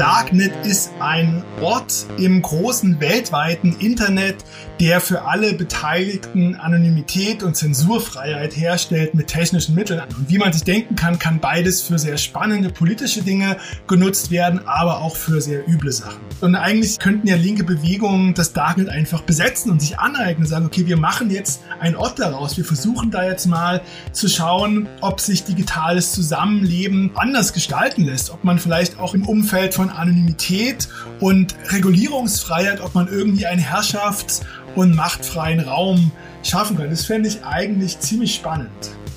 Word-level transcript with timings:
Darknet 0.00 0.64
ist 0.64 0.92
ein 0.98 1.44
Ort 1.60 2.06
im 2.16 2.40
großen 2.40 3.00
weltweiten 3.00 3.76
Internet, 3.80 4.36
der 4.80 5.02
für 5.02 5.26
alle 5.26 5.52
Beteiligten 5.52 6.54
Anonymität 6.54 7.42
und 7.42 7.54
Zensurfreiheit 7.54 8.56
herstellt 8.56 9.14
mit 9.14 9.26
technischen 9.26 9.74
Mitteln. 9.74 10.00
Und 10.16 10.30
wie 10.30 10.38
man 10.38 10.54
sich 10.54 10.64
denken 10.64 10.96
kann, 10.96 11.18
kann 11.18 11.38
beides 11.38 11.82
für 11.82 11.98
sehr 11.98 12.16
spannende 12.16 12.70
politische 12.70 13.20
Dinge 13.22 13.58
genutzt 13.86 14.30
werden, 14.30 14.66
aber 14.66 15.02
auch 15.02 15.16
für 15.16 15.42
sehr 15.42 15.68
üble 15.68 15.92
Sachen. 15.92 16.20
Und 16.40 16.54
eigentlich 16.54 16.98
könnten 16.98 17.26
ja 17.26 17.36
linke 17.36 17.62
Bewegungen 17.62 18.32
das 18.32 18.54
Darknet 18.54 18.88
einfach 18.88 19.20
besetzen 19.20 19.70
und 19.70 19.82
sich 19.82 19.98
aneignen 19.98 20.44
und 20.44 20.48
sagen, 20.48 20.64
okay, 20.64 20.86
wir 20.86 20.96
machen 20.96 21.30
jetzt 21.30 21.60
einen 21.78 21.96
Ort 21.96 22.18
daraus. 22.18 22.56
Wir 22.56 22.64
versuchen 22.64 23.10
da 23.10 23.22
jetzt 23.22 23.46
mal 23.46 23.82
zu 24.12 24.28
schauen, 24.28 24.88
ob 25.02 25.20
sich 25.20 25.44
digitales 25.44 26.12
Zusammenleben 26.12 27.10
anders 27.16 27.52
gestalten 27.52 28.04
lässt, 28.04 28.30
ob 28.30 28.44
man 28.44 28.58
vielleicht 28.58 28.98
auch 28.98 29.12
im 29.12 29.26
Umfeld 29.26 29.74
von 29.74 29.90
Anonymität 29.90 30.88
und 31.20 31.54
Regulierungsfreiheit, 31.70 32.80
ob 32.80 32.94
man 32.94 33.08
irgendwie 33.08 33.44
ein 33.44 33.58
Herrschafts- 33.58 34.40
und 34.76 34.94
machtfreien 34.94 35.60
Raum 35.60 36.12
schaffen 36.42 36.76
kann. 36.76 36.90
Das 36.90 37.04
fände 37.04 37.28
ich 37.28 37.44
eigentlich 37.44 37.98
ziemlich 38.00 38.34
spannend. 38.34 38.70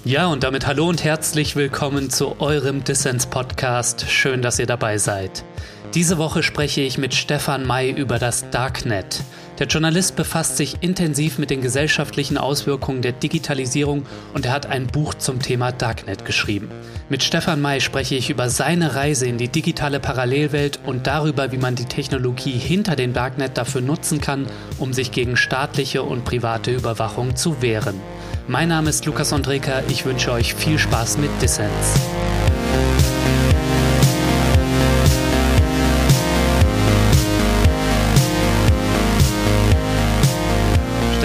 Ja, 0.05 0.27
und 0.27 0.43
damit 0.43 0.67
hallo 0.67 0.89
und 0.89 1.03
herzlich 1.03 1.55
willkommen 1.55 2.09
zu 2.09 2.41
eurem 2.41 2.83
Dissens-Podcast. 2.83 4.09
Schön, 4.09 4.41
dass 4.41 4.59
ihr 4.59 4.65
dabei 4.65 4.97
seid. 4.97 5.45
Diese 5.93 6.17
Woche 6.17 6.43
spreche 6.43 6.81
ich 6.81 6.97
mit 6.97 7.13
Stefan 7.13 7.65
May 7.65 7.91
über 7.91 8.19
das 8.19 8.49
Darknet. 8.49 9.21
Der 9.59 9.67
Journalist 9.67 10.15
befasst 10.15 10.57
sich 10.57 10.77
intensiv 10.81 11.37
mit 11.37 11.51
den 11.51 11.61
gesellschaftlichen 11.61 12.37
Auswirkungen 12.37 13.03
der 13.03 13.11
Digitalisierung 13.11 14.05
und 14.33 14.47
er 14.47 14.51
hat 14.51 14.65
ein 14.65 14.87
Buch 14.87 15.13
zum 15.13 15.39
Thema 15.39 15.71
Darknet 15.71 16.25
geschrieben. 16.25 16.69
Mit 17.07 17.21
Stefan 17.21 17.61
May 17.61 17.79
spreche 17.79 18.15
ich 18.15 18.31
über 18.31 18.49
seine 18.49 18.95
Reise 18.95 19.27
in 19.27 19.37
die 19.37 19.49
digitale 19.49 19.99
Parallelwelt 19.99 20.79
und 20.85 21.05
darüber, 21.05 21.51
wie 21.51 21.57
man 21.57 21.75
die 21.75 21.85
Technologie 21.85 22.57
hinter 22.57 22.95
dem 22.95 23.13
Darknet 23.13 23.57
dafür 23.57 23.81
nutzen 23.81 24.19
kann, 24.19 24.47
um 24.79 24.91
sich 24.91 25.11
gegen 25.11 25.37
staatliche 25.37 26.01
und 26.01 26.25
private 26.25 26.71
Überwachung 26.71 27.35
zu 27.35 27.61
wehren. 27.61 27.99
Mein 28.47 28.69
Name 28.69 28.89
ist 28.89 29.05
Lukas 29.05 29.31
Andreka, 29.33 29.83
ich 29.87 30.03
wünsche 30.05 30.31
euch 30.31 30.55
viel 30.55 30.79
Spaß 30.79 31.19
mit 31.19 31.29
Dissens. 31.41 31.93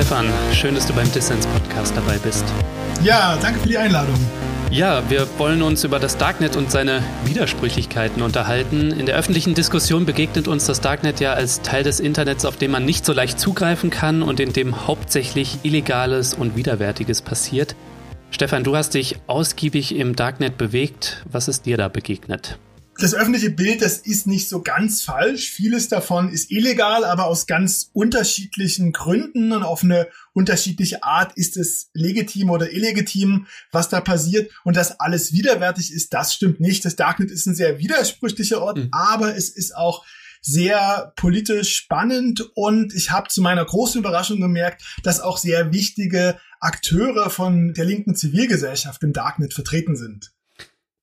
Stefan, 0.09 0.33
schön, 0.55 0.75
dass 0.75 0.87
du 0.87 0.95
beim 0.95 1.13
Dissens 1.13 1.47
Podcast 1.49 1.95
dabei 1.95 2.17
bist. 2.17 2.43
Ja, 3.05 3.37
danke 3.43 3.61
für 3.61 3.69
die 3.69 3.77
Einladung. 3.77 4.15
Ja, 4.71 5.03
wir 5.11 5.29
wollen 5.37 5.61
uns 5.61 5.85
über 5.85 5.99
das 5.99 6.17
Darknet 6.17 6.57
und 6.57 6.71
seine 6.71 7.03
Widersprüchlichkeiten 7.27 8.23
unterhalten. 8.23 8.91
In 8.91 9.05
der 9.05 9.17
öffentlichen 9.17 9.53
Diskussion 9.53 10.07
begegnet 10.07 10.49
uns 10.49 10.65
das 10.65 10.81
Darknet 10.81 11.21
ja 11.21 11.35
als 11.35 11.61
Teil 11.61 11.83
des 11.83 12.01
Internets, 12.01 12.47
auf 12.47 12.57
dem 12.57 12.71
man 12.71 12.87
nicht 12.87 13.05
so 13.05 13.13
leicht 13.13 13.39
zugreifen 13.39 13.91
kann 13.91 14.23
und 14.23 14.41
in 14.41 14.55
dem 14.55 14.87
hauptsächlich 14.87 15.59
Illegales 15.63 16.33
und 16.33 16.57
Widerwärtiges 16.57 17.21
passiert. 17.21 17.77
Stefan, 18.31 18.65
du 18.65 18.77
hast 18.77 18.95
dich 18.95 19.17
ausgiebig 19.27 19.95
im 19.95 20.17
Darknet 20.17 20.57
bewegt. 20.57 21.23
Was 21.31 21.49
ist 21.49 21.67
dir 21.67 21.77
da 21.77 21.89
begegnet? 21.89 22.59
Das 22.99 23.15
öffentliche 23.15 23.51
Bild, 23.51 23.81
das 23.81 23.99
ist 23.99 24.27
nicht 24.27 24.49
so 24.49 24.61
ganz 24.61 25.03
falsch. 25.03 25.51
Vieles 25.51 25.89
davon 25.89 26.33
ist 26.33 26.51
illegal, 26.51 27.05
aber 27.05 27.27
aus 27.27 27.47
ganz 27.47 27.91
unterschiedlichen 27.93 28.93
Gründen 28.93 29.53
und 29.53 29.63
auf 29.63 29.85
eine 29.85 30.09
unterschiedliche 30.33 31.05
Art 31.05 31.33
ist 31.37 31.57
es 31.57 31.91
legitim 31.95 32.51
oder 32.51 32.73
illegitim, 32.73 33.47
was 33.71 33.89
da 33.89 34.01
passiert. 34.01 34.51
Und 34.65 34.77
dass 34.77 34.99
alles 34.99 35.33
widerwärtig 35.33 35.93
ist, 35.93 36.13
das 36.13 36.35
stimmt 36.35 36.59
nicht. 36.59 36.85
Das 36.85 36.97
Darknet 36.97 37.31
ist 37.31 37.47
ein 37.47 37.55
sehr 37.55 37.79
widersprüchlicher 37.79 38.61
Ort, 38.61 38.79
mhm. 38.79 38.89
aber 38.91 39.37
es 39.37 39.49
ist 39.49 39.77
auch 39.77 40.05
sehr 40.41 41.13
politisch 41.17 41.77
spannend 41.77 42.49
und 42.55 42.95
ich 42.95 43.11
habe 43.11 43.29
zu 43.29 43.43
meiner 43.43 43.65
großen 43.65 44.01
Überraschung 44.01 44.41
gemerkt, 44.41 44.83
dass 45.03 45.21
auch 45.21 45.37
sehr 45.37 45.73
wichtige 45.73 46.39
Akteure 46.61 47.31
von 47.31 47.75
der 47.75 47.85
linken 47.85 48.15
Zivilgesellschaft 48.15 49.03
im 49.03 49.13
Darknet 49.13 49.55
vertreten 49.55 49.97
sind. 49.97 50.33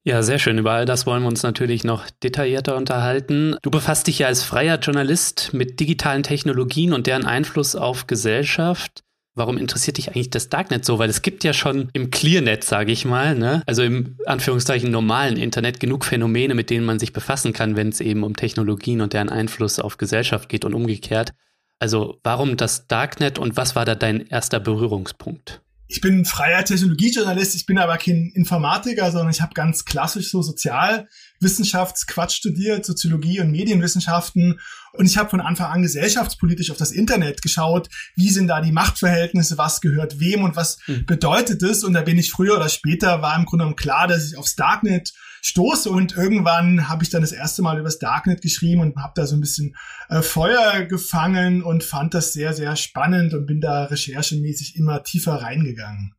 Ja, 0.08 0.22
sehr 0.22 0.38
schön. 0.38 0.60
Über 0.60 0.74
all 0.74 0.86
das 0.86 1.08
wollen 1.08 1.24
wir 1.24 1.28
uns 1.28 1.42
natürlich 1.42 1.84
noch 1.84 2.08
detaillierter 2.22 2.78
unterhalten. 2.78 3.56
Du 3.64 3.72
befasst 3.72 4.06
dich 4.06 4.20
ja 4.20 4.28
als 4.28 4.44
freier 4.44 4.78
Journalist 4.78 5.50
mit 5.52 5.80
digitalen 5.80 6.22
Technologien 6.22 6.94
und 6.94 7.08
deren 7.08 7.26
Einfluss 7.26 7.76
auf 7.76 8.06
Gesellschaft. 8.06 9.02
Warum 9.34 9.58
interessiert 9.58 9.98
dich 9.98 10.10
eigentlich 10.10 10.30
das 10.30 10.50
Darknet 10.50 10.86
so? 10.86 11.00
Weil 11.00 11.10
es 11.10 11.24
gibt 11.24 11.44
ja 11.44 11.54
schon 11.54 11.90
im 11.94 12.12
Clearnet, 12.12 12.64
sage 12.64 12.92
ich 12.92 13.04
mal, 13.04 13.36
ne? 13.36 13.64
also 13.66 13.82
im 13.82 14.16
Anführungszeichen 14.28 14.92
normalen 14.92 15.38
Internet 15.38 15.80
genug 15.80 16.06
Phänomene, 16.06 16.54
mit 16.54 16.70
denen 16.70 16.86
man 16.86 17.00
sich 17.00 17.12
befassen 17.12 17.52
kann, 17.52 17.76
wenn 17.76 17.90
es 17.90 18.00
eben 18.00 18.24
um 18.24 18.36
Technologien 18.36 19.02
und 19.02 19.14
deren 19.14 19.30
Einfluss 19.30 19.80
auf 19.80 19.98
Gesellschaft 19.98 20.50
geht 20.50 20.66
und 20.66 20.76
umgekehrt. 20.76 21.34
Also 21.80 22.20
warum 22.24 22.58
das 22.58 22.88
Darknet 22.88 23.40
und 23.40 23.58
was 23.58 23.76
war 23.76 23.86
da 23.86 23.96
dein 23.96 24.28
erster 24.28 24.60
Berührungspunkt? 24.60 25.62
Ich 25.88 26.02
bin 26.02 26.26
freier 26.26 26.66
Technologiejournalist, 26.66 27.56
ich 27.56 27.66
bin 27.68 27.78
aber 27.78 27.98
kein 27.98 28.32
Informatiker, 28.34 29.12
sondern 29.12 29.30
ich 29.30 29.42
habe 29.42 29.54
ganz 29.54 29.86
klassisch 29.86 30.32
so 30.32 30.42
Sozialwissenschaftsquatsch 30.42 32.36
studiert, 32.36 32.86
Soziologie 32.86 33.40
und 33.40 33.52
Medienwissenschaften. 33.52 34.60
Und 34.94 35.06
ich 35.06 35.18
habe 35.18 35.30
von 35.30 35.42
Anfang 35.42 35.72
an 35.72 35.84
gesellschaftspolitisch 35.84 36.72
auf 36.72 36.78
das 36.78 36.92
Internet 36.92 37.44
geschaut, 37.44 37.90
wie 38.16 38.30
sind 38.30 38.48
da 38.48 38.62
die 38.62 38.72
Machtverhältnisse, 38.72 39.58
was 39.58 39.80
gehört 39.80 40.20
wem 40.20 40.44
und 40.44 40.56
was 40.56 40.80
mhm. 40.88 41.06
bedeutet 41.06 41.62
es. 41.62 41.84
Und 41.84 41.94
da 41.94 42.02
bin 42.02 42.18
ich 42.18 42.32
früher 42.32 42.56
oder 42.56 42.70
später, 42.70 43.22
war 43.22 43.36
im 43.36 43.46
Grunde 43.46 43.66
genommen 43.66 43.76
klar, 43.76 44.08
dass 44.08 44.26
ich 44.26 44.38
aufs 44.38 44.56
Darknet 44.56 45.14
stoße 45.46 45.92
und 45.92 46.18
irgendwann 46.18 46.90
habe 46.90 47.04
ich 47.04 47.12
dann 47.12 47.22
das 47.22 47.32
erste 47.32 47.62
Mal 47.62 47.76
über 47.76 47.86
das 47.86 48.00
Darknet 48.00 48.42
geschrieben 48.42 48.82
und 48.82 48.96
habe 48.98 49.14
da 49.16 49.28
so 49.28 49.36
ein 49.36 49.42
bisschen 49.42 49.76
äh, 50.10 50.22
Feuer 50.22 50.84
gefangen 50.86 51.62
und 51.62 51.84
fand 51.84 52.16
das 52.16 52.34
sehr, 52.34 52.54
sehr 52.54 52.76
spannend 52.76 53.34
und 53.34 53.46
bin 53.46 53.62
da 53.62 53.86
recherchemäßig 53.86 54.76
immer 54.76 55.04
tiefer 55.04 55.34
reingegangen. 55.34 56.16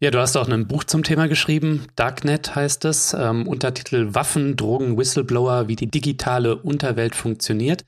Ja, 0.00 0.10
du 0.10 0.18
hast 0.18 0.36
auch 0.36 0.48
ein 0.48 0.66
Buch 0.66 0.84
zum 0.84 1.04
Thema 1.04 1.28
geschrieben. 1.28 1.86
Darknet 1.94 2.56
heißt 2.56 2.86
es. 2.86 3.14
Ähm, 3.14 3.46
Untertitel 3.46 4.14
Waffen, 4.14 4.56
Drogen, 4.56 4.96
Whistleblower, 4.96 5.68
wie 5.68 5.76
die 5.76 5.90
digitale 5.90 6.56
Unterwelt 6.56 7.14
funktioniert. 7.14 7.84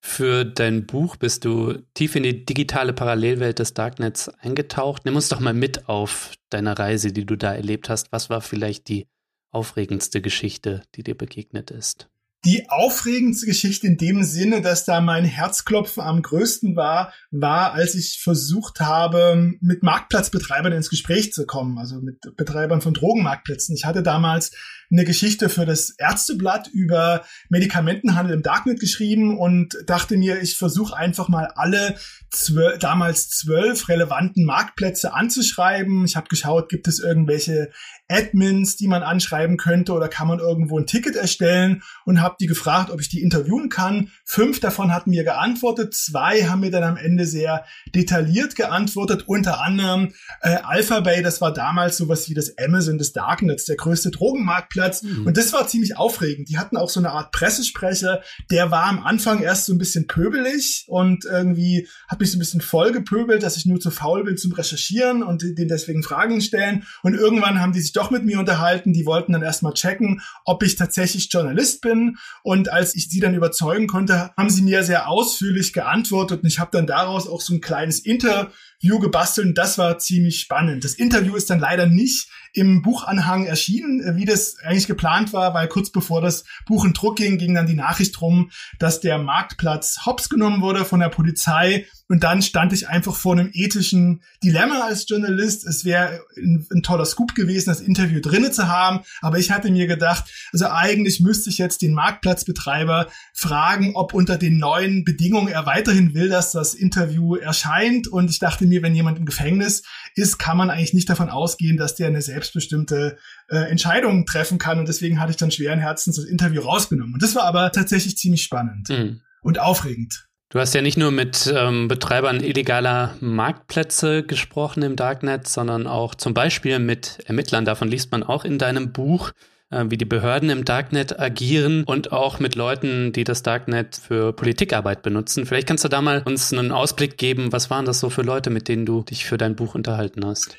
Für 0.00 0.44
dein 0.44 0.86
Buch 0.86 1.16
bist 1.16 1.44
du 1.44 1.78
tief 1.94 2.14
in 2.14 2.22
die 2.22 2.44
digitale 2.44 2.92
Parallelwelt 2.92 3.58
des 3.58 3.74
Darknets 3.74 4.28
eingetaucht. 4.28 5.04
Nimm 5.04 5.16
uns 5.16 5.30
doch 5.30 5.40
mal 5.40 5.54
mit 5.54 5.88
auf 5.88 6.34
deine 6.50 6.78
Reise, 6.78 7.12
die 7.12 7.26
du 7.26 7.34
da 7.34 7.54
erlebt 7.54 7.88
hast. 7.88 8.12
Was 8.12 8.30
war 8.30 8.40
vielleicht 8.40 8.88
die 8.88 9.08
aufregendste 9.50 10.20
Geschichte, 10.20 10.82
die 10.94 11.02
dir 11.02 11.16
begegnet 11.16 11.70
ist? 11.70 12.08
Die 12.44 12.70
aufregendste 12.70 13.46
Geschichte 13.46 13.88
in 13.88 13.96
dem 13.96 14.22
Sinne, 14.22 14.62
dass 14.62 14.84
da 14.84 15.00
mein 15.00 15.24
Herzklopfen 15.24 16.04
am 16.04 16.22
größten 16.22 16.76
war, 16.76 17.12
war, 17.32 17.72
als 17.72 17.96
ich 17.96 18.20
versucht 18.22 18.78
habe, 18.78 19.54
mit 19.60 19.82
Marktplatzbetreibern 19.82 20.72
ins 20.72 20.88
Gespräch 20.88 21.32
zu 21.32 21.46
kommen, 21.46 21.78
also 21.78 22.00
mit 22.00 22.20
Betreibern 22.36 22.80
von 22.80 22.94
Drogenmarktplätzen. 22.94 23.74
Ich 23.74 23.84
hatte 23.84 24.04
damals 24.04 24.52
eine 24.90 25.04
Geschichte 25.04 25.48
für 25.48 25.66
das 25.66 25.90
Ärzteblatt 25.98 26.68
über 26.68 27.24
Medikamentenhandel 27.48 28.36
im 28.36 28.42
Darknet 28.42 28.78
geschrieben 28.78 29.36
und 29.36 29.76
dachte 29.86 30.16
mir, 30.16 30.40
ich 30.40 30.56
versuche 30.56 30.96
einfach 30.96 31.28
mal 31.28 31.52
alle 31.56 31.96
zwölf, 32.30 32.78
damals 32.78 33.30
zwölf 33.30 33.88
relevanten 33.88 34.44
Marktplätze 34.44 35.12
anzuschreiben. 35.12 36.04
Ich 36.04 36.14
habe 36.14 36.28
geschaut, 36.28 36.68
gibt 36.68 36.86
es 36.86 37.00
irgendwelche 37.00 37.70
Admins, 38.08 38.76
die 38.76 38.88
man 38.88 39.02
anschreiben 39.02 39.56
könnte 39.58 39.92
oder 39.92 40.08
kann 40.08 40.28
man 40.28 40.38
irgendwo 40.38 40.78
ein 40.78 40.86
Ticket 40.86 41.14
erstellen 41.14 41.82
und 42.04 42.22
habe 42.22 42.36
die 42.40 42.46
gefragt, 42.46 42.90
ob 42.90 43.00
ich 43.00 43.08
die 43.08 43.22
interviewen 43.22 43.68
kann. 43.68 44.10
Fünf 44.24 44.60
davon 44.60 44.94
hatten 44.94 45.10
mir 45.10 45.24
geantwortet, 45.24 45.94
zwei 45.94 46.44
haben 46.44 46.60
mir 46.60 46.70
dann 46.70 46.84
am 46.84 46.96
Ende 46.96 47.26
sehr 47.26 47.64
detailliert 47.94 48.56
geantwortet, 48.56 49.24
unter 49.26 49.60
anderem 49.60 50.14
äh, 50.40 50.56
Alphabay, 50.62 51.22
das 51.22 51.40
war 51.40 51.52
damals 51.52 51.98
sowas 51.98 52.28
wie 52.30 52.34
das 52.34 52.56
Amazon 52.58 52.98
des 52.98 53.12
Darknets, 53.12 53.66
der 53.66 53.76
größte 53.76 54.10
Drogenmarktplatz 54.10 55.02
mhm. 55.02 55.26
und 55.26 55.36
das 55.36 55.52
war 55.52 55.66
ziemlich 55.68 55.96
aufregend. 55.96 56.48
Die 56.48 56.58
hatten 56.58 56.76
auch 56.76 56.88
so 56.88 57.00
eine 57.00 57.10
Art 57.10 57.32
Pressesprecher, 57.32 58.22
der 58.50 58.70
war 58.70 58.84
am 58.84 59.04
Anfang 59.04 59.42
erst 59.42 59.66
so 59.66 59.74
ein 59.74 59.78
bisschen 59.78 60.06
pöbelig 60.06 60.84
und 60.86 61.26
irgendwie 61.26 61.86
hat 62.08 62.20
mich 62.20 62.30
so 62.30 62.36
ein 62.36 62.40
bisschen 62.40 62.62
voll 62.62 62.92
gepöbelt, 62.92 63.42
dass 63.42 63.56
ich 63.56 63.66
nur 63.66 63.80
zu 63.80 63.90
faul 63.90 64.24
bin 64.24 64.38
zum 64.38 64.52
Recherchieren 64.52 65.22
und 65.22 65.42
den 65.42 65.68
deswegen 65.68 66.02
Fragen 66.02 66.40
stellen 66.40 66.84
und 67.02 67.14
irgendwann 67.14 67.60
haben 67.60 67.72
die 67.72 67.80
sich 67.80 67.92
doch 67.98 68.10
mit 68.10 68.24
mir 68.24 68.38
unterhalten. 68.38 68.92
Die 68.92 69.06
wollten 69.06 69.32
dann 69.32 69.42
erstmal 69.42 69.74
checken, 69.74 70.22
ob 70.44 70.62
ich 70.62 70.76
tatsächlich 70.76 71.28
Journalist 71.30 71.80
bin. 71.82 72.16
Und 72.42 72.70
als 72.72 72.94
ich 72.94 73.10
sie 73.10 73.20
dann 73.20 73.34
überzeugen 73.34 73.86
konnte, 73.86 74.30
haben 74.36 74.50
sie 74.50 74.62
mir 74.62 74.82
sehr 74.84 75.08
ausführlich 75.08 75.72
geantwortet. 75.72 76.42
Und 76.42 76.48
ich 76.48 76.58
habe 76.58 76.70
dann 76.72 76.86
daraus 76.86 77.28
auch 77.28 77.40
so 77.40 77.54
ein 77.54 77.60
kleines 77.60 78.00
Interview 78.00 78.48
View 78.80 78.98
gebastelt 79.00 79.48
und 79.48 79.58
das 79.58 79.76
war 79.78 79.98
ziemlich 79.98 80.40
spannend. 80.40 80.84
Das 80.84 80.94
Interview 80.94 81.34
ist 81.34 81.50
dann 81.50 81.58
leider 81.58 81.86
nicht 81.86 82.28
im 82.58 82.82
Buchanhang 82.82 83.46
erschienen, 83.46 84.00
äh, 84.00 84.16
wie 84.16 84.24
das 84.24 84.56
eigentlich 84.62 84.88
geplant 84.88 85.32
war, 85.32 85.54
weil 85.54 85.68
kurz 85.68 85.90
bevor 85.90 86.20
das 86.20 86.44
Buch 86.66 86.84
in 86.84 86.92
Druck 86.92 87.16
ging, 87.16 87.38
ging 87.38 87.54
dann 87.54 87.66
die 87.66 87.74
Nachricht 87.74 88.20
rum, 88.20 88.50
dass 88.78 89.00
der 89.00 89.18
Marktplatz 89.18 90.00
hops 90.04 90.28
genommen 90.28 90.60
wurde 90.60 90.84
von 90.84 91.00
der 91.00 91.08
Polizei 91.08 91.86
und 92.10 92.24
dann 92.24 92.40
stand 92.40 92.72
ich 92.72 92.88
einfach 92.88 93.14
vor 93.14 93.34
einem 93.34 93.50
ethischen 93.52 94.22
Dilemma 94.42 94.86
als 94.86 95.06
Journalist. 95.06 95.66
Es 95.66 95.84
wäre 95.84 96.22
ein, 96.38 96.66
ein, 96.72 96.82
toller 96.82 97.04
Scoop 97.04 97.34
gewesen, 97.34 97.68
das 97.68 97.82
Interview 97.82 98.20
drinnen 98.20 98.50
zu 98.50 98.66
haben. 98.66 99.00
Aber 99.20 99.38
ich 99.38 99.50
hatte 99.50 99.70
mir 99.70 99.86
gedacht, 99.86 100.24
also 100.52 100.68
eigentlich 100.68 101.20
müsste 101.20 101.50
ich 101.50 101.58
jetzt 101.58 101.82
den 101.82 101.92
Marktplatzbetreiber 101.92 103.08
fragen, 103.34 103.94
ob 103.94 104.14
unter 104.14 104.38
den 104.38 104.56
neuen 104.56 105.04
Bedingungen 105.04 105.48
er 105.48 105.66
weiterhin 105.66 106.14
will, 106.14 106.30
dass 106.30 106.52
das 106.52 106.72
Interview 106.72 107.36
erscheint. 107.36 108.08
Und 108.08 108.30
ich 108.30 108.38
dachte 108.38 108.66
mir, 108.66 108.82
wenn 108.82 108.94
jemand 108.94 109.18
im 109.18 109.26
Gefängnis 109.26 109.82
ist, 110.18 110.38
kann 110.38 110.56
man 110.56 110.70
eigentlich 110.70 110.94
nicht 110.94 111.08
davon 111.08 111.30
ausgehen, 111.30 111.76
dass 111.76 111.94
der 111.94 112.08
eine 112.08 112.20
selbstbestimmte 112.20 113.16
äh, 113.48 113.70
Entscheidung 113.70 114.26
treffen 114.26 114.58
kann. 114.58 114.78
Und 114.78 114.88
deswegen 114.88 115.20
hatte 115.20 115.30
ich 115.30 115.36
dann 115.36 115.50
schweren 115.50 115.78
Herzens 115.78 116.16
das 116.16 116.24
Interview 116.24 116.60
rausgenommen. 116.62 117.14
Und 117.14 117.22
das 117.22 117.34
war 117.34 117.44
aber 117.44 117.72
tatsächlich 117.72 118.16
ziemlich 118.16 118.42
spannend 118.42 118.88
mhm. 118.88 119.20
und 119.42 119.58
aufregend. 119.58 120.28
Du 120.50 120.58
hast 120.58 120.74
ja 120.74 120.80
nicht 120.80 120.96
nur 120.96 121.10
mit 121.10 121.52
ähm, 121.54 121.88
Betreibern 121.88 122.40
illegaler 122.40 123.14
Marktplätze 123.20 124.22
gesprochen 124.22 124.82
im 124.82 124.96
Darknet, 124.96 125.46
sondern 125.46 125.86
auch 125.86 126.14
zum 126.14 126.32
Beispiel 126.32 126.78
mit 126.78 127.18
Ermittlern. 127.26 127.66
Davon 127.66 127.88
liest 127.88 128.12
man 128.12 128.22
auch 128.22 128.46
in 128.46 128.58
deinem 128.58 128.92
Buch, 128.92 129.32
äh, 129.70 129.84
wie 129.88 129.96
die 129.96 130.04
Behörden 130.04 130.50
im 130.50 130.64
Darknet 130.64 131.18
agieren 131.18 131.84
und 131.84 132.12
auch 132.12 132.40
mit 132.40 132.54
Leuten, 132.54 133.12
die 133.12 133.24
das 133.24 133.42
Darknet 133.42 133.96
für 133.96 134.32
Politikarbeit 134.32 135.02
benutzen. 135.02 135.46
Vielleicht 135.46 135.68
kannst 135.68 135.84
du 135.84 135.88
da 135.88 136.00
mal 136.00 136.22
uns 136.24 136.52
einen 136.52 136.72
Ausblick 136.72 137.18
geben. 137.18 137.52
Was 137.52 137.70
waren 137.70 137.84
das 137.84 138.00
so 138.00 138.10
für 138.10 138.22
Leute, 138.22 138.50
mit 138.50 138.68
denen 138.68 138.86
du 138.86 139.02
dich 139.02 139.24
für 139.24 139.38
dein 139.38 139.56
Buch 139.56 139.74
unterhalten 139.74 140.24
hast? 140.24 140.56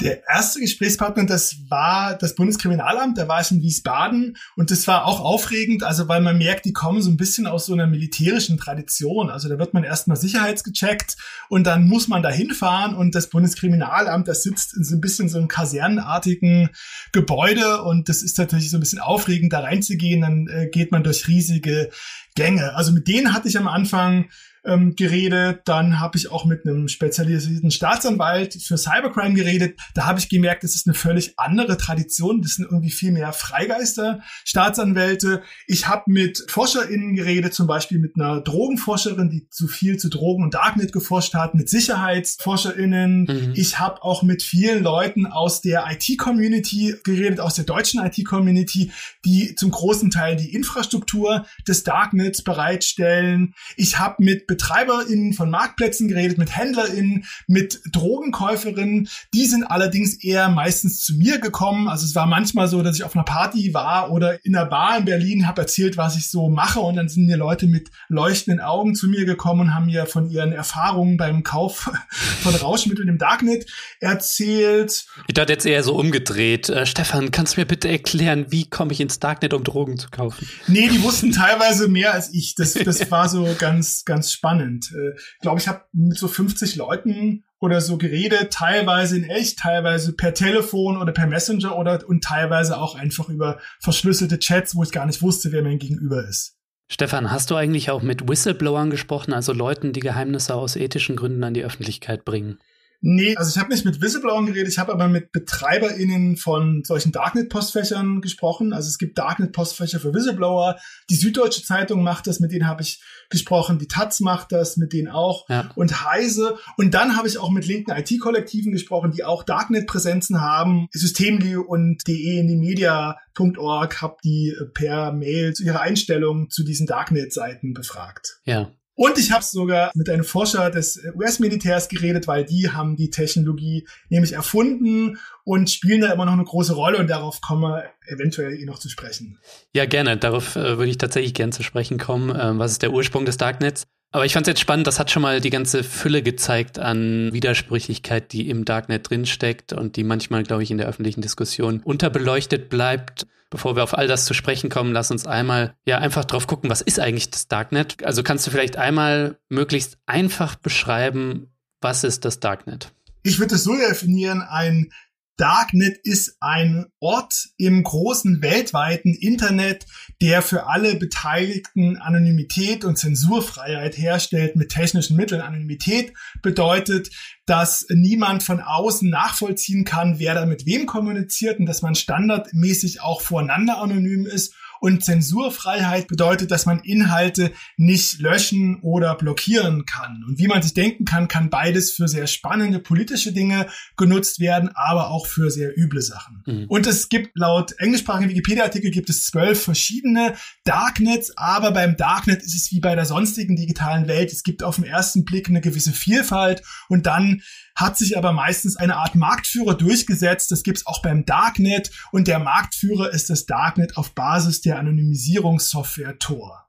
Der 0.00 0.26
erste 0.28 0.60
Gesprächspartner, 0.60 1.24
das 1.26 1.56
war 1.68 2.16
das 2.16 2.34
Bundeskriminalamt, 2.34 3.18
da 3.18 3.28
war 3.28 3.40
ich 3.40 3.50
in 3.50 3.60
Wiesbaden 3.60 4.36
und 4.56 4.70
das 4.70 4.86
war 4.86 5.04
auch 5.04 5.20
aufregend, 5.20 5.82
also 5.82 6.08
weil 6.08 6.20
man 6.20 6.38
merkt, 6.38 6.64
die 6.64 6.72
kommen 6.72 7.02
so 7.02 7.10
ein 7.10 7.16
bisschen 7.16 7.46
aus 7.46 7.66
so 7.66 7.72
einer 7.72 7.86
militärischen 7.86 8.56
Tradition. 8.56 9.30
Also 9.30 9.48
da 9.48 9.58
wird 9.58 9.74
man 9.74 9.84
erstmal 9.84 10.16
sicherheitsgecheckt 10.16 11.16
und 11.48 11.66
dann 11.66 11.86
muss 11.86 12.08
man 12.08 12.22
da 12.22 12.30
hinfahren 12.30 12.94
und 12.94 13.14
das 13.14 13.28
Bundeskriminalamt, 13.28 14.28
das 14.28 14.42
sitzt 14.42 14.76
in 14.76 14.84
so 14.84 14.94
ein 14.94 15.00
bisschen 15.00 15.28
so 15.28 15.38
einem 15.38 15.48
kasernenartigen 15.48 16.70
Gebäude 17.12 17.82
und 17.82 18.08
das 18.08 18.22
ist 18.22 18.38
natürlich 18.38 18.70
so 18.70 18.76
ein 18.78 18.80
bisschen 18.80 19.00
aufregend, 19.00 19.52
da 19.52 19.60
reinzugehen, 19.60 20.22
dann 20.22 20.48
äh, 20.48 20.68
geht 20.68 20.92
man 20.92 21.04
durch 21.04 21.28
riesige 21.28 21.90
Gänge. 22.34 22.74
Also 22.74 22.92
mit 22.92 23.08
denen 23.08 23.34
hatte 23.34 23.48
ich 23.48 23.58
am 23.58 23.68
Anfang 23.68 24.28
ähm, 24.64 24.94
geredet. 24.94 25.62
Dann 25.64 26.00
habe 26.00 26.18
ich 26.18 26.30
auch 26.30 26.44
mit 26.44 26.66
einem 26.66 26.88
spezialisierten 26.88 27.70
Staatsanwalt 27.70 28.54
für 28.54 28.76
Cybercrime 28.76 29.34
geredet. 29.34 29.78
Da 29.94 30.06
habe 30.06 30.18
ich 30.18 30.28
gemerkt, 30.28 30.64
das 30.64 30.74
ist 30.74 30.86
eine 30.86 30.94
völlig 30.94 31.38
andere 31.38 31.76
Tradition. 31.76 32.42
Das 32.42 32.52
sind 32.52 32.66
irgendwie 32.66 32.90
viel 32.90 33.12
mehr 33.12 33.32
Freigeister, 33.32 34.20
Staatsanwälte. 34.44 35.42
Ich 35.66 35.88
habe 35.88 36.04
mit 36.06 36.44
ForscherInnen 36.48 37.14
geredet, 37.14 37.54
zum 37.54 37.66
Beispiel 37.66 37.98
mit 37.98 38.16
einer 38.16 38.40
Drogenforscherin, 38.40 39.30
die 39.30 39.48
zu 39.48 39.66
viel 39.66 39.96
zu 39.96 40.08
Drogen 40.08 40.44
und 40.44 40.54
Darknet 40.54 40.92
geforscht 40.92 41.34
hat, 41.34 41.54
mit 41.54 41.68
SicherheitsforscherInnen. 41.68 43.22
Mhm. 43.22 43.52
Ich 43.54 43.78
habe 43.78 44.02
auch 44.02 44.22
mit 44.22 44.42
vielen 44.42 44.82
Leuten 44.82 45.26
aus 45.26 45.60
der 45.60 45.86
IT-Community 45.90 46.96
geredet, 47.04 47.40
aus 47.40 47.54
der 47.54 47.64
deutschen 47.64 48.04
IT-Community, 48.04 48.92
die 49.24 49.54
zum 49.54 49.70
großen 49.70 50.10
Teil 50.10 50.36
die 50.36 50.54
Infrastruktur 50.54 51.46
des 51.66 51.84
Darknets 51.84 52.42
bereitstellen. 52.42 53.54
Ich 53.76 53.98
habe 53.98 54.16
mit 54.22 54.46
BetreiberInnen 54.50 55.32
von 55.32 55.48
Marktplätzen 55.48 56.08
geredet, 56.08 56.36
mit 56.36 56.56
HändlerInnen, 56.56 57.24
mit 57.46 57.80
Drogenkäuferinnen. 57.92 59.08
Die 59.32 59.46
sind 59.46 59.62
allerdings 59.62 60.14
eher 60.14 60.48
meistens 60.48 61.04
zu 61.04 61.14
mir 61.14 61.38
gekommen. 61.38 61.86
Also 61.88 62.04
es 62.04 62.16
war 62.16 62.26
manchmal 62.26 62.66
so, 62.66 62.82
dass 62.82 62.96
ich 62.96 63.04
auf 63.04 63.14
einer 63.14 63.24
Party 63.24 63.72
war 63.74 64.10
oder 64.10 64.44
in 64.44 64.56
einer 64.56 64.66
Bar 64.66 64.98
in 64.98 65.04
Berlin, 65.04 65.46
habe 65.46 65.62
erzählt, 65.62 65.96
was 65.96 66.16
ich 66.16 66.28
so 66.28 66.48
mache 66.48 66.80
und 66.80 66.96
dann 66.96 67.08
sind 67.08 67.26
mir 67.26 67.36
Leute 67.36 67.68
mit 67.68 67.90
leuchtenden 68.08 68.60
Augen 68.60 68.96
zu 68.96 69.06
mir 69.06 69.24
gekommen 69.24 69.60
und 69.60 69.74
haben 69.74 69.86
mir 69.86 70.06
von 70.06 70.28
ihren 70.28 70.52
Erfahrungen 70.52 71.16
beim 71.16 71.44
Kauf 71.44 71.92
von 72.42 72.54
Rauschmitteln 72.54 73.08
im 73.08 73.18
Darknet 73.18 73.66
erzählt. 74.00 75.06
Ich 75.28 75.34
dachte 75.34 75.52
jetzt 75.52 75.64
eher 75.64 75.84
so 75.84 75.94
umgedreht. 75.94 76.68
Äh, 76.68 76.86
Stefan, 76.86 77.30
kannst 77.30 77.56
du 77.56 77.60
mir 77.60 77.66
bitte 77.66 77.88
erklären, 77.88 78.46
wie 78.48 78.68
komme 78.68 78.92
ich 78.92 79.00
ins 79.00 79.20
Darknet, 79.20 79.54
um 79.54 79.62
Drogen 79.62 79.96
zu 79.96 80.10
kaufen? 80.10 80.48
Nee, 80.66 80.88
die 80.88 81.02
wussten 81.02 81.30
teilweise 81.30 81.86
mehr 81.86 82.12
als 82.12 82.34
ich. 82.34 82.56
Das, 82.56 82.74
das 82.74 83.10
war 83.12 83.28
so 83.28 83.54
ganz, 83.58 84.04
ganz 84.04 84.32
spannend. 84.40 84.90
Äh, 84.94 85.16
ich 85.16 85.40
glaube, 85.42 85.60
ich 85.60 85.68
habe 85.68 85.82
mit 85.92 86.18
so 86.18 86.28
50 86.28 86.76
Leuten 86.76 87.44
oder 87.58 87.82
so 87.82 87.98
geredet, 87.98 88.52
teilweise 88.52 89.18
in 89.18 89.24
echt, 89.24 89.58
teilweise 89.58 90.14
per 90.14 90.32
Telefon 90.32 90.96
oder 90.96 91.12
per 91.12 91.26
Messenger 91.26 91.76
oder 91.76 92.08
und 92.08 92.24
teilweise 92.24 92.78
auch 92.78 92.94
einfach 92.94 93.28
über 93.28 93.60
verschlüsselte 93.80 94.38
Chats, 94.38 94.74
wo 94.74 94.82
ich 94.82 94.92
gar 94.92 95.04
nicht 95.04 95.20
wusste, 95.20 95.52
wer 95.52 95.62
mein 95.62 95.78
Gegenüber 95.78 96.26
ist. 96.26 96.56
Stefan, 96.88 97.30
hast 97.30 97.50
du 97.50 97.54
eigentlich 97.54 97.90
auch 97.90 98.02
mit 98.02 98.28
Whistleblowern 98.28 98.90
gesprochen, 98.90 99.32
also 99.32 99.52
Leuten, 99.52 99.92
die 99.92 100.00
Geheimnisse 100.00 100.54
aus 100.54 100.74
ethischen 100.74 101.16
Gründen 101.16 101.44
an 101.44 101.54
die 101.54 101.62
Öffentlichkeit 101.62 102.24
bringen? 102.24 102.58
Nee, 103.02 103.34
also 103.36 103.50
ich 103.50 103.58
habe 103.58 103.70
nicht 103.70 103.84
mit 103.86 104.02
Whistleblowern 104.02 104.46
geredet, 104.46 104.68
ich 104.68 104.78
habe 104.78 104.92
aber 104.92 105.08
mit 105.08 105.32
BetreiberInnen 105.32 106.36
von 106.36 106.82
solchen 106.84 107.12
Darknet-Postfächern 107.12 108.20
gesprochen. 108.20 108.74
Also 108.74 108.88
es 108.88 108.98
gibt 108.98 109.16
Darknet-Postfächer 109.16 110.00
für 110.00 110.12
Whistleblower. 110.12 110.76
Die 111.08 111.14
Süddeutsche 111.14 111.62
Zeitung 111.62 112.02
macht 112.02 112.26
das, 112.26 112.40
mit 112.40 112.52
denen 112.52 112.66
habe 112.66 112.82
ich 112.82 113.02
gesprochen. 113.30 113.78
Die 113.78 113.88
Taz 113.88 114.20
macht 114.20 114.52
das, 114.52 114.76
mit 114.76 114.92
denen 114.92 115.08
auch. 115.08 115.48
Ja. 115.48 115.70
Und 115.76 116.04
Heise. 116.04 116.58
Und 116.76 116.92
dann 116.92 117.16
habe 117.16 117.26
ich 117.26 117.38
auch 117.38 117.50
mit 117.50 117.66
linken 117.66 117.92
IT-Kollektiven 117.92 118.72
gesprochen, 118.72 119.12
die 119.12 119.24
auch 119.24 119.44
Darknet-Präsenzen 119.44 120.42
haben. 120.42 120.88
Systemli 120.92 121.56
und 121.56 122.06
de 122.06 122.38
in 122.38 122.48
die 122.48 122.56
Media.org 122.56 124.02
habe 124.02 124.16
die 124.22 124.54
per 124.74 125.12
Mail 125.12 125.54
zu 125.54 125.64
ihrer 125.64 125.80
Einstellung 125.80 126.50
zu 126.50 126.64
diesen 126.64 126.86
Darknet-Seiten 126.86 127.72
befragt. 127.72 128.40
Ja. 128.44 128.72
Und 129.00 129.16
ich 129.16 129.32
habe 129.32 129.42
sogar 129.42 129.90
mit 129.94 130.10
einem 130.10 130.24
Forscher 130.24 130.68
des 130.68 131.02
US-Militärs 131.14 131.88
geredet, 131.88 132.28
weil 132.28 132.44
die 132.44 132.68
haben 132.70 132.96
die 132.96 133.08
Technologie 133.08 133.88
nämlich 134.10 134.34
erfunden 134.34 135.16
und 135.42 135.70
spielen 135.70 136.02
da 136.02 136.12
immer 136.12 136.26
noch 136.26 136.34
eine 136.34 136.44
große 136.44 136.74
Rolle 136.74 136.98
und 136.98 137.08
darauf 137.08 137.40
kommen 137.40 137.62
wir 137.62 137.84
eventuell 138.06 138.52
eh 138.52 138.66
noch 138.66 138.78
zu 138.78 138.90
sprechen. 138.90 139.38
Ja, 139.72 139.86
gerne. 139.86 140.18
Darauf 140.18 140.54
äh, 140.54 140.76
würde 140.76 140.90
ich 140.90 140.98
tatsächlich 140.98 141.32
gern 141.32 141.50
zu 141.50 141.62
sprechen 141.62 141.96
kommen. 141.96 142.28
Äh, 142.28 142.58
was 142.58 142.72
ist 142.72 142.82
der 142.82 142.92
Ursprung 142.92 143.24
des 143.24 143.38
Darknets? 143.38 143.84
Aber 144.12 144.26
ich 144.26 144.34
fand 144.34 144.46
es 144.46 144.50
jetzt 144.50 144.60
spannend, 144.60 144.86
das 144.86 144.98
hat 144.98 145.10
schon 145.10 145.22
mal 145.22 145.40
die 145.40 145.48
ganze 145.48 145.82
Fülle 145.82 146.22
gezeigt 146.22 146.78
an 146.78 147.32
Widersprüchlichkeit, 147.32 148.34
die 148.34 148.50
im 148.50 148.66
Darknet 148.66 149.08
drinsteckt 149.08 149.72
und 149.72 149.96
die 149.96 150.04
manchmal, 150.04 150.42
glaube 150.42 150.62
ich, 150.62 150.70
in 150.70 150.76
der 150.76 150.88
öffentlichen 150.88 151.22
Diskussion 151.22 151.80
unterbeleuchtet 151.82 152.68
bleibt. 152.68 153.26
Bevor 153.50 153.74
wir 153.74 153.82
auf 153.82 153.98
all 153.98 154.06
das 154.06 154.24
zu 154.26 154.34
sprechen 154.34 154.70
kommen, 154.70 154.92
lass 154.92 155.10
uns 155.10 155.26
einmal 155.26 155.74
ja 155.84 155.98
einfach 155.98 156.24
drauf 156.24 156.46
gucken, 156.46 156.70
was 156.70 156.80
ist 156.80 157.00
eigentlich 157.00 157.30
das 157.30 157.48
Darknet? 157.48 158.04
Also 158.04 158.22
kannst 158.22 158.46
du 158.46 158.50
vielleicht 158.52 158.76
einmal 158.76 159.38
möglichst 159.48 159.98
einfach 160.06 160.54
beschreiben, 160.54 161.52
was 161.80 162.04
ist 162.04 162.24
das 162.24 162.38
Darknet? 162.38 162.92
Ich 163.22 163.40
würde 163.40 163.56
es 163.56 163.64
so 163.64 163.76
definieren, 163.76 164.40
ein 164.40 164.92
Darknet 165.40 165.96
ist 166.04 166.36
ein 166.40 166.84
Ort 166.98 167.48
im 167.56 167.82
großen 167.82 168.42
weltweiten 168.42 169.14
Internet, 169.14 169.86
der 170.20 170.42
für 170.42 170.66
alle 170.66 170.96
Beteiligten 170.96 171.96
Anonymität 171.96 172.84
und 172.84 172.98
Zensurfreiheit 172.98 173.96
herstellt 173.96 174.56
mit 174.56 174.68
technischen 174.68 175.16
Mitteln. 175.16 175.40
Anonymität 175.40 176.12
bedeutet, 176.42 177.08
dass 177.46 177.86
niemand 177.88 178.42
von 178.42 178.60
außen 178.60 179.08
nachvollziehen 179.08 179.86
kann, 179.86 180.18
wer 180.18 180.34
da 180.34 180.44
mit 180.44 180.66
wem 180.66 180.84
kommuniziert 180.84 181.58
und 181.58 181.64
dass 181.64 181.80
man 181.80 181.94
standardmäßig 181.94 183.00
auch 183.00 183.22
voreinander 183.22 183.78
anonym 183.78 184.26
ist 184.26 184.54
und 184.80 185.04
Zensurfreiheit 185.04 186.08
bedeutet, 186.08 186.50
dass 186.50 186.66
man 186.66 186.80
Inhalte 186.80 187.52
nicht 187.76 188.20
löschen 188.20 188.80
oder 188.80 189.14
blockieren 189.14 189.84
kann. 189.86 190.24
Und 190.26 190.38
wie 190.38 190.48
man 190.48 190.62
sich 190.62 190.74
denken 190.74 191.04
kann, 191.04 191.28
kann 191.28 191.50
beides 191.50 191.92
für 191.92 192.08
sehr 192.08 192.26
spannende 192.26 192.78
politische 192.78 193.32
Dinge 193.32 193.66
genutzt 193.96 194.40
werden, 194.40 194.70
aber 194.74 195.10
auch 195.10 195.26
für 195.26 195.50
sehr 195.50 195.76
üble 195.76 196.02
Sachen. 196.02 196.42
Mhm. 196.46 196.64
Und 196.68 196.86
es 196.86 197.08
gibt 197.08 197.36
laut 197.36 197.72
englischsprachigen 197.78 198.30
Wikipedia-Artikel 198.30 198.90
gibt 198.90 199.10
es 199.10 199.26
zwölf 199.26 199.62
verschiedene 199.62 200.34
Darknets, 200.64 201.36
aber 201.36 201.72
beim 201.72 201.96
Darknet 201.96 202.42
ist 202.42 202.54
es 202.54 202.72
wie 202.72 202.80
bei 202.80 202.94
der 202.94 203.04
sonstigen 203.04 203.56
digitalen 203.56 204.08
Welt. 204.08 204.32
Es 204.32 204.42
gibt 204.42 204.62
auf 204.62 204.76
den 204.76 204.84
ersten 204.84 205.24
Blick 205.24 205.48
eine 205.48 205.60
gewisse 205.60 205.92
Vielfalt 205.92 206.62
und 206.88 207.06
dann 207.06 207.42
hat 207.74 207.96
sich 207.96 208.16
aber 208.16 208.32
meistens 208.32 208.76
eine 208.76 208.96
Art 208.96 209.14
Marktführer 209.14 209.74
durchgesetzt. 209.74 210.50
Das 210.50 210.62
gibt's 210.62 210.86
auch 210.86 211.02
beim 211.02 211.24
Darknet 211.24 211.90
und 212.12 212.28
der 212.28 212.38
Marktführer 212.38 213.10
ist 213.10 213.30
das 213.30 213.46
Darknet 213.46 213.96
auf 213.96 214.14
Basis 214.14 214.60
der 214.60 214.78
Anonymisierungssoftware 214.78 216.18
Tor. 216.18 216.66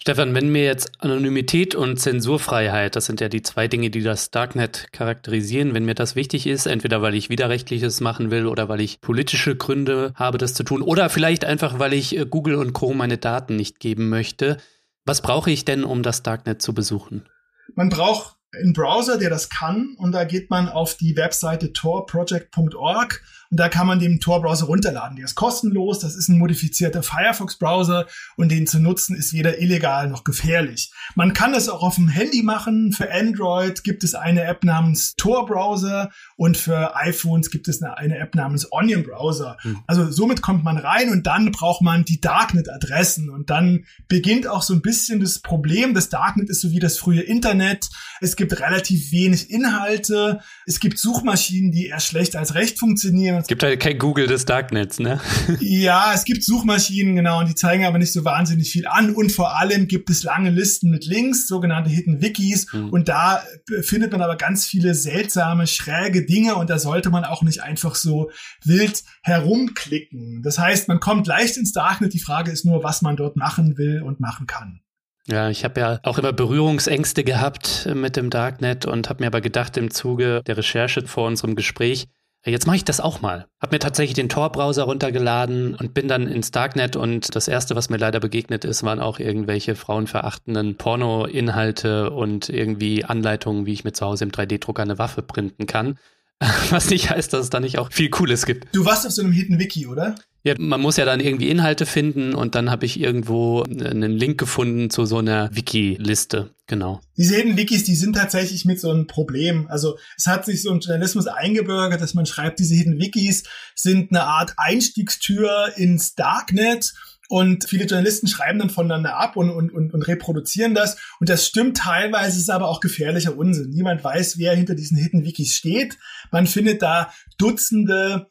Stefan, 0.00 0.34
wenn 0.34 0.50
mir 0.50 0.64
jetzt 0.64 1.02
Anonymität 1.02 1.74
und 1.74 1.98
Zensurfreiheit, 1.98 2.94
das 2.94 3.06
sind 3.06 3.20
ja 3.20 3.28
die 3.28 3.42
zwei 3.42 3.66
Dinge, 3.66 3.90
die 3.90 4.02
das 4.02 4.30
Darknet 4.30 4.86
charakterisieren, 4.92 5.74
wenn 5.74 5.84
mir 5.84 5.96
das 5.96 6.14
wichtig 6.14 6.46
ist, 6.46 6.66
entweder 6.66 7.02
weil 7.02 7.14
ich 7.14 7.30
Widerrechtliches 7.30 8.00
machen 8.00 8.30
will 8.30 8.46
oder 8.46 8.68
weil 8.68 8.80
ich 8.80 9.00
politische 9.00 9.56
Gründe 9.56 10.12
habe, 10.14 10.38
das 10.38 10.54
zu 10.54 10.62
tun, 10.62 10.82
oder 10.82 11.10
vielleicht 11.10 11.44
einfach, 11.44 11.80
weil 11.80 11.92
ich 11.92 12.16
äh, 12.16 12.24
Google 12.24 12.54
und 12.54 12.72
Co. 12.72 12.94
meine 12.94 13.18
Daten 13.18 13.56
nicht 13.56 13.80
geben 13.80 14.08
möchte, 14.08 14.58
was 15.04 15.20
brauche 15.20 15.50
ich 15.50 15.64
denn, 15.64 15.84
um 15.84 16.02
das 16.02 16.22
Darknet 16.22 16.62
zu 16.62 16.72
besuchen? 16.72 17.28
Man 17.74 17.88
braucht 17.88 18.37
einen 18.54 18.72
Browser, 18.72 19.18
der 19.18 19.30
das 19.30 19.50
kann. 19.50 19.94
Und 19.98 20.12
da 20.12 20.24
geht 20.24 20.50
man 20.50 20.68
auf 20.68 20.94
die 20.94 21.16
Webseite 21.16 21.72
torproject.org 21.72 23.22
und 23.50 23.58
da 23.58 23.68
kann 23.68 23.86
man 23.86 23.98
den 23.98 24.20
Tor-Browser 24.20 24.66
runterladen. 24.66 25.16
Der 25.16 25.24
ist 25.24 25.34
kostenlos. 25.34 26.00
Das 26.00 26.16
ist 26.16 26.28
ein 26.28 26.38
modifizierter 26.38 27.02
Firefox-Browser 27.02 28.06
und 28.36 28.50
den 28.50 28.66
zu 28.66 28.78
nutzen 28.78 29.16
ist 29.16 29.32
weder 29.32 29.58
illegal 29.58 30.08
noch 30.08 30.24
gefährlich. 30.24 30.92
Man 31.14 31.32
kann 31.32 31.54
es 31.54 31.68
auch 31.68 31.82
auf 31.82 31.94
dem 31.94 32.08
Handy 32.08 32.42
machen. 32.42 32.92
Für 32.92 33.10
Android 33.12 33.84
gibt 33.84 34.04
es 34.04 34.14
eine 34.14 34.44
App 34.44 34.64
namens 34.64 35.14
Tor-Browser 35.16 36.10
und 36.38 36.56
für 36.56 36.96
iPhones 36.96 37.50
gibt 37.50 37.66
es 37.66 37.82
eine, 37.82 38.18
App 38.18 38.34
namens 38.34 38.68
Onion 38.70 39.02
Browser. 39.02 39.56
Mhm. 39.64 39.80
Also 39.86 40.10
somit 40.10 40.40
kommt 40.40 40.62
man 40.62 40.78
rein 40.78 41.10
und 41.10 41.26
dann 41.26 41.50
braucht 41.50 41.82
man 41.82 42.04
die 42.04 42.20
Darknet-Adressen 42.20 43.28
und 43.28 43.50
dann 43.50 43.84
beginnt 44.06 44.46
auch 44.46 44.62
so 44.62 44.72
ein 44.72 44.80
bisschen 44.80 45.18
das 45.18 45.40
Problem. 45.40 45.94
Das 45.94 46.08
Darknet 46.08 46.48
ist 46.48 46.60
so 46.60 46.70
wie 46.70 46.78
das 46.78 46.96
frühe 46.96 47.20
Internet. 47.20 47.90
Es 48.20 48.36
gibt 48.36 48.60
relativ 48.60 49.10
wenig 49.10 49.50
Inhalte. 49.50 50.40
Es 50.64 50.78
gibt 50.78 50.98
Suchmaschinen, 50.98 51.72
die 51.72 51.88
eher 51.88 52.00
schlecht 52.00 52.36
als 52.36 52.54
recht 52.54 52.78
funktionieren 52.78 53.18
es 53.36 53.46
gibt 53.46 53.62
halt 53.62 53.80
kein 53.80 53.98
Google 53.98 54.26
des 54.26 54.44
Darknets, 54.44 54.98
ne? 54.98 55.20
ja, 55.60 56.12
es 56.14 56.24
gibt 56.24 56.44
Suchmaschinen, 56.44 57.16
genau, 57.16 57.40
und 57.40 57.48
die 57.48 57.54
zeigen 57.54 57.84
aber 57.84 57.98
nicht 57.98 58.12
so 58.12 58.24
wahnsinnig 58.24 58.70
viel 58.70 58.86
an. 58.86 59.14
Und 59.14 59.32
vor 59.32 59.58
allem 59.58 59.88
gibt 59.88 60.10
es 60.10 60.22
lange 60.22 60.50
Listen 60.50 60.90
mit 60.90 61.04
Links, 61.06 61.48
sogenannte 61.48 61.90
Hidden 61.90 62.20
Wikis. 62.20 62.72
Mhm. 62.72 62.90
Und 62.90 63.08
da 63.08 63.42
findet 63.82 64.12
man 64.12 64.22
aber 64.22 64.36
ganz 64.36 64.66
viele 64.66 64.94
seltsame, 64.94 65.66
schräge 65.66 66.27
Dinge 66.28 66.56
und 66.56 66.70
da 66.70 66.78
sollte 66.78 67.10
man 67.10 67.24
auch 67.24 67.42
nicht 67.42 67.62
einfach 67.62 67.94
so 67.94 68.30
wild 68.64 69.02
herumklicken. 69.22 70.42
Das 70.42 70.58
heißt, 70.58 70.88
man 70.88 71.00
kommt 71.00 71.26
leicht 71.26 71.56
ins 71.56 71.72
Darknet. 71.72 72.14
Die 72.14 72.20
Frage 72.20 72.50
ist 72.50 72.64
nur, 72.64 72.84
was 72.84 73.02
man 73.02 73.16
dort 73.16 73.36
machen 73.36 73.78
will 73.78 74.02
und 74.02 74.20
machen 74.20 74.46
kann. 74.46 74.80
Ja, 75.26 75.50
ich 75.50 75.64
habe 75.64 75.80
ja 75.80 76.00
auch 76.04 76.18
immer 76.18 76.32
Berührungsängste 76.32 77.22
gehabt 77.22 77.88
mit 77.94 78.16
dem 78.16 78.30
Darknet 78.30 78.86
und 78.86 79.10
habe 79.10 79.22
mir 79.22 79.26
aber 79.26 79.42
gedacht 79.42 79.76
im 79.76 79.90
Zuge 79.90 80.42
der 80.46 80.56
Recherche 80.56 81.06
vor 81.06 81.26
unserem 81.26 81.54
Gespräch, 81.54 82.06
Jetzt 82.44 82.66
mache 82.66 82.76
ich 82.76 82.84
das 82.84 83.00
auch 83.00 83.20
mal. 83.20 83.46
Hab 83.60 83.72
mir 83.72 83.80
tatsächlich 83.80 84.14
den 84.14 84.28
Tor-Browser 84.28 84.84
runtergeladen 84.84 85.74
und 85.74 85.92
bin 85.92 86.06
dann 86.06 86.28
ins 86.28 86.52
Darknet 86.52 86.94
und 86.94 87.34
das 87.34 87.48
erste, 87.48 87.74
was 87.74 87.90
mir 87.90 87.96
leider 87.96 88.20
begegnet 88.20 88.64
ist, 88.64 88.84
waren 88.84 89.00
auch 89.00 89.18
irgendwelche 89.18 89.74
frauenverachtenden 89.74 90.76
Porno-Inhalte 90.76 92.10
und 92.10 92.48
irgendwie 92.48 93.04
Anleitungen, 93.04 93.66
wie 93.66 93.72
ich 93.72 93.84
mir 93.84 93.92
zu 93.92 94.06
Hause 94.06 94.24
im 94.24 94.30
3D-Drucker 94.30 94.82
eine 94.82 94.98
Waffe 94.98 95.22
printen 95.22 95.66
kann. 95.66 95.98
Was 96.70 96.90
nicht 96.90 97.10
heißt, 97.10 97.32
dass 97.32 97.44
es 97.44 97.50
da 97.50 97.60
nicht 97.60 97.78
auch 97.78 97.92
viel 97.92 98.10
Cooles 98.10 98.46
gibt. 98.46 98.74
Du 98.74 98.84
warst 98.84 99.06
auf 99.06 99.12
so 99.12 99.22
einem 99.22 99.32
Hidden 99.32 99.58
Wiki, 99.58 99.86
oder? 99.86 100.14
Ja, 100.44 100.54
man 100.58 100.80
muss 100.80 100.96
ja 100.96 101.04
dann 101.04 101.20
irgendwie 101.20 101.48
Inhalte 101.48 101.84
finden 101.84 102.34
und 102.34 102.54
dann 102.54 102.70
habe 102.70 102.86
ich 102.86 103.00
irgendwo 103.00 103.64
einen 103.64 104.12
Link 104.12 104.38
gefunden 104.38 104.88
zu 104.88 105.04
so 105.04 105.18
einer 105.18 105.50
Wiki-Liste. 105.52 106.54
Genau. 106.68 107.00
Diese 107.16 107.34
Hidden 107.34 107.56
Wikis, 107.56 107.84
die 107.84 107.96
sind 107.96 108.14
tatsächlich 108.14 108.64
mit 108.64 108.78
so 108.78 108.90
einem 108.90 109.06
Problem. 109.06 109.66
Also 109.68 109.98
es 110.16 110.26
hat 110.26 110.44
sich 110.44 110.62
so 110.62 110.70
ein 110.70 110.80
Journalismus 110.80 111.26
eingebürgert, 111.26 112.00
dass 112.00 112.14
man 112.14 112.26
schreibt, 112.26 112.60
diese 112.60 112.74
Hidden 112.74 113.00
Wikis 113.00 113.44
sind 113.74 114.12
eine 114.12 114.24
Art 114.24 114.54
Einstiegstür 114.58 115.72
ins 115.76 116.14
Darknet. 116.14 116.92
Und 117.28 117.64
viele 117.68 117.84
Journalisten 117.84 118.26
schreiben 118.26 118.58
dann 118.58 118.70
voneinander 118.70 119.16
ab 119.16 119.36
und, 119.36 119.50
und, 119.50 119.70
und, 119.70 119.92
und 119.92 120.02
reproduzieren 120.02 120.74
das. 120.74 120.96
Und 121.20 121.28
das 121.28 121.46
stimmt 121.46 121.76
teilweise, 121.76 122.38
ist 122.38 122.50
aber 122.50 122.68
auch 122.68 122.80
gefährlicher 122.80 123.36
Unsinn. 123.36 123.70
Niemand 123.70 124.02
weiß, 124.02 124.38
wer 124.38 124.54
hinter 124.54 124.74
diesen 124.74 124.96
Hidden 124.96 125.24
Wikis 125.24 125.54
steht. 125.54 125.98
Man 126.32 126.46
findet 126.46 126.80
da 126.80 127.12
Dutzende 127.36 128.28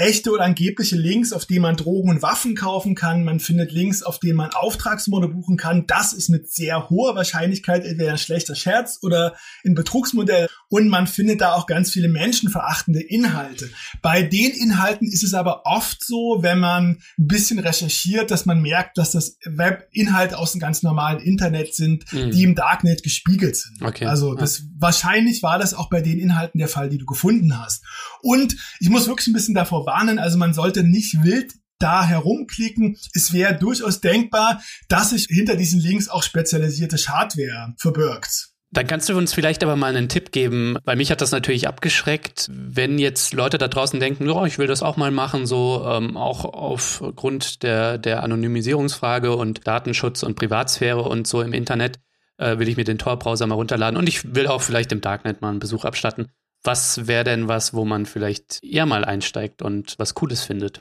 echte 0.00 0.30
oder 0.30 0.44
angebliche 0.44 0.96
Links, 0.96 1.32
auf 1.32 1.46
denen 1.46 1.62
man 1.62 1.76
Drogen 1.76 2.10
und 2.10 2.22
Waffen 2.22 2.56
kaufen 2.56 2.94
kann. 2.94 3.22
Man 3.22 3.38
findet 3.38 3.70
Links, 3.70 4.02
auf 4.02 4.18
denen 4.18 4.36
man 4.36 4.50
Auftragsmorde 4.50 5.28
buchen 5.28 5.56
kann. 5.56 5.86
Das 5.86 6.12
ist 6.12 6.28
mit 6.28 6.50
sehr 6.50 6.88
hoher 6.88 7.14
Wahrscheinlichkeit 7.14 7.84
entweder 7.84 8.12
ein 8.12 8.18
schlechter 8.18 8.54
Scherz 8.54 8.98
oder 9.02 9.36
ein 9.64 9.74
Betrugsmodell. 9.74 10.48
Und 10.70 10.88
man 10.88 11.08
findet 11.08 11.40
da 11.40 11.52
auch 11.54 11.66
ganz 11.66 11.90
viele 11.90 12.08
menschenverachtende 12.08 13.00
Inhalte. 13.00 13.68
Bei 14.02 14.22
den 14.22 14.52
Inhalten 14.52 15.08
ist 15.08 15.24
es 15.24 15.34
aber 15.34 15.66
oft 15.66 16.02
so, 16.04 16.38
wenn 16.42 16.60
man 16.60 16.98
ein 17.18 17.26
bisschen 17.26 17.58
recherchiert, 17.58 18.30
dass 18.30 18.46
man 18.46 18.62
merkt, 18.62 18.96
dass 18.96 19.10
das 19.10 19.36
Webinhalte 19.44 20.38
aus 20.38 20.52
dem 20.52 20.60
ganz 20.60 20.84
normalen 20.84 21.18
Internet 21.18 21.74
sind, 21.74 22.10
mhm. 22.12 22.30
die 22.30 22.44
im 22.44 22.54
Darknet 22.54 23.02
gespiegelt 23.02 23.56
sind. 23.56 23.82
Okay. 23.82 24.06
Also 24.06 24.34
das 24.34 24.62
wahrscheinlich 24.78 25.42
war 25.42 25.58
das 25.58 25.74
auch 25.74 25.90
bei 25.90 26.00
den 26.00 26.20
Inhalten 26.20 26.58
der 26.58 26.68
Fall, 26.68 26.88
die 26.88 26.98
du 26.98 27.04
gefunden 27.04 27.58
hast. 27.60 27.84
Und 28.22 28.56
ich 28.78 28.88
muss 28.88 29.08
wirklich 29.08 29.26
ein 29.26 29.32
bisschen 29.32 29.54
davor 29.54 29.86
warnen. 29.86 30.20
Also 30.20 30.38
man 30.38 30.54
sollte 30.54 30.84
nicht 30.84 31.24
wild 31.24 31.52
da 31.80 32.06
herumklicken. 32.06 32.96
Es 33.12 33.32
wäre 33.32 33.58
durchaus 33.58 34.00
denkbar, 34.00 34.62
dass 34.88 35.10
sich 35.10 35.26
hinter 35.28 35.56
diesen 35.56 35.80
Links 35.80 36.08
auch 36.08 36.22
spezialisierte 36.22 36.96
Hardware 36.96 37.74
verbirgt. 37.76 38.49
Dann 38.72 38.86
kannst 38.86 39.08
du 39.08 39.18
uns 39.18 39.34
vielleicht 39.34 39.64
aber 39.64 39.74
mal 39.74 39.96
einen 39.96 40.08
Tipp 40.08 40.30
geben, 40.30 40.76
weil 40.84 40.94
mich 40.94 41.10
hat 41.10 41.20
das 41.20 41.32
natürlich 41.32 41.66
abgeschreckt, 41.66 42.48
wenn 42.52 43.00
jetzt 43.00 43.34
Leute 43.34 43.58
da 43.58 43.66
draußen 43.66 43.98
denken, 43.98 44.30
oh, 44.30 44.44
ich 44.44 44.58
will 44.58 44.68
das 44.68 44.84
auch 44.84 44.96
mal 44.96 45.10
machen, 45.10 45.44
so 45.46 45.84
ähm, 45.88 46.16
auch 46.16 46.44
aufgrund 46.44 47.64
der, 47.64 47.98
der 47.98 48.22
Anonymisierungsfrage 48.22 49.34
und 49.34 49.66
Datenschutz 49.66 50.22
und 50.22 50.36
Privatsphäre 50.36 51.02
und 51.02 51.26
so 51.26 51.42
im 51.42 51.52
Internet, 51.52 51.98
äh, 52.36 52.58
will 52.58 52.68
ich 52.68 52.76
mir 52.76 52.84
den 52.84 52.98
Tor-Browser 52.98 53.48
mal 53.48 53.56
runterladen 53.56 53.98
und 53.98 54.08
ich 54.08 54.36
will 54.36 54.46
auch 54.46 54.62
vielleicht 54.62 54.92
im 54.92 55.00
Darknet 55.00 55.40
mal 55.40 55.50
einen 55.50 55.58
Besuch 55.58 55.84
abstatten. 55.84 56.28
Was 56.62 57.08
wäre 57.08 57.24
denn 57.24 57.48
was, 57.48 57.74
wo 57.74 57.84
man 57.84 58.06
vielleicht 58.06 58.62
eher 58.62 58.86
mal 58.86 59.04
einsteigt 59.04 59.62
und 59.62 59.98
was 59.98 60.14
Cooles 60.14 60.44
findet? 60.44 60.80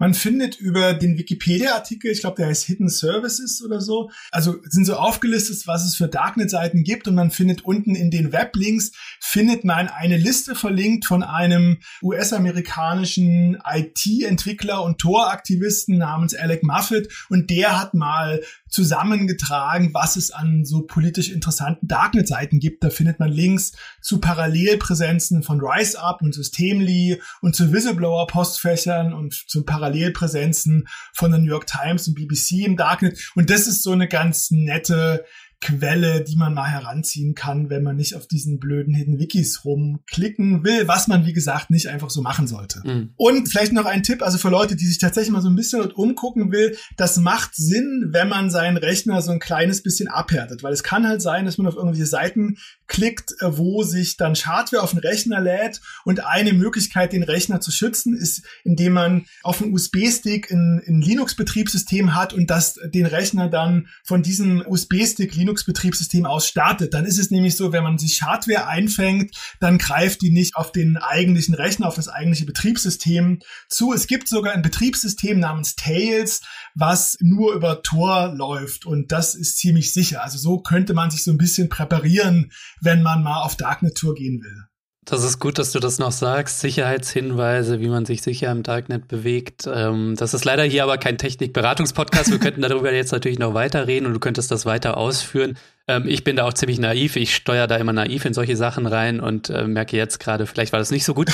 Man 0.00 0.14
findet 0.14 0.58
über 0.58 0.94
den 0.94 1.18
Wikipedia-Artikel, 1.18 2.10
ich 2.10 2.20
glaube, 2.20 2.36
der 2.36 2.46
heißt 2.46 2.64
Hidden 2.64 2.88
Services 2.88 3.62
oder 3.62 3.82
so, 3.82 4.10
also 4.30 4.56
sind 4.64 4.86
so 4.86 4.94
aufgelistet, 4.94 5.66
was 5.66 5.84
es 5.84 5.94
für 5.94 6.08
Darknet-Seiten 6.08 6.84
gibt 6.84 7.06
und 7.06 7.14
man 7.14 7.30
findet 7.30 7.66
unten 7.66 7.94
in 7.94 8.10
den 8.10 8.32
Weblinks, 8.32 8.92
findet 9.20 9.64
man 9.64 9.88
eine 9.88 10.16
Liste 10.16 10.54
verlinkt 10.54 11.04
von 11.04 11.22
einem 11.22 11.80
US-amerikanischen 12.02 13.58
IT-Entwickler 13.62 14.82
und 14.82 14.96
Tor-Aktivisten 14.96 15.98
namens 15.98 16.34
Alec 16.34 16.62
Muffet 16.62 17.08
und 17.28 17.50
der 17.50 17.78
hat 17.78 17.92
mal 17.92 18.40
zusammengetragen, 18.70 19.92
was 19.92 20.16
es 20.16 20.30
an 20.30 20.64
so 20.64 20.82
politisch 20.82 21.30
interessanten 21.30 21.88
Darknet-Seiten 21.88 22.58
gibt. 22.58 22.82
Da 22.84 22.90
findet 22.90 23.18
man 23.20 23.30
Links 23.30 23.72
zu 24.00 24.18
Parallelpräsenzen 24.18 25.42
von 25.42 25.60
RiseUp 25.60 26.22
und 26.22 26.34
Systemly 26.34 27.20
und 27.42 27.54
zu 27.54 27.72
Whistleblower-Postfächern 27.72 29.12
und 29.12 29.34
zu 29.34 29.64
Parallelpräsenzen 29.90 30.88
von 31.12 31.30
der 31.30 31.40
New 31.40 31.50
York 31.50 31.66
Times 31.66 32.08
und 32.08 32.14
BBC 32.14 32.64
im 32.64 32.76
Darknet. 32.76 33.32
Und 33.34 33.50
das 33.50 33.66
ist 33.66 33.82
so 33.82 33.92
eine 33.92 34.08
ganz 34.08 34.50
nette 34.50 35.24
Quelle, 35.60 36.24
die 36.24 36.36
man 36.36 36.54
mal 36.54 36.68
heranziehen 36.68 37.34
kann, 37.34 37.68
wenn 37.68 37.82
man 37.82 37.96
nicht 37.96 38.14
auf 38.14 38.26
diesen 38.26 38.58
blöden 38.58 38.94
Hidden 38.94 39.18
Wikis 39.18 39.64
rumklicken 39.64 40.64
will, 40.64 40.88
was 40.88 41.06
man, 41.06 41.26
wie 41.26 41.34
gesagt, 41.34 41.70
nicht 41.70 41.88
einfach 41.88 42.08
so 42.08 42.22
machen 42.22 42.46
sollte. 42.46 42.80
Mhm. 42.84 43.10
Und 43.16 43.48
vielleicht 43.48 43.72
noch 43.72 43.84
ein 43.84 44.02
Tipp, 44.02 44.22
also 44.22 44.38
für 44.38 44.48
Leute, 44.48 44.74
die 44.74 44.86
sich 44.86 44.98
tatsächlich 44.98 45.32
mal 45.32 45.42
so 45.42 45.50
ein 45.50 45.56
bisschen 45.56 45.90
umgucken 45.90 46.50
will, 46.50 46.76
das 46.96 47.18
macht 47.18 47.54
Sinn, 47.54 48.08
wenn 48.10 48.28
man 48.28 48.50
seinen 48.50 48.78
Rechner 48.78 49.20
so 49.20 49.32
ein 49.32 49.38
kleines 49.38 49.82
bisschen 49.82 50.08
abhärtet, 50.08 50.62
weil 50.62 50.72
es 50.72 50.82
kann 50.82 51.06
halt 51.06 51.20
sein, 51.20 51.44
dass 51.44 51.58
man 51.58 51.66
auf 51.66 51.76
irgendwelche 51.76 52.06
Seiten 52.06 52.56
klickt, 52.86 53.32
äh, 53.40 53.56
wo 53.56 53.82
sich 53.82 54.16
dann 54.16 54.34
Hardware 54.34 54.82
auf 54.82 54.90
den 54.90 55.00
Rechner 55.00 55.40
lädt 55.40 55.80
und 56.04 56.24
eine 56.24 56.52
Möglichkeit, 56.52 57.12
den 57.12 57.22
Rechner 57.22 57.60
zu 57.60 57.70
schützen, 57.70 58.16
ist, 58.16 58.44
indem 58.64 58.94
man 58.94 59.26
auf 59.42 59.58
dem 59.58 59.72
USB-Stick 59.72 60.50
ein, 60.50 60.82
ein 60.86 61.00
Linux-Betriebssystem 61.00 62.14
hat 62.14 62.32
und 62.32 62.50
das 62.50 62.78
den 62.94 63.06
Rechner 63.06 63.48
dann 63.48 63.88
von 64.04 64.22
diesem 64.22 64.64
USB-Stick 64.66 65.34
Linux-Betriebssystem 65.50 66.24
aus 66.26 66.46
startet. 66.46 66.94
Dann 66.94 67.04
ist 67.04 67.18
es 67.18 67.30
nämlich 67.30 67.56
so, 67.56 67.72
wenn 67.72 67.82
man 67.82 67.98
sich 67.98 68.22
Hardware 68.22 68.66
einfängt, 68.66 69.36
dann 69.58 69.78
greift 69.78 70.22
die 70.22 70.30
nicht 70.30 70.56
auf 70.56 70.72
den 70.72 70.96
eigentlichen 70.96 71.54
Rechner, 71.54 71.88
auf 71.88 71.96
das 71.96 72.08
eigentliche 72.08 72.46
Betriebssystem 72.46 73.40
zu. 73.68 73.92
Es 73.92 74.06
gibt 74.06 74.28
sogar 74.28 74.52
ein 74.52 74.62
Betriebssystem 74.62 75.38
namens 75.38 75.74
Tails, 75.74 76.40
was 76.74 77.16
nur 77.20 77.54
über 77.54 77.82
Tor 77.82 78.32
läuft 78.34 78.86
und 78.86 79.12
das 79.12 79.34
ist 79.34 79.58
ziemlich 79.58 79.92
sicher. 79.92 80.22
Also 80.22 80.38
so 80.38 80.60
könnte 80.60 80.94
man 80.94 81.10
sich 81.10 81.24
so 81.24 81.30
ein 81.30 81.38
bisschen 81.38 81.68
präparieren, 81.68 82.52
wenn 82.80 83.02
man 83.02 83.22
mal 83.22 83.42
auf 83.42 83.56
Darknet-Tour 83.56 84.14
gehen 84.14 84.40
will. 84.42 84.69
Das 85.10 85.24
ist 85.24 85.40
gut, 85.40 85.58
dass 85.58 85.72
du 85.72 85.80
das 85.80 85.98
noch 85.98 86.12
sagst. 86.12 86.60
Sicherheitshinweise, 86.60 87.80
wie 87.80 87.88
man 87.88 88.06
sich 88.06 88.22
sicher 88.22 88.52
im 88.52 88.62
Darknet 88.62 89.08
bewegt. 89.08 89.66
Ähm, 89.66 90.14
das 90.16 90.34
ist 90.34 90.44
leider 90.44 90.62
hier 90.62 90.84
aber 90.84 90.98
kein 90.98 91.18
Technikberatungspodcast. 91.18 92.30
Wir 92.30 92.38
könnten 92.38 92.62
darüber 92.62 92.92
jetzt 92.92 93.10
natürlich 93.10 93.40
noch 93.40 93.52
weiterreden 93.52 94.06
und 94.06 94.14
du 94.14 94.20
könntest 94.20 94.52
das 94.52 94.66
weiter 94.66 94.96
ausführen. 94.96 95.58
Ähm, 95.90 96.06
ich 96.06 96.22
bin 96.22 96.36
da 96.36 96.44
auch 96.44 96.52
ziemlich 96.52 96.78
naiv. 96.78 97.16
Ich 97.16 97.34
steuere 97.34 97.66
da 97.66 97.76
immer 97.76 97.92
naiv 97.92 98.24
in 98.24 98.32
solche 98.32 98.56
Sachen 98.56 98.86
rein 98.86 99.18
und 99.18 99.50
äh, 99.50 99.66
merke 99.66 99.96
jetzt 99.96 100.20
gerade, 100.20 100.46
vielleicht 100.46 100.72
war 100.72 100.78
das 100.78 100.92
nicht 100.92 101.04
so 101.04 101.14
gut. 101.14 101.30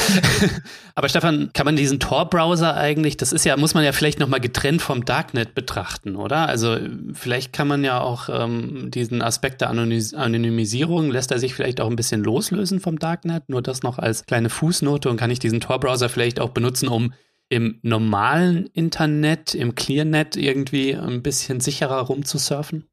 Aber 0.95 1.11
Stefan, 1.11 1.51
kann 1.53 1.67
man 1.67 1.77
diesen 1.77 2.01
Tor-Browser 2.01 2.75
eigentlich, 2.75 3.19
das 3.19 3.33
ist 3.33 3.45
ja, 3.45 3.57
muss 3.59 3.75
man 3.75 3.85
ja 3.85 3.93
vielleicht 3.93 4.19
nochmal 4.19 4.41
getrennt 4.41 4.81
vom 4.81 5.05
Darknet 5.05 5.55
betrachten, 5.55 6.17
oder? 6.17 6.49
Also 6.49 6.79
vielleicht 7.13 7.53
kann 7.53 7.69
man 7.69 7.85
ja 7.85 8.01
auch 8.01 8.31
ähm, 8.31 8.91
diesen 8.91 9.21
Aspekt 9.21 9.61
der 9.61 9.69
Anonymis 9.69 10.15
Anonymisierung, 10.15 11.11
lässt 11.11 11.31
er 11.31 11.39
sich 11.39 11.55
vielleicht 11.55 11.81
auch 11.81 11.91
ein 11.91 11.97
bisschen 11.97 12.25
loslösen 12.25 12.81
vom 12.81 12.99
Darknet? 12.99 13.49
Nur 13.49 13.61
das 13.61 13.83
noch 13.83 13.99
als 13.99 14.25
kleine 14.25 14.49
Fußnote 14.49 15.11
und 15.11 15.19
kann 15.19 15.31
ich 15.31 15.39
diesen 15.39 15.61
Tor-Browser 15.61 16.09
vielleicht 16.09 16.41
auch 16.41 16.51
benutzen, 16.51 16.89
um 16.89 17.13
im 17.49 17.79
normalen 17.83 18.67
Internet, 18.73 19.55
im 19.55 19.75
Clearnet 19.75 20.37
irgendwie 20.37 20.97
ein 20.97 21.23
bisschen 21.23 21.61
sicherer 21.61 22.01
rumzusurfen? 22.01 22.89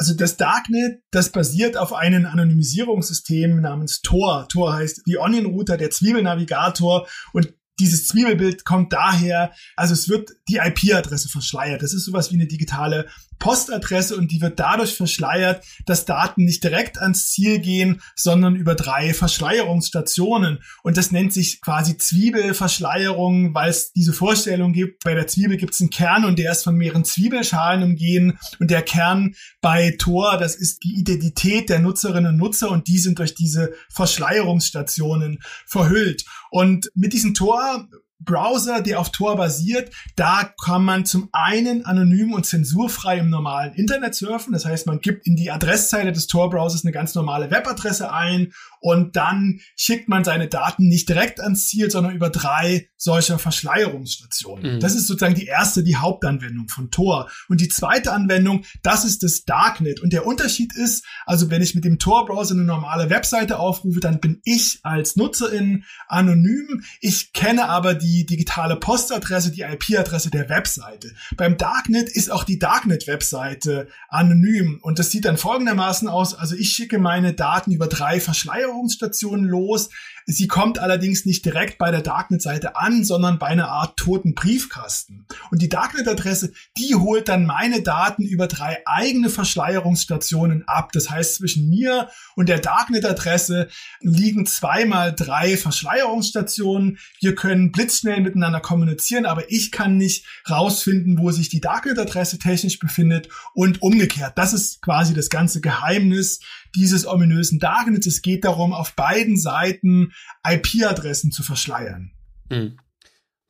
Also 0.00 0.14
das 0.14 0.36
Darknet, 0.36 1.02
das 1.10 1.32
basiert 1.32 1.76
auf 1.76 1.92
einem 1.92 2.24
Anonymisierungssystem 2.24 3.60
namens 3.60 4.00
Tor. 4.00 4.46
Tor 4.48 4.74
heißt 4.74 5.02
die 5.06 5.18
Onion 5.18 5.46
Router, 5.46 5.76
der 5.76 5.90
Zwiebelnavigator 5.90 7.08
und 7.32 7.52
dieses 7.80 8.06
Zwiebelbild 8.06 8.64
kommt 8.64 8.92
daher, 8.92 9.52
also 9.74 9.94
es 9.94 10.08
wird 10.08 10.30
die 10.48 10.58
IP-Adresse 10.58 11.28
verschleiert. 11.28 11.82
Das 11.82 11.94
ist 11.94 12.04
sowas 12.04 12.30
wie 12.30 12.36
eine 12.36 12.46
digitale 12.46 13.08
Postadresse 13.38 14.16
und 14.16 14.30
die 14.32 14.40
wird 14.40 14.58
dadurch 14.58 14.94
verschleiert, 14.94 15.64
dass 15.86 16.04
Daten 16.04 16.44
nicht 16.44 16.64
direkt 16.64 16.98
ans 16.98 17.30
Ziel 17.30 17.58
gehen, 17.60 18.00
sondern 18.16 18.56
über 18.56 18.74
drei 18.74 19.14
Verschleierungsstationen. 19.14 20.58
Und 20.82 20.96
das 20.96 21.12
nennt 21.12 21.32
sich 21.32 21.60
quasi 21.60 21.96
Zwiebelverschleierung, 21.96 23.54
weil 23.54 23.70
es 23.70 23.92
diese 23.92 24.12
Vorstellung 24.12 24.72
gibt, 24.72 25.04
bei 25.04 25.14
der 25.14 25.26
Zwiebel 25.26 25.56
gibt 25.56 25.74
es 25.74 25.80
einen 25.80 25.90
Kern 25.90 26.24
und 26.24 26.38
der 26.38 26.52
ist 26.52 26.64
von 26.64 26.76
mehreren 26.76 27.04
Zwiebelschalen 27.04 27.82
umgeben. 27.82 28.38
Und 28.58 28.70
der 28.70 28.82
Kern 28.82 29.34
bei 29.60 29.94
Tor, 29.98 30.38
das 30.38 30.54
ist 30.54 30.82
die 30.84 30.98
Identität 30.98 31.68
der 31.68 31.78
Nutzerinnen 31.78 32.32
und 32.32 32.36
Nutzer 32.36 32.70
und 32.70 32.88
die 32.88 32.98
sind 32.98 33.18
durch 33.18 33.34
diese 33.34 33.72
Verschleierungsstationen 33.90 35.38
verhüllt. 35.66 36.24
Und 36.50 36.90
mit 36.94 37.12
diesem 37.12 37.34
Tor 37.34 37.88
Browser, 38.20 38.82
der 38.82 38.98
auf 38.98 39.10
Tor 39.10 39.36
basiert, 39.36 39.92
da 40.16 40.52
kann 40.62 40.84
man 40.84 41.06
zum 41.06 41.28
einen 41.32 41.84
anonym 41.84 42.32
und 42.32 42.46
zensurfrei 42.46 43.18
im 43.18 43.30
normalen 43.30 43.74
Internet 43.74 44.14
surfen. 44.14 44.52
Das 44.52 44.64
heißt, 44.64 44.86
man 44.86 45.00
gibt 45.00 45.26
in 45.26 45.36
die 45.36 45.50
Adresszeile 45.50 46.12
des 46.12 46.26
Tor-Browsers 46.26 46.84
eine 46.84 46.92
ganz 46.92 47.14
normale 47.14 47.50
Webadresse 47.50 48.12
ein 48.12 48.52
und 48.80 49.16
dann 49.16 49.60
schickt 49.76 50.08
man 50.08 50.24
seine 50.24 50.48
Daten 50.48 50.88
nicht 50.88 51.08
direkt 51.08 51.40
ans 51.40 51.68
Ziel, 51.68 51.90
sondern 51.90 52.14
über 52.14 52.30
drei 52.30 52.88
solcher 52.96 53.38
Verschleierungsstationen. 53.38 54.76
Mhm. 54.76 54.80
Das 54.80 54.94
ist 54.94 55.06
sozusagen 55.06 55.34
die 55.34 55.46
erste, 55.46 55.82
die 55.82 55.96
Hauptanwendung 55.96 56.68
von 56.68 56.90
Tor. 56.90 57.28
Und 57.48 57.60
die 57.60 57.68
zweite 57.68 58.12
Anwendung, 58.12 58.64
das 58.82 59.04
ist 59.04 59.22
das 59.22 59.44
Darknet. 59.44 60.00
Und 60.00 60.12
der 60.12 60.26
Unterschied 60.26 60.74
ist, 60.76 61.04
also 61.26 61.50
wenn 61.50 61.62
ich 61.62 61.74
mit 61.74 61.84
dem 61.84 61.98
Tor-Browser 61.98 62.54
eine 62.54 62.64
normale 62.64 63.10
Webseite 63.10 63.58
aufrufe, 63.58 64.00
dann 64.00 64.20
bin 64.20 64.40
ich 64.44 64.80
als 64.82 65.16
Nutzerin 65.16 65.84
anonym. 66.08 66.82
Ich 67.00 67.32
kenne 67.32 67.68
aber 67.68 67.94
die 67.94 68.07
digitale 68.26 68.76
Postadresse, 68.76 69.50
die 69.50 69.62
IP-Adresse 69.62 70.30
der 70.30 70.48
Webseite. 70.48 71.12
Beim 71.36 71.56
Darknet 71.56 72.08
ist 72.08 72.30
auch 72.30 72.44
die 72.44 72.58
Darknet-Webseite 72.58 73.88
anonym. 74.08 74.78
Und 74.82 74.98
das 74.98 75.10
sieht 75.10 75.24
dann 75.24 75.36
folgendermaßen 75.36 76.08
aus. 76.08 76.34
Also 76.34 76.54
ich 76.54 76.70
schicke 76.70 76.98
meine 76.98 77.34
Daten 77.34 77.72
über 77.72 77.86
drei 77.86 78.20
Verschleierungsstationen 78.20 79.46
los. 79.46 79.90
Sie 80.30 80.46
kommt 80.46 80.78
allerdings 80.78 81.24
nicht 81.24 81.46
direkt 81.46 81.78
bei 81.78 81.90
der 81.90 82.02
Darknet-Seite 82.02 82.76
an, 82.76 83.02
sondern 83.02 83.38
bei 83.38 83.46
einer 83.46 83.70
Art 83.70 83.96
toten 83.96 84.34
Briefkasten. 84.34 85.24
Und 85.50 85.62
die 85.62 85.70
Darknet-Adresse, 85.70 86.52
die 86.76 86.94
holt 86.94 87.30
dann 87.30 87.46
meine 87.46 87.80
Daten 87.80 88.24
über 88.24 88.46
drei 88.46 88.82
eigene 88.84 89.30
Verschleierungsstationen 89.30 90.68
ab. 90.68 90.92
Das 90.92 91.08
heißt, 91.08 91.36
zwischen 91.36 91.70
mir 91.70 92.10
und 92.36 92.50
der 92.50 92.58
Darknet-Adresse 92.58 93.68
liegen 94.00 94.44
zweimal 94.44 95.14
drei 95.14 95.56
Verschleierungsstationen. 95.56 96.98
Wir 97.20 97.34
können 97.34 97.72
blitzschnell 97.72 98.20
miteinander 98.20 98.60
kommunizieren, 98.60 99.24
aber 99.24 99.50
ich 99.50 99.72
kann 99.72 99.96
nicht 99.96 100.26
rausfinden, 100.50 101.16
wo 101.20 101.30
sich 101.30 101.48
die 101.48 101.62
Darknet-Adresse 101.62 102.38
technisch 102.38 102.78
befindet 102.78 103.30
und 103.54 103.80
umgekehrt. 103.80 104.36
Das 104.36 104.52
ist 104.52 104.82
quasi 104.82 105.14
das 105.14 105.30
ganze 105.30 105.62
Geheimnis 105.62 106.40
dieses 106.74 107.06
ominösen 107.06 107.58
Darknets. 107.58 108.06
Es 108.06 108.22
geht 108.22 108.44
darum, 108.44 108.72
auf 108.72 108.94
beiden 108.94 109.36
Seiten 109.36 110.12
IP-Adressen 110.46 111.32
zu 111.32 111.42
verschleiern. 111.42 112.12
Hm. 112.50 112.78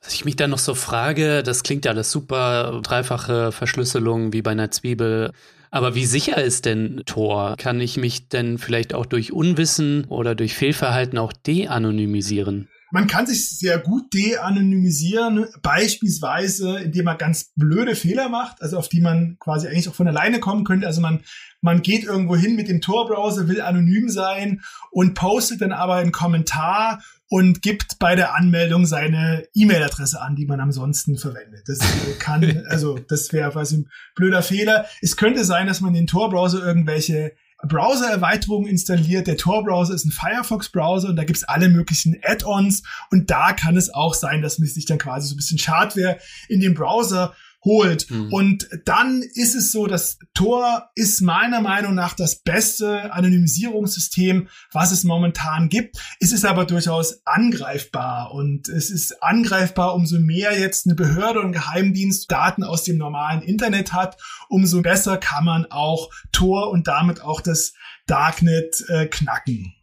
Was 0.02 0.14
ich 0.14 0.24
mich 0.24 0.36
dann 0.36 0.50
noch 0.50 0.58
so 0.58 0.74
frage, 0.74 1.42
das 1.42 1.62
klingt 1.62 1.84
ja 1.84 1.90
alles 1.90 2.10
super, 2.10 2.80
dreifache 2.82 3.50
Verschlüsselung 3.50 4.32
wie 4.32 4.42
bei 4.42 4.52
einer 4.52 4.70
Zwiebel. 4.70 5.32
Aber 5.70 5.94
wie 5.94 6.06
sicher 6.06 6.42
ist 6.42 6.64
denn 6.64 7.02
Tor? 7.04 7.56
Kann 7.58 7.80
ich 7.80 7.96
mich 7.96 8.28
denn 8.28 8.58
vielleicht 8.58 8.94
auch 8.94 9.06
durch 9.06 9.32
Unwissen 9.32 10.04
oder 10.04 10.34
durch 10.34 10.54
Fehlverhalten 10.54 11.18
auch 11.18 11.32
de-anonymisieren? 11.32 12.68
Man 12.90 13.06
kann 13.06 13.26
sich 13.26 13.58
sehr 13.58 13.78
gut 13.78 14.12
de-anonymisieren, 14.14 15.46
beispielsweise 15.62 16.78
indem 16.78 17.04
man 17.04 17.18
ganz 17.18 17.52
blöde 17.54 17.94
Fehler 17.94 18.28
macht, 18.28 18.62
also 18.62 18.78
auf 18.78 18.88
die 18.88 19.00
man 19.00 19.36
quasi 19.38 19.68
eigentlich 19.68 19.88
auch 19.88 19.94
von 19.94 20.08
alleine 20.08 20.40
kommen 20.40 20.64
könnte. 20.64 20.86
Also 20.86 21.00
man, 21.00 21.20
man 21.60 21.82
geht 21.82 22.04
irgendwo 22.04 22.36
hin 22.36 22.56
mit 22.56 22.68
dem 22.68 22.80
Tor-Browser, 22.80 23.48
will 23.48 23.60
anonym 23.60 24.08
sein 24.08 24.62
und 24.90 25.14
postet 25.14 25.60
dann 25.60 25.72
aber 25.72 25.96
einen 25.96 26.12
Kommentar 26.12 27.02
und 27.28 27.60
gibt 27.60 27.98
bei 27.98 28.16
der 28.16 28.34
Anmeldung 28.34 28.86
seine 28.86 29.46
E-Mail-Adresse 29.54 30.20
an, 30.20 30.34
die 30.34 30.46
man 30.46 30.60
ansonsten 30.60 31.18
verwendet. 31.18 31.68
Das 31.68 31.78
kann, 32.18 32.64
also 32.68 32.98
das 32.98 33.32
wäre 33.32 33.50
quasi 33.50 33.78
ein 33.78 33.90
blöder 34.14 34.42
Fehler. 34.42 34.86
Es 35.02 35.16
könnte 35.16 35.44
sein, 35.44 35.66
dass 35.66 35.80
man 35.80 35.92
den 35.92 36.06
Tor-Browser 36.06 36.64
irgendwelche 36.64 37.32
Browser-Erweiterungen 37.66 38.68
installiert. 38.68 39.26
Der 39.26 39.36
Tor-Browser 39.36 39.94
ist 39.94 40.04
ein 40.04 40.12
Firefox-Browser 40.12 41.08
und 41.08 41.16
da 41.16 41.24
gibt's 41.24 41.44
alle 41.44 41.68
möglichen 41.68 42.16
Add-ons 42.22 42.82
und 43.10 43.30
da 43.30 43.52
kann 43.52 43.76
es 43.76 43.92
auch 43.92 44.14
sein, 44.14 44.42
dass 44.42 44.58
man 44.58 44.68
sich 44.68 44.86
dann 44.86 44.98
quasi 44.98 45.28
so 45.28 45.34
ein 45.34 45.38
bisschen 45.38 45.58
Schadware 45.58 46.18
in 46.48 46.60
den 46.60 46.74
Browser 46.74 47.34
holt. 47.64 48.10
Mhm. 48.10 48.32
Und 48.32 48.68
dann 48.84 49.22
ist 49.22 49.54
es 49.54 49.72
so, 49.72 49.86
dass 49.86 50.18
Tor 50.34 50.90
ist 50.94 51.20
meiner 51.20 51.60
Meinung 51.60 51.94
nach 51.94 52.14
das 52.14 52.42
beste 52.42 53.12
Anonymisierungssystem, 53.12 54.48
was 54.72 54.92
es 54.92 55.04
momentan 55.04 55.68
gibt. 55.68 55.98
Es 56.20 56.32
ist 56.32 56.44
aber 56.44 56.64
durchaus 56.64 57.20
angreifbar 57.26 58.32
und 58.32 58.68
es 58.68 58.90
ist 58.90 59.22
angreifbar, 59.22 59.94
umso 59.94 60.18
mehr 60.18 60.58
jetzt 60.58 60.86
eine 60.86 60.94
Behörde 60.94 61.40
und 61.40 61.52
Geheimdienst 61.52 62.30
Daten 62.30 62.62
aus 62.62 62.84
dem 62.84 62.96
normalen 62.96 63.42
Internet 63.42 63.92
hat, 63.92 64.16
umso 64.48 64.82
besser 64.82 65.16
kann 65.16 65.44
man 65.44 65.66
auch 65.66 66.10
Tor 66.32 66.70
und 66.70 66.86
damit 66.88 67.20
auch 67.20 67.40
das 67.40 67.72
Darknet 68.06 68.84
äh, 68.88 69.06
knacken. 69.06 69.74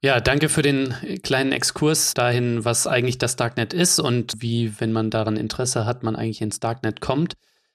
Ja, 0.00 0.20
danke 0.20 0.48
für 0.48 0.62
den 0.62 0.94
kleinen 1.24 1.50
Exkurs 1.50 2.14
dahin, 2.14 2.64
was 2.64 2.86
eigentlich 2.86 3.18
das 3.18 3.34
Darknet 3.34 3.72
ist 3.72 3.98
und 3.98 4.40
wie, 4.40 4.80
wenn 4.80 4.92
man 4.92 5.10
daran 5.10 5.36
Interesse 5.36 5.86
hat, 5.86 6.04
man 6.04 6.14
eigentlich 6.14 6.40
ins 6.40 6.60
Darknet 6.60 7.00
kommt. 7.00 7.34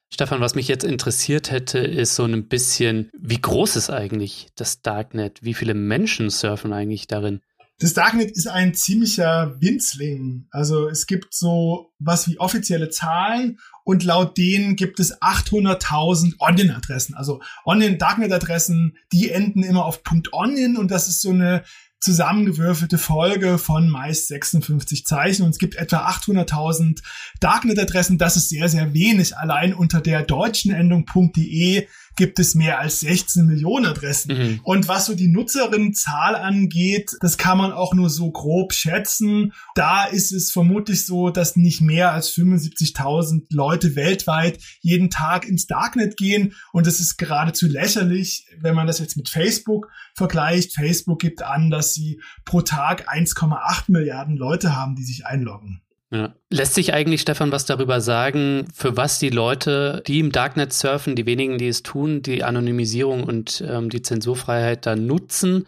Stefan, 0.10 0.40
was 0.40 0.56
mich 0.56 0.70
jetzt 0.70 0.86
interessiert 0.86 1.52
hätte, 1.52 1.80
ist 1.80 2.16
so 2.16 2.24
ein 2.24 2.48
bisschen, 2.48 3.10
wie 3.20 3.42
groß 3.42 3.76
ist 3.76 3.90
eigentlich 3.90 4.48
das 4.56 4.82
Darknet? 4.82 5.40
Wie 5.42 5.54
viele 5.54 5.74
Menschen 5.74 6.30
surfen 6.30 6.72
eigentlich 6.72 7.08
darin? 7.08 7.42
Das 7.80 7.94
Darknet 7.94 8.32
ist 8.32 8.48
ein 8.48 8.74
ziemlicher 8.74 9.56
Winzling. 9.60 10.48
Also 10.52 10.88
es 10.88 11.08
gibt 11.08 11.34
so 11.34 11.92
was 12.00 12.28
wie 12.28 12.40
offizielle 12.40 12.90
Zahlen 12.90 13.60
und 13.84 14.04
laut 14.04 14.38
denen 14.38 14.76
gibt 14.76 15.00
es 15.00 15.20
800.000 15.20 16.36
Onion-Adressen. 16.40 17.16
Also 17.16 17.42
Onion-Darknet-Adressen, 17.66 18.96
die 19.12 19.32
enden 19.32 19.64
immer 19.64 19.86
auf 19.86 20.02
.onion 20.32 20.78
und 20.78 20.92
das 20.92 21.08
ist 21.08 21.22
so 21.22 21.32
eine 21.32 21.64
zusammengewürfelte 22.04 22.98
Folge 22.98 23.58
von 23.58 23.90
meist 23.90 24.28
56 24.28 25.06
Zeichen 25.06 25.44
und 25.44 25.52
es 25.52 25.58
gibt 25.58 25.76
etwa 25.76 26.08
800.000 26.08 27.02
Darknet-Adressen. 27.40 28.18
Das 28.18 28.36
ist 28.36 28.50
sehr, 28.50 28.70
sehr 28.70 28.94
wenig. 28.94 29.38
Allein 29.38 29.74
unter 29.74 30.02
der 30.02 30.22
deutschen 30.24 30.74
Endung 30.74 31.06
.de 31.36 31.88
gibt 32.16 32.40
es 32.40 32.56
mehr 32.56 32.80
als 32.80 33.02
16 33.02 33.46
Millionen 33.46 33.86
Adressen. 33.86 34.38
Mhm. 34.38 34.60
Und 34.64 34.88
was 34.88 35.06
so 35.06 35.16
die 35.16 35.28
Nutzerinnenzahl 35.28 36.36
angeht, 36.36 37.12
das 37.22 37.38
kann 37.38 37.58
man 37.58 37.72
auch 37.72 37.94
nur 37.94 38.10
so 38.10 38.32
grob 38.32 38.74
schätzen. 38.74 39.54
Da 39.76 40.06
ist 40.06 40.32
es 40.32 40.52
vermutlich 40.52 41.06
so, 41.06 41.30
dass 41.30 41.56
nicht 41.56 41.82
mehr 41.82 42.12
als 42.12 42.34
75.000 42.34 43.46
Leute 43.52 43.96
weltweit 43.96 44.60
jeden 44.82 45.10
Tag 45.10 45.48
ins 45.48 45.68
Darknet 45.68 46.18
gehen. 46.18 46.54
Und 46.72 46.88
das 46.88 47.00
ist 47.00 47.18
geradezu 47.18 47.68
lächerlich, 47.68 48.48
wenn 48.60 48.76
man 48.76 48.88
das 48.88 49.00
jetzt 49.00 49.18
mit 49.18 49.30
Facebook 49.30 49.90
vergleicht. 50.16 50.74
Facebook 50.74 51.20
gibt 51.20 51.42
an, 51.44 51.70
dass 51.70 51.94
sie 51.94 52.22
pro 52.46 52.62
Tag 52.62 53.12
1,8 53.14 53.92
Milliarden 53.92 54.38
Leute 54.38 54.76
haben, 54.76 54.96
die 54.96 55.04
sich 55.04 55.26
einloggen. 55.26 55.83
Ja. 56.14 56.36
Lässt 56.52 56.76
sich 56.76 56.94
eigentlich, 56.94 57.22
Stefan, 57.22 57.52
was 57.52 57.66
darüber 57.66 58.00
sagen, 58.00 58.68
für 58.72 58.96
was 58.96 59.18
die 59.18 59.32
Leute, 59.32 60.04
die 60.06 60.20
im 60.20 60.32
Darknet 60.32 60.72
surfen, 60.72 61.16
die 61.16 61.26
wenigen, 61.26 61.58
die 61.58 61.68
es 61.68 61.82
tun, 61.82 62.22
die 62.22 62.44
Anonymisierung 62.44 63.24
und 63.24 63.64
ähm, 63.68 63.90
die 63.90 64.04
Zensurfreiheit 64.04 64.86
da 64.86 64.96
nutzen? 64.96 65.66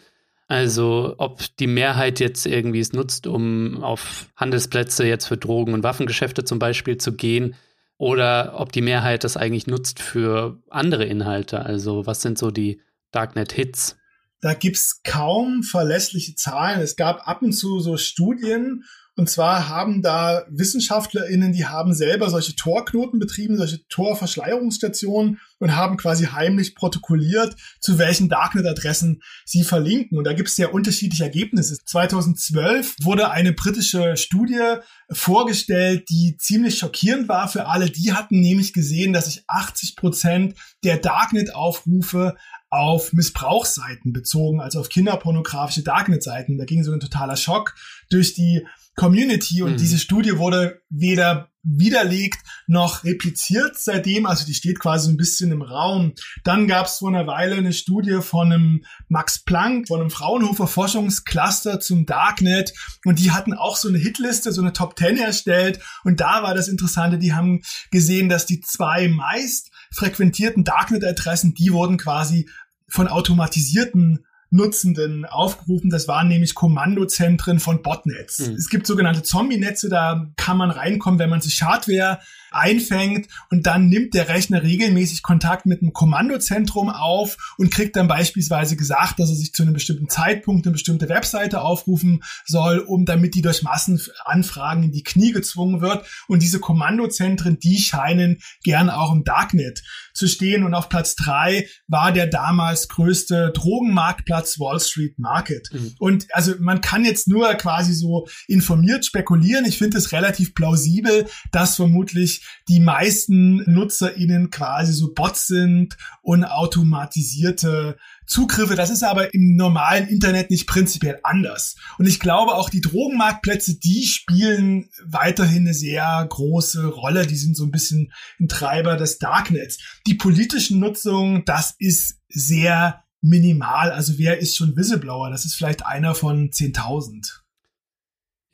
Also 0.47 1.15
ob 1.17 1.41
die 1.58 1.65
Mehrheit 1.65 2.19
jetzt 2.19 2.45
irgendwie 2.45 2.79
es 2.79 2.93
nutzt, 2.93 3.25
um 3.25 3.84
auf 3.84 4.27
Handelsplätze 4.36 5.08
jetzt 5.08 5.25
für 5.25 5.38
Drogen- 5.38 5.73
und 5.73 5.81
Waffengeschäfte 5.81 6.43
zum 6.43 6.60
Beispiel 6.60 6.97
zu 6.97 7.13
gehen, 7.13 7.55
oder 7.97 8.60
ob 8.60 8.71
die 8.71 8.81
Mehrheit 8.81 9.23
das 9.23 9.38
eigentlich 9.38 9.67
nutzt 9.67 10.01
für 10.01 10.62
andere 10.69 11.05
Inhalte. 11.05 11.62
Also 11.62 12.05
was 12.05 12.21
sind 12.21 12.38
so 12.38 12.51
die 12.51 12.81
Darknet-Hits? 13.12 13.95
Da 14.41 14.53
gibt's 14.53 15.01
kaum 15.03 15.63
verlässliche 15.63 16.36
Zahlen. 16.36 16.81
Es 16.81 16.97
gab 16.97 17.27
ab 17.27 17.41
und 17.41 17.53
zu 17.53 17.79
so 17.79 17.97
Studien 17.97 18.84
Und 19.17 19.30
zwar 19.30 19.69
haben 19.69 20.01
da 20.01 20.45
WissenschaftlerInnen, 20.49 21.54
die 21.54 21.65
haben 21.65 21.93
selber 21.93 22.30
solche 22.30 22.56
Torknoten 22.56 23.17
betrieben, 23.17 23.56
solche 23.56 23.88
Torverschleierungsstationen 23.88 25.39
und 25.60 25.75
haben 25.75 25.95
quasi 25.95 26.25
heimlich 26.25 26.75
protokolliert, 26.75 27.56
zu 27.80 27.97
welchen 27.97 28.28
Darknet-Adressen 28.28 29.21
sie 29.45 29.63
verlinken. 29.63 30.17
Und 30.17 30.25
da 30.25 30.34
gibt 30.34 30.49
es 30.49 30.58
sehr 30.58 30.73
unterschiedliche 30.73 31.23
Ergebnisse. 31.23 31.78
2012 31.86 32.95
wurde 33.04 33.32
eine 33.32 33.54
britische 33.54 34.17
Studie 34.17 34.75
vorgestellt, 35.10 36.10
die 36.10 36.36
ziemlich 36.38 36.78
schockierend 36.78 37.30
war 37.30 37.47
für 37.47 37.67
alle. 37.67 37.89
Die 37.89 38.12
hatten 38.12 38.41
nämlich 38.41 38.73
gesehen, 38.73 39.13
dass 39.13 39.25
sich 39.25 39.43
80 39.47 39.95
Prozent 39.95 40.56
der 40.84 40.97
Darknet-Aufrufe 40.97 42.36
auf 42.69 43.13
Missbrauchsseiten 43.13 44.12
bezogen, 44.12 44.60
also 44.60 44.82
auf 44.82 44.89
kinderpornografische 44.89 45.84
Darknet-Seiten. 45.84 46.58
Da 46.58 46.65
ging 46.65 46.84
so 46.84 46.91
ein 46.91 46.99
totaler 46.99 47.38
Schock 47.38 47.75
durch 48.10 48.34
die 48.34 48.65
Community 48.95 49.62
und 49.62 49.73
mhm. 49.73 49.77
diese 49.77 49.99
Studie 49.99 50.38
wurde 50.38 50.81
weder 50.89 51.49
widerlegt 51.65 52.39
noch 52.67 53.03
repliziert 53.03 53.75
seitdem, 53.77 54.25
also 54.25 54.45
die 54.45 54.53
steht 54.53 54.79
quasi 54.79 55.10
ein 55.10 55.17
bisschen 55.17 55.51
im 55.51 55.63
Raum. 55.63 56.13
Dann 56.43 56.67
gab 56.67 56.86
es 56.86 56.99
vor 56.99 57.10
einer 57.10 57.25
Weile 57.25 57.55
eine 57.55 57.73
Studie 57.73 58.19
von 58.21 58.51
einem 58.51 58.86
Max 59.10 59.43
Planck, 59.43 59.88
von 59.88 59.99
einem 59.99 60.12
Fraunhofer 60.12 60.67
Forschungscluster 60.67 61.79
zum 61.79 62.05
Darknet 62.05 62.73
und 63.03 63.19
die 63.19 63.31
hatten 63.31 63.53
auch 63.53 63.77
so 63.77 63.89
eine 63.89 63.97
Hitliste, 63.97 64.51
so 64.51 64.62
eine 64.62 64.73
Top 64.73 64.97
10 64.97 65.17
erstellt 65.17 65.79
und 66.03 66.19
da 66.19 66.43
war 66.43 66.53
das 66.53 66.67
Interessante, 66.67 67.17
die 67.17 67.34
haben 67.34 67.62
gesehen, 67.91 68.29
dass 68.29 68.45
die 68.45 68.62
zwei 68.62 69.08
meist 69.08 69.71
frequentierten 69.91 70.63
Darknet-Adressen, 70.63 71.55
die 71.55 71.73
wurden 71.73 71.97
quasi 71.97 72.47
von 72.88 73.08
automatisierten 73.08 74.24
Nutzenden 74.55 75.25
aufgerufen. 75.25 75.89
Das 75.89 76.07
waren 76.07 76.27
nämlich 76.27 76.55
Kommandozentren 76.55 77.59
von 77.59 77.81
Botnets. 77.81 78.47
Mhm. 78.47 78.55
Es 78.55 78.69
gibt 78.69 78.87
sogenannte 78.87 79.23
Zombie-Netze, 79.23 79.89
da 79.89 80.27
kann 80.37 80.57
man 80.57 80.71
reinkommen, 80.71 81.19
wenn 81.19 81.29
man 81.29 81.41
sich 81.41 81.61
Hardware 81.61 82.19
einfängt 82.55 83.27
und 83.51 83.67
dann 83.67 83.89
nimmt 83.89 84.13
der 84.13 84.29
Rechner 84.29 84.63
regelmäßig 84.63 85.21
Kontakt 85.21 85.65
mit 85.65 85.81
einem 85.81 85.93
Kommandozentrum 85.93 86.89
auf 86.89 87.55
und 87.57 87.71
kriegt 87.71 87.95
dann 87.95 88.07
beispielsweise 88.07 88.75
gesagt, 88.75 89.19
dass 89.19 89.29
er 89.29 89.35
sich 89.35 89.53
zu 89.53 89.63
einem 89.63 89.73
bestimmten 89.73 90.09
Zeitpunkt 90.09 90.65
eine 90.65 90.73
bestimmte 90.73 91.09
Webseite 91.09 91.61
aufrufen 91.61 92.23
soll, 92.45 92.79
um 92.79 93.05
damit 93.05 93.35
die 93.35 93.41
durch 93.41 93.61
Massenanfragen 93.61 94.83
in 94.83 94.91
die 94.91 95.03
Knie 95.03 95.31
gezwungen 95.31 95.81
wird. 95.81 96.05
Und 96.27 96.41
diese 96.41 96.59
Kommandozentren, 96.59 97.59
die 97.59 97.77
scheinen 97.77 98.39
gern 98.63 98.89
auch 98.89 99.11
im 99.11 99.23
Darknet 99.23 99.83
zu 100.15 100.28
stehen. 100.28 100.63
Und 100.63 100.73
auf 100.73 100.89
Platz 100.89 101.15
drei 101.15 101.67
war 101.88 102.12
der 102.12 102.28
damals 102.28 102.88
größte 102.88 103.51
Drogenmarktplatz 103.54 104.60
Wall 104.60 104.80
Street 104.80 105.19
Market. 105.19 105.69
Mhm. 105.71 105.93
Und 105.99 106.28
also 106.34 106.54
man 106.60 106.82
kann 106.82 107.06
jetzt 107.06 107.28
nur 107.28 107.54
quasi 107.56 107.93
so 107.93 108.28
informiert 108.47 109.06
spekulieren. 109.06 109.65
Ich 109.65 109.78
finde 109.78 109.97
es 109.97 110.12
relativ 110.12 110.56
plausibel, 110.56 111.28
dass 111.51 111.75
vermutlich 111.75 112.45
die 112.67 112.80
meisten 112.80 113.58
NutzerInnen 113.71 114.49
quasi 114.49 114.93
so 114.93 115.13
Bots 115.13 115.47
sind 115.47 115.97
und 116.21 116.45
automatisierte 116.45 117.97
Zugriffe. 118.25 118.75
Das 118.75 118.89
ist 118.89 119.03
aber 119.03 119.33
im 119.33 119.55
normalen 119.55 120.07
Internet 120.07 120.49
nicht 120.49 120.67
prinzipiell 120.67 121.19
anders. 121.23 121.75
Und 121.97 122.07
ich 122.07 122.19
glaube 122.19 122.53
auch 122.53 122.69
die 122.69 122.81
Drogenmarktplätze, 122.81 123.79
die 123.79 124.05
spielen 124.05 124.89
weiterhin 125.05 125.63
eine 125.63 125.73
sehr 125.73 126.25
große 126.29 126.88
Rolle. 126.88 127.27
Die 127.27 127.38
sind 127.38 127.55
so 127.55 127.65
ein 127.65 127.71
bisschen 127.71 128.11
ein 128.39 128.47
Treiber 128.47 128.97
des 128.97 129.19
Darknets. 129.19 129.77
Die 130.07 130.15
politischen 130.15 130.79
Nutzungen, 130.79 131.43
das 131.45 131.75
ist 131.77 132.19
sehr 132.29 133.03
minimal. 133.21 133.91
Also 133.91 134.17
wer 134.17 134.39
ist 134.39 134.55
schon 134.55 134.75
Whistleblower? 134.75 135.29
Das 135.29 135.45
ist 135.45 135.55
vielleicht 135.55 135.85
einer 135.85 136.15
von 136.15 136.49
10.000. 136.49 137.44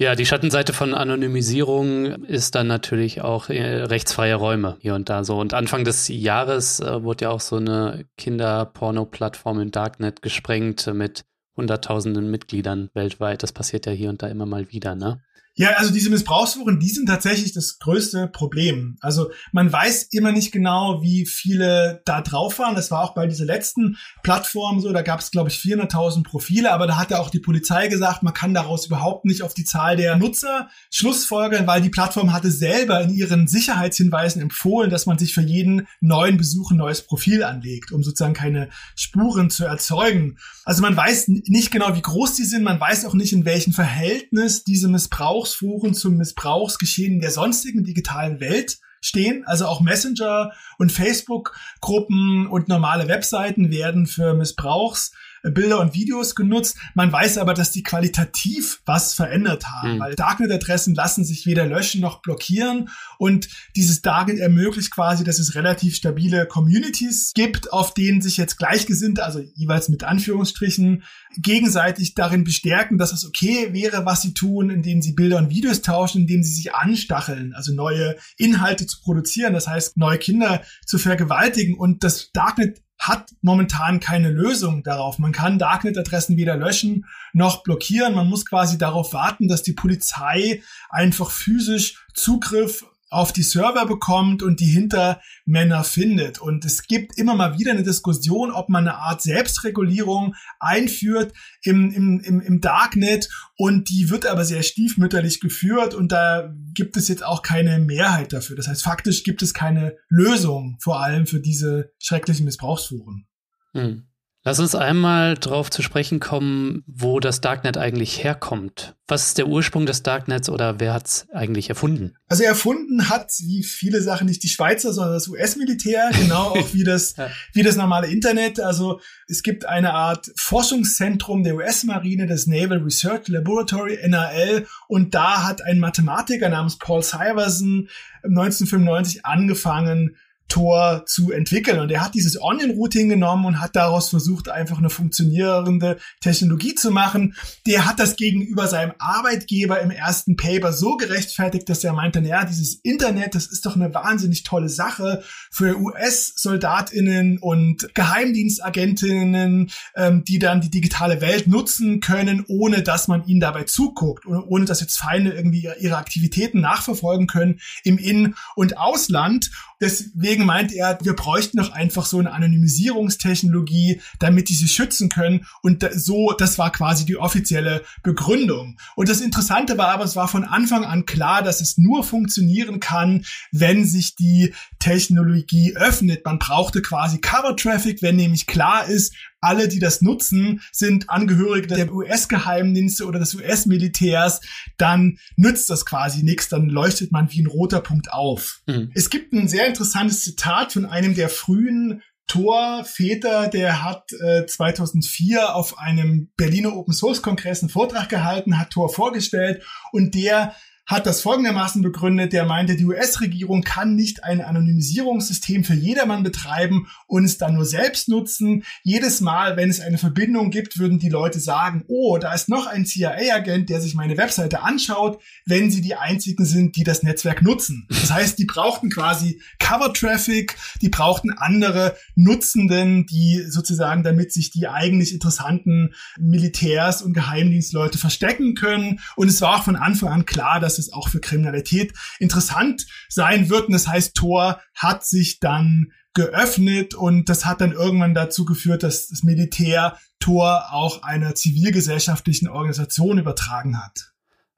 Ja, 0.01 0.15
die 0.15 0.25
Schattenseite 0.25 0.73
von 0.73 0.95
Anonymisierung 0.95 2.23
ist 2.23 2.55
dann 2.55 2.65
natürlich 2.65 3.21
auch 3.21 3.49
äh, 3.49 3.83
rechtsfreie 3.83 4.33
Räume 4.33 4.77
hier 4.79 4.95
und 4.95 5.09
da 5.09 5.23
so. 5.23 5.39
Und 5.39 5.53
Anfang 5.53 5.83
des 5.83 6.07
Jahres 6.07 6.79
äh, 6.79 7.03
wurde 7.03 7.25
ja 7.25 7.29
auch 7.29 7.39
so 7.39 7.57
eine 7.57 8.05
Kinderporno-Plattform 8.17 9.59
im 9.59 9.69
Darknet 9.69 10.23
gesprengt 10.23 10.91
mit 10.91 11.23
Hunderttausenden 11.55 12.31
Mitgliedern 12.31 12.89
weltweit. 12.95 13.43
Das 13.43 13.51
passiert 13.51 13.85
ja 13.85 13.91
hier 13.91 14.09
und 14.09 14.23
da 14.23 14.27
immer 14.27 14.47
mal 14.47 14.71
wieder, 14.71 14.95
ne? 14.95 15.21
Ja, 15.62 15.74
also 15.74 15.93
diese 15.93 16.10
Missbrauchsforen, 16.10 16.80
die 16.80 16.89
sind 16.89 17.06
tatsächlich 17.06 17.54
das 17.54 17.78
größte 17.78 18.28
Problem. 18.28 18.97
Also 19.00 19.30
man 19.52 19.71
weiß 19.71 20.08
immer 20.10 20.32
nicht 20.32 20.52
genau, 20.52 21.04
wie 21.04 21.28
viele 21.28 22.02
da 22.04 22.21
drauf 22.21 22.58
waren. 22.58 22.74
Das 22.74 22.89
war 22.89 23.04
auch 23.04 23.13
bei 23.13 23.28
dieser 23.28 23.45
letzten 23.45 23.95
Plattform 24.24 24.80
so. 24.80 24.91
Da 24.91 25.04
gab 25.04 25.19
es, 25.19 25.30
glaube 25.30 25.52
ich, 25.52 25.58
400.000 25.58 26.24
Profile. 26.24 26.71
Aber 26.71 26.88
da 26.88 26.97
hat 26.97 27.12
ja 27.12 27.19
auch 27.19 27.30
die 27.30 27.39
Polizei 27.39 27.89
gesagt, 27.89 28.24
man 28.24 28.34
kann 28.34 28.56
daraus 28.56 28.88
überhaupt 28.88 29.26
nicht 29.26 29.43
auf 29.43 29.54
die 29.54 29.63
Zahl 29.63 29.97
der 29.97 30.17
Nutzer 30.17 30.67
schlussfolgern, 30.89 31.67
weil 31.67 31.84
die 31.84 31.89
Plattform 31.89 32.34
hatte 32.34 32.50
selber 32.50 33.00
in 33.02 33.12
ihren 33.12 33.47
Sicherheitshinweisen 33.47 34.41
empfohlen, 34.41 34.89
dass 34.89 35.06
man 35.06 35.19
sich 35.19 35.36
für 35.36 35.41
jeden 35.41 35.88
neuen 36.00 36.38
Besuch 36.38 36.71
ein 36.71 36.78
neues 36.78 37.04
Profil 37.04 37.43
anlegt, 37.43 37.91
um 37.91 38.02
sozusagen 38.02 38.34
keine 38.34 38.69
Spuren 38.95 39.52
zu 39.52 39.65
erzeugen. 39.65 40.39
Also 40.65 40.82
man 40.82 40.97
weiß 40.97 41.28
nicht 41.28 41.69
genau, 41.69 41.95
wie 41.95 42.02
groß 42.02 42.34
die 42.34 42.45
sind. 42.45 42.63
Man 42.63 42.80
weiß 42.80 43.06
auch 43.06 43.13
nicht, 43.13 43.32
in 43.32 43.45
welchem 43.45 43.74
Verhältnis 43.74 44.63
diese 44.63 44.88
Missbrauch 44.88 45.50
Missbrauchsfuhren 45.51 45.93
zum 45.93 46.17
Missbrauchsgeschehen 46.17 47.19
der 47.19 47.31
sonstigen 47.31 47.83
digitalen 47.83 48.39
Welt 48.39 48.79
stehen. 49.01 49.43
Also 49.45 49.65
auch 49.65 49.81
Messenger 49.81 50.51
und 50.77 50.91
Facebook-Gruppen 50.91 52.47
und 52.47 52.67
normale 52.67 53.07
Webseiten 53.07 53.71
werden 53.71 54.07
für 54.07 54.33
Missbrauchs 54.33 55.11
Bilder 55.43 55.80
und 55.80 55.93
Videos 55.93 56.36
genutzt. 56.36 56.77
Man 56.93 57.12
weiß 57.12 57.38
aber, 57.38 57.54
dass 57.54 57.71
die 57.71 57.84
qualitativ 57.84 58.82
was 58.86 59.13
verändert 59.13 59.65
haben, 59.65 59.95
mhm. 59.95 59.99
weil 59.99 60.15
Darknet-Adressen 60.15 60.95
lassen 60.95 61.23
sich 61.25 61.45
weder 61.45 61.65
löschen 61.65 62.01
noch 62.01 62.21
blockieren 62.21 62.89
und 63.17 63.49
dieses 63.75 64.01
Darknet 64.01 64.39
ermöglicht 64.39 64.91
quasi, 64.91 65.23
dass 65.23 65.39
es 65.39 65.56
relativ 65.56 65.95
stabile 65.95 66.45
Communities 66.45 67.32
gibt, 67.34 67.73
auf 67.73 67.93
denen 67.93 68.21
sich 68.21 68.38
jetzt 68.38 68.58
Gleichgesinnte, 68.58 69.23
also 69.23 69.39
jeweils 69.56 69.89
mit 69.89 70.04
Anführungsstrichen, 70.04 71.04
gegenseitig 71.38 72.13
darin 72.13 72.43
bestärken, 72.43 72.97
dass 72.97 73.13
es 73.13 73.25
okay 73.25 73.73
wäre, 73.73 74.06
was 74.06 74.21
sie 74.21 74.34
tun, 74.34 74.69
indem 74.69 75.01
sie 75.01 75.13
Bilder 75.13 75.38
und 75.38 75.49
Videos 75.49 75.82
tauschen, 75.82 76.21
indem 76.21 76.43
sie 76.43 76.54
sich 76.54 76.75
anstacheln, 76.75 77.54
also 77.54 77.73
neue 77.73 78.15
Inhalte 78.38 78.86
zu 78.86 78.99
produzieren, 79.01 79.54
das 79.54 79.67
heißt 79.67 79.97
neue 79.97 80.17
Kinder 80.17 80.62
zu 80.86 80.97
vergewaltigen 80.97 81.77
und 81.77 82.04
das 82.04 82.32
Darknet 82.34 82.82
hat 83.01 83.31
momentan 83.41 83.99
keine 83.99 84.29
Lösung 84.29 84.83
darauf. 84.83 85.17
Man 85.17 85.31
kann 85.31 85.57
Darknet-Adressen 85.57 86.37
weder 86.37 86.55
löschen 86.55 87.05
noch 87.33 87.63
blockieren. 87.63 88.13
Man 88.13 88.29
muss 88.29 88.45
quasi 88.45 88.77
darauf 88.77 89.13
warten, 89.13 89.47
dass 89.47 89.63
die 89.63 89.73
Polizei 89.73 90.61
einfach 90.89 91.31
physisch 91.31 92.05
Zugriff 92.13 92.85
auf 93.12 93.34
die 93.34 93.43
Server 93.43 93.86
bekommt 93.86 94.41
und 94.41 94.62
die 94.62 94.71
Hintermänner 94.71 95.84
findet. 95.84 96.39
Und 96.39 96.63
es 96.63 96.88
gibt 96.88 97.17
immer 97.17 97.36
mal 97.36 97.60
wieder 97.60 97.71
eine 97.71 97.84
Diskussion, 97.84 98.52
ob 98.52 98.69
man 98.69 98.88
eine 98.88 98.97
Art 98.97 99.21
Selbstregulierung 99.21 100.34
einführt 100.60 101.34
im, 101.62 101.91
im, 101.91 102.21
im, 102.21 102.39
im 102.39 102.62
Darknet 102.62 103.30
und 103.58 103.89
die 103.89 104.10
wird 104.10 104.26
aber 104.26 104.45
sehr 104.45 104.63
stiefmütterlich 104.63 105.41
geführt 105.41 105.93
und 105.93 106.13
da 106.13 106.54
gibt 106.74 106.95
es 106.95 107.10
jetzt 107.10 107.26
auch 107.26 107.41
keine 107.41 107.80
Mehrheit 107.80 108.32
dafür. 108.32 108.56
Das 108.56 108.69
heißt, 108.69 108.84
faktisch 108.84 109.24
gibt 109.24 109.41
es 109.41 109.54
keine 109.54 109.97
Lösung, 110.08 110.78
vor 110.80 111.02
allem 111.02 111.28
für 111.28 111.41
diese 111.41 111.91
schrecklichen 112.00 112.45
Missbrauchsfuhren. 112.45 113.28
Hm. 113.74 114.08
Lass 114.43 114.60
uns 114.60 114.73
einmal 114.73 115.36
darauf 115.36 115.69
zu 115.69 115.84
sprechen 115.84 116.19
kommen, 116.19 116.84
wo 116.88 117.19
das 117.19 117.41
Darknet 117.41 117.77
eigentlich 117.77 118.23
herkommt. 118.23 118.95
Was 119.08 119.27
ist 119.27 119.38
der 119.38 119.47
Ursprung 119.47 119.86
des 119.86 120.01
Darknets 120.01 120.49
oder 120.49 120.80
wer 120.80 120.95
hat 120.95 121.06
es 121.06 121.27
eigentlich 121.32 121.69
erfunden? 121.69 122.15
Also 122.27 122.43
erfunden 122.43 123.10
hat, 123.10 123.32
wie 123.43 123.62
viele 123.63 124.01
Sachen, 124.01 124.25
nicht 124.25 124.41
die 124.41 124.47
Schweizer, 124.49 124.93
sondern 124.93 125.13
das 125.13 125.27
US-Militär, 125.27 126.10
genau 126.19 126.56
auch 126.56 126.73
wie 126.73 126.84
das, 126.84 127.15
ja. 127.17 127.30
wie 127.54 127.62
das 127.62 127.75
normale 127.75 128.08
Internet. 128.08 128.60
Also 128.60 128.99
es 129.27 129.43
gibt 129.43 129.65
eine 129.65 129.93
Art 129.93 130.32
Forschungszentrum 130.38 131.43
der 131.43 131.56
US-Marine, 131.56 132.25
das 132.25 132.47
Naval 132.47 132.80
Research 132.80 133.27
Laboratory, 133.27 133.99
NAL, 134.08 134.65
und 134.88 135.13
da 135.13 135.43
hat 135.43 135.62
ein 135.62 135.77
Mathematiker 135.77 136.49
namens 136.49 136.80
Paul 136.80 137.04
Syverson 137.04 137.89
1995 138.23 139.23
angefangen, 139.23 140.15
Tor 140.51 141.03
zu 141.05 141.31
entwickeln. 141.31 141.79
Und 141.79 141.91
er 141.91 142.03
hat 142.03 142.13
dieses 142.13 142.39
Onion-Routing 142.39 143.07
genommen 143.07 143.45
und 143.45 143.61
hat 143.61 143.73
daraus 143.77 144.09
versucht, 144.09 144.49
einfach 144.49 144.79
eine 144.79 144.89
funktionierende 144.89 145.97
Technologie 146.19 146.75
zu 146.75 146.91
machen. 146.91 147.35
Der 147.65 147.85
hat 147.85 148.01
das 148.01 148.17
gegenüber 148.17 148.67
seinem 148.67 148.91
Arbeitgeber 148.99 149.79
im 149.79 149.91
ersten 149.91 150.35
Paper 150.35 150.73
so 150.73 150.97
gerechtfertigt, 150.97 151.69
dass 151.69 151.85
er 151.85 151.93
meinte, 151.93 152.21
naja, 152.21 152.43
dieses 152.43 152.75
Internet, 152.83 153.33
das 153.33 153.47
ist 153.47 153.65
doch 153.65 153.77
eine 153.77 153.93
wahnsinnig 153.93 154.43
tolle 154.43 154.67
Sache 154.67 155.23
für 155.51 155.79
US-SoldatInnen 155.79 157.37
und 157.37 157.95
Geheimdienstagentinnen, 157.95 159.71
ähm, 159.95 160.23
die 160.25 160.39
dann 160.39 160.59
die 160.59 160.69
digitale 160.69 161.21
Welt 161.21 161.47
nutzen 161.47 162.01
können, 162.01 162.43
ohne 162.49 162.81
dass 162.81 163.07
man 163.07 163.25
ihnen 163.25 163.39
dabei 163.39 163.63
zuguckt, 163.63 164.25
ohne 164.25 164.65
dass 164.65 164.81
jetzt 164.81 164.97
Feinde 164.97 165.31
irgendwie 165.31 165.69
ihre 165.79 165.95
Aktivitäten 165.95 166.59
nachverfolgen 166.59 167.27
können 167.27 167.61
im 167.85 167.97
In- 167.97 168.35
und 168.57 168.77
Ausland. 168.77 169.49
Deswegen 169.79 170.40
deswegen 170.41 170.45
meinte 170.45 170.75
er, 170.75 170.97
wir 171.01 171.15
bräuchten 171.15 171.58
doch 171.58 171.71
einfach 171.71 172.06
so 172.06 172.19
eine 172.19 172.32
Anonymisierungstechnologie, 172.34 174.01
damit 174.19 174.49
die 174.49 174.56
sich 174.56 174.71
schützen 174.71 175.10
können. 175.10 175.45
Und 175.62 175.88
so, 175.93 176.34
das 176.34 176.58
war 176.58 176.71
quasi 176.71 177.06
die 177.06 177.17
offizielle 177.17 177.84
Begründung. 178.04 178.77
Und 178.95 179.10
das 179.10 179.21
Interessante 179.21 179.77
war 179.77 179.89
aber, 179.89 180.04
es 180.04 180.15
war 180.15 180.27
von 180.27 180.43
Anfang 180.43 180.86
an 180.86 181.06
klar, 181.06 181.43
dass 181.43 181.62
es 181.62 181.77
nur 181.77 182.04
funktionieren 182.04 182.80
kann, 182.80 183.25
wenn 183.51 183.86
sich 183.86 184.15
die 184.15 184.54
Technologie 184.80 185.75
öffnet. 185.75 186.25
Man 186.25 186.39
brauchte 186.39 186.82
quasi 186.82 187.19
Cover 187.19 187.56
Traffic, 187.56 188.01
wenn 188.01 188.15
nämlich 188.15 188.47
klar 188.47 188.86
ist, 188.88 189.13
alle, 189.41 189.67
die 189.67 189.80
das 189.80 190.01
nutzen, 190.01 190.62
sind 190.71 191.10
Angehörige 191.10 191.67
der 191.67 191.91
US-Geheimdienste 191.91 193.06
oder 193.06 193.19
des 193.19 193.36
US-Militärs, 193.36 194.39
dann 194.77 195.17
nützt 195.36 195.69
das 195.69 195.86
quasi 195.86 196.23
nichts, 196.23 196.47
dann 196.49 196.69
leuchtet 196.69 197.12
man 197.12 197.32
wie 197.32 197.41
ein 197.41 197.47
roter 197.47 197.82
Punkt 197.82 198.13
auf. 198.13 198.62
Mhm. 198.67 198.91
Es 198.93 199.10
gibt 199.10 199.34
ein 199.34 199.47
sehr 199.47 199.67
interessantes 199.67 200.23
Zitat 200.23 200.73
von 200.73 200.86
einem 200.86 201.15
der 201.15 201.30
frühen 201.30 202.01
Tor-Väter, 202.27 203.49
der 203.49 203.84
hat 203.84 204.13
äh, 204.13 204.45
2004 204.45 205.54
auf 205.54 205.77
einem 205.77 206.32
Berliner 206.38 206.77
Open 206.77 206.93
Source 206.93 207.21
Kongress 207.21 207.62
einen 207.62 207.69
Vortrag 207.69 208.08
gehalten, 208.08 208.58
hat 208.58 208.69
Tor 208.69 208.88
vorgestellt 208.88 209.63
und 209.91 210.15
der 210.15 210.56
hat 210.91 211.06
das 211.06 211.21
folgendermaßen 211.21 211.82
begründet, 211.82 212.34
der 212.34 212.45
meinte, 212.45 212.75
die 212.75 212.86
US-Regierung 212.86 213.62
kann 213.62 213.95
nicht 213.95 214.25
ein 214.25 214.41
Anonymisierungssystem 214.41 215.63
für 215.63 215.73
jedermann 215.73 216.21
betreiben 216.21 216.88
und 217.08 217.23
es 217.23 217.38
dann 217.38 217.54
nur 217.54 217.65
selbst 217.65 218.10
nutzen. 218.10 218.63
Jedes 218.84 219.21
Mal, 219.21 219.56
wenn 219.56 219.69
es 219.69 219.80
eine 219.80 219.97
Verbindung 219.97 220.51
gibt, 220.51 220.80
würden 220.80 220.99
die 220.99 221.10
Leute 221.10 221.39
sagen, 221.39 221.86
oh, 221.88 222.17
da 222.17 222.34
ist 222.34 222.49
noch 222.49 222.67
ein 222.67 222.86
CIA-Agent, 222.86 223.69
der 223.69 223.80
sich 223.80 223.95
meine 223.95 224.17
Webseite 224.17 224.63
anschaut, 224.63 225.21
wenn 225.45 225.71
sie 225.71 225.82
die 225.82 225.95
einzigen 225.95 226.43
sind, 226.45 226.75
die 226.75 226.84
das 226.84 227.04
Netzwerk 227.04 227.41
nutzen. 227.41 227.88
Das 227.89 228.12
heißt, 228.12 228.38
die 228.38 228.45
brauchten 228.45 228.89
quasi 228.89 229.41
Cover-Traffic, 229.60 230.58
die 230.82 230.89
brauchten 230.89 231.32
andere 231.32 231.95
Nutzenden, 232.15 233.06
die 233.06 233.45
sozusagen, 233.47 234.04
damit 234.04 234.34
sich 234.34 234.51
die 234.51 234.67
eigentlich 234.67 235.13
interessanten 235.13 235.93
Militärs 236.19 237.01
und 237.01 237.13
Geheimdienstleute 237.13 237.97
verstecken 237.97 238.56
können. 238.56 238.99
Und 239.15 239.30
es 239.30 239.39
war 239.39 239.56
auch 239.56 239.63
von 239.63 239.77
Anfang 239.77 240.10
an 240.10 240.25
klar, 240.25 240.60
dass 240.60 240.81
es 240.82 240.94
auch 240.94 241.08
für 241.08 241.20
Kriminalität 241.20 241.94
interessant 242.20 242.86
sein 243.10 243.50
wird. 243.50 243.67
Und 243.67 243.74
das 243.74 243.88
heißt, 243.88 244.15
Tor 244.15 244.62
hat 244.76 245.06
sich 245.06 245.39
dann 245.39 245.91
geöffnet 246.13 246.94
und 246.94 247.30
das 247.30 247.46
hat 247.46 247.62
dann 247.62 247.72
irgendwann 247.72 248.13
dazu 248.13 248.44
geführt, 248.44 248.84
dass 248.84 249.08
das 249.08 249.24
Militär 249.24 249.98
Tor 250.20 250.65
auch 250.72 251.04
einer 251.04 251.36
zivilgesellschaftlichen 251.36 252.50
Organisation 252.50 253.17
übertragen 253.17 253.82
hat. 253.82 254.12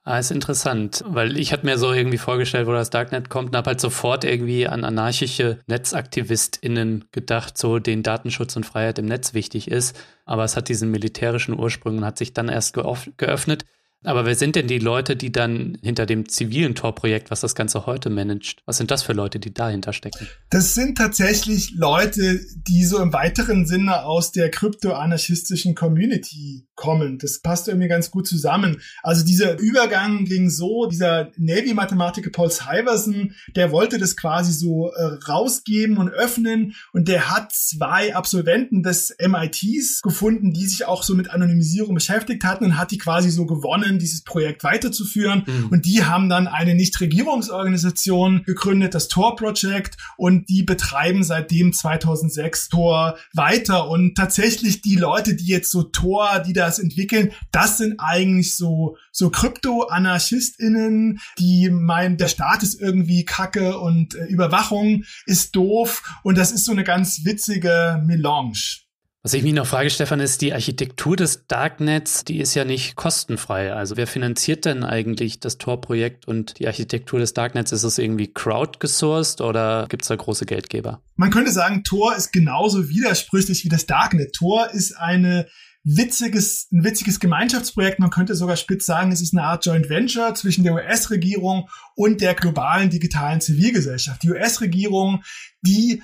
Ah, 0.05 0.19
ist 0.19 0.31
interessant, 0.31 1.01
weil 1.07 1.37
ich 1.37 1.53
hatte 1.53 1.65
mir 1.65 1.77
so 1.77 1.93
irgendwie 1.93 2.17
vorgestellt, 2.17 2.67
wo 2.67 2.73
das 2.73 2.89
Darknet 2.89 3.29
kommt 3.29 3.49
und 3.49 3.55
habe 3.55 3.69
halt 3.69 3.79
sofort 3.79 4.25
irgendwie 4.25 4.67
an 4.67 4.83
anarchische 4.83 5.59
NetzaktivistInnen 5.67 7.05
gedacht, 7.13 7.57
so 7.57 7.79
den 7.79 8.03
Datenschutz 8.03 8.57
und 8.57 8.65
Freiheit 8.65 8.99
im 8.99 9.05
Netz 9.05 9.33
wichtig 9.33 9.71
ist. 9.71 9.97
Aber 10.25 10.43
es 10.43 10.57
hat 10.57 10.67
diesen 10.67 10.91
militärischen 10.91 11.57
Ursprung 11.57 11.99
und 11.99 12.05
hat 12.05 12.17
sich 12.17 12.33
dann 12.33 12.49
erst 12.49 12.77
geöffnet. 13.17 13.63
Aber 14.03 14.25
wer 14.25 14.35
sind 14.35 14.55
denn 14.55 14.67
die 14.67 14.79
Leute, 14.79 15.15
die 15.15 15.31
dann 15.31 15.77
hinter 15.81 16.05
dem 16.05 16.27
zivilen 16.27 16.75
Tor-Projekt, 16.75 17.31
was 17.31 17.41
das 17.41 17.55
Ganze 17.55 17.85
heute 17.85 18.09
managt, 18.09 18.61
was 18.65 18.77
sind 18.77 18.91
das 18.91 19.03
für 19.03 19.13
Leute, 19.13 19.39
die 19.39 19.53
dahinter 19.53 19.93
stecken? 19.93 20.27
Das 20.49 20.73
sind 20.73 20.97
tatsächlich 20.97 21.73
Leute, 21.75 22.39
die 22.67 22.83
so 22.83 23.01
im 23.01 23.13
weiteren 23.13 23.65
Sinne 23.65 24.03
aus 24.03 24.31
der 24.31 24.49
krypto-anarchistischen 24.51 25.75
Community 25.75 26.67
kommen. 26.75 27.17
Das 27.19 27.39
passt 27.39 27.67
irgendwie 27.67 27.87
ganz 27.87 28.11
gut 28.11 28.27
zusammen. 28.27 28.81
Also 29.01 29.23
dieser 29.23 29.59
Übergang 29.59 30.25
ging 30.25 30.49
so, 30.49 30.87
dieser 30.87 31.31
Navy-Mathematiker 31.37 32.31
Paul 32.31 32.49
Syverson, 32.49 33.33
der 33.55 33.71
wollte 33.71 33.97
das 33.97 34.15
quasi 34.15 34.51
so 34.51 34.91
äh, 34.91 35.17
rausgeben 35.27 35.97
und 35.97 36.09
öffnen 36.09 36.75
und 36.91 37.07
der 37.07 37.29
hat 37.29 37.51
zwei 37.51 38.15
Absolventen 38.15 38.83
des 38.83 39.15
MITs 39.19 40.01
gefunden, 40.01 40.53
die 40.53 40.65
sich 40.65 40.85
auch 40.85 41.03
so 41.03 41.15
mit 41.15 41.29
Anonymisierung 41.29 41.95
beschäftigt 41.95 42.43
hatten 42.43 42.65
und 42.65 42.77
hat 42.77 42.91
die 42.91 42.97
quasi 42.97 43.29
so 43.29 43.45
gewonnen 43.45 43.99
dieses 43.99 44.23
Projekt 44.23 44.63
weiterzuführen. 44.63 45.43
Mhm. 45.45 45.67
Und 45.69 45.85
die 45.85 46.03
haben 46.03 46.29
dann 46.29 46.47
eine 46.47 46.75
Nichtregierungsorganisation 46.75 48.43
gegründet, 48.43 48.95
das 48.95 49.07
Tor 49.07 49.35
Project, 49.35 49.97
und 50.17 50.49
die 50.49 50.63
betreiben 50.63 51.23
seitdem 51.23 51.73
2006 51.73 52.69
Tor 52.69 53.17
weiter. 53.33 53.89
Und 53.89 54.15
tatsächlich 54.15 54.81
die 54.81 54.95
Leute, 54.95 55.35
die 55.35 55.47
jetzt 55.47 55.71
so 55.71 55.83
Tor, 55.83 56.39
die 56.45 56.53
das 56.63 56.79
entwickeln, 56.79 57.31
das 57.51 57.77
sind 57.77 57.99
eigentlich 57.99 58.55
so, 58.55 58.97
so 59.11 59.29
Krypto-AnarchistInnen, 59.29 61.19
die 61.37 61.69
meinen, 61.69 62.17
der 62.17 62.27
Staat 62.27 62.63
ist 62.63 62.79
irgendwie 62.79 63.25
kacke 63.25 63.77
und 63.77 64.15
äh, 64.15 64.25
Überwachung 64.25 65.03
ist 65.25 65.55
doof. 65.55 66.03
Und 66.23 66.37
das 66.37 66.51
ist 66.51 66.65
so 66.65 66.71
eine 66.71 66.83
ganz 66.83 67.25
witzige 67.25 68.01
Melange. 68.05 68.83
Was 69.25 69.33
ich 69.33 69.43
mich 69.43 69.53
noch 69.53 69.65
frage, 69.65 69.89
Stefan, 69.89 70.19
ist 70.19 70.41
die 70.41 70.51
Architektur 70.51 71.15
des 71.15 71.47
Darknets, 71.47 72.25
die 72.25 72.41
ist 72.41 72.55
ja 72.55 72.65
nicht 72.65 72.97
kostenfrei. 72.97 73.71
Also 73.71 73.95
wer 73.95 74.05
finanziert 74.05 74.65
denn 74.65 74.83
eigentlich 74.83 75.39
das 75.39 75.57
Tor-Projekt 75.57 76.27
und 76.27 76.59
die 76.59 76.67
Architektur 76.67 77.19
des 77.19 77.33
Darknets? 77.33 77.71
Ist 77.71 77.83
es 77.83 77.99
irgendwie 77.99 78.27
crowdgesourced 78.27 79.39
oder 79.39 79.85
gibt 79.87 80.01
es 80.01 80.09
da 80.09 80.17
große 80.17 80.45
Geldgeber? 80.45 81.01
Man 81.15 81.31
könnte 81.31 81.53
sagen, 81.53 81.85
Tor 81.85 82.17
ist 82.17 82.33
genauso 82.33 82.89
widersprüchlich 82.89 83.63
wie 83.63 83.69
das 83.69 83.85
Darknet. 83.85 84.33
Tor 84.35 84.71
ist 84.71 84.97
eine 84.97 85.47
witziges, 85.83 86.67
ein 86.71 86.83
witziges 86.83 87.19
Gemeinschaftsprojekt. 87.19 87.99
Man 87.99 88.09
könnte 88.09 88.35
sogar 88.35 88.55
spitz 88.55 88.85
sagen, 88.85 89.11
es 89.11 89.21
ist 89.21 89.33
eine 89.33 89.43
Art 89.43 89.65
Joint 89.65 89.89
Venture 89.89 90.33
zwischen 90.33 90.63
der 90.63 90.73
US-Regierung 90.73 91.69
und 91.95 92.21
der 92.21 92.35
globalen 92.35 92.89
digitalen 92.89 93.41
Zivilgesellschaft. 93.41 94.23
Die 94.23 94.31
US-Regierung, 94.31 95.23
die 95.61 96.01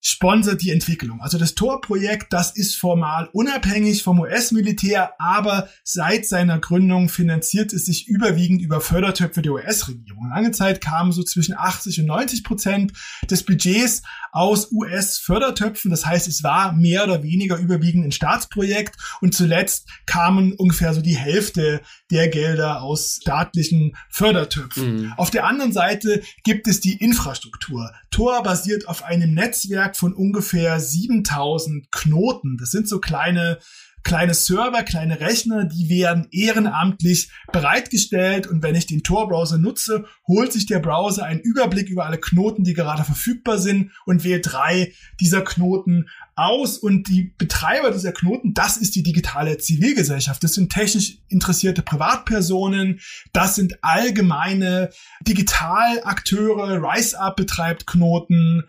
sponsert 0.00 0.62
die 0.62 0.70
Entwicklung. 0.70 1.20
Also 1.20 1.36
das 1.36 1.54
Tor-Projekt, 1.54 2.32
das 2.32 2.56
ist 2.56 2.76
formal 2.76 3.28
unabhängig 3.32 4.02
vom 4.02 4.20
US-Militär, 4.20 5.12
aber 5.18 5.68
seit 5.84 6.26
seiner 6.26 6.58
Gründung 6.58 7.08
finanziert 7.08 7.72
es 7.72 7.84
sich 7.84 8.08
überwiegend 8.08 8.62
über 8.62 8.80
Fördertöpfe 8.80 9.42
der 9.42 9.52
US-Regierung. 9.52 10.30
Lange 10.30 10.52
Zeit 10.52 10.80
kamen 10.80 11.12
so 11.12 11.22
zwischen 11.22 11.54
80 11.56 12.00
und 12.00 12.06
90 12.06 12.44
Prozent 12.44 12.92
des 13.30 13.42
Budgets 13.42 14.02
aus 14.32 14.72
US-Fördertöpfen. 14.72 15.90
Das 15.90 16.06
heißt, 16.06 16.28
es 16.28 16.42
war 16.42 16.72
mehr 16.72 17.04
oder 17.04 17.22
weniger 17.22 17.58
überwiegend 17.58 18.06
ein 18.06 18.12
Staatsprojekt 18.12 18.96
und 19.20 19.34
zuletzt 19.34 19.88
kamen 20.06 20.52
ungefähr 20.52 20.94
so 20.94 21.02
die 21.02 21.16
Hälfte 21.16 21.82
der 22.10 22.28
Gelder 22.28 22.82
aus 22.82 23.18
staatlichen 23.20 23.96
Fördertöpfen. 24.08 25.02
Mhm. 25.02 25.12
Auf 25.18 25.30
der 25.30 25.46
anderen 25.46 25.72
Seite 25.72 26.22
gibt 26.42 26.66
es 26.68 26.80
die 26.80 26.96
Infrastruktur. 26.96 27.92
Tor 28.10 28.42
basiert 28.42 28.88
auf 28.88 29.04
einem 29.04 29.34
Netzwerk 29.34 29.89
von 29.96 30.12
ungefähr 30.12 30.80
7000 30.80 31.90
Knoten. 31.90 32.56
Das 32.58 32.70
sind 32.70 32.88
so 32.88 33.00
kleine 33.00 33.58
kleine 34.02 34.34
Server, 34.34 34.82
kleine 34.82 35.20
Rechner, 35.20 35.64
die 35.64 35.88
werden 35.88 36.26
ehrenamtlich 36.30 37.30
bereitgestellt 37.52 38.46
und 38.46 38.62
wenn 38.62 38.74
ich 38.74 38.86
den 38.86 39.02
Tor-Browser 39.02 39.58
nutze, 39.58 40.04
holt 40.26 40.52
sich 40.52 40.66
der 40.66 40.78
Browser 40.78 41.24
einen 41.24 41.40
Überblick 41.40 41.88
über 41.88 42.06
alle 42.06 42.18
Knoten, 42.18 42.64
die 42.64 42.74
gerade 42.74 43.04
verfügbar 43.04 43.58
sind 43.58 43.92
und 44.06 44.24
wählt 44.24 44.50
drei 44.50 44.92
dieser 45.20 45.42
Knoten 45.42 46.08
aus 46.34 46.78
und 46.78 47.08
die 47.08 47.34
Betreiber 47.36 47.90
dieser 47.90 48.12
Knoten, 48.12 48.54
das 48.54 48.78
ist 48.78 48.96
die 48.96 49.02
digitale 49.02 49.58
Zivilgesellschaft. 49.58 50.42
Das 50.42 50.54
sind 50.54 50.72
technisch 50.72 51.18
interessierte 51.28 51.82
Privatpersonen, 51.82 53.00
das 53.32 53.54
sind 53.56 53.78
allgemeine 53.82 54.90
Digitalakteure, 55.26 56.80
RiseUp 56.82 57.36
betreibt 57.36 57.86
Knoten, 57.86 58.64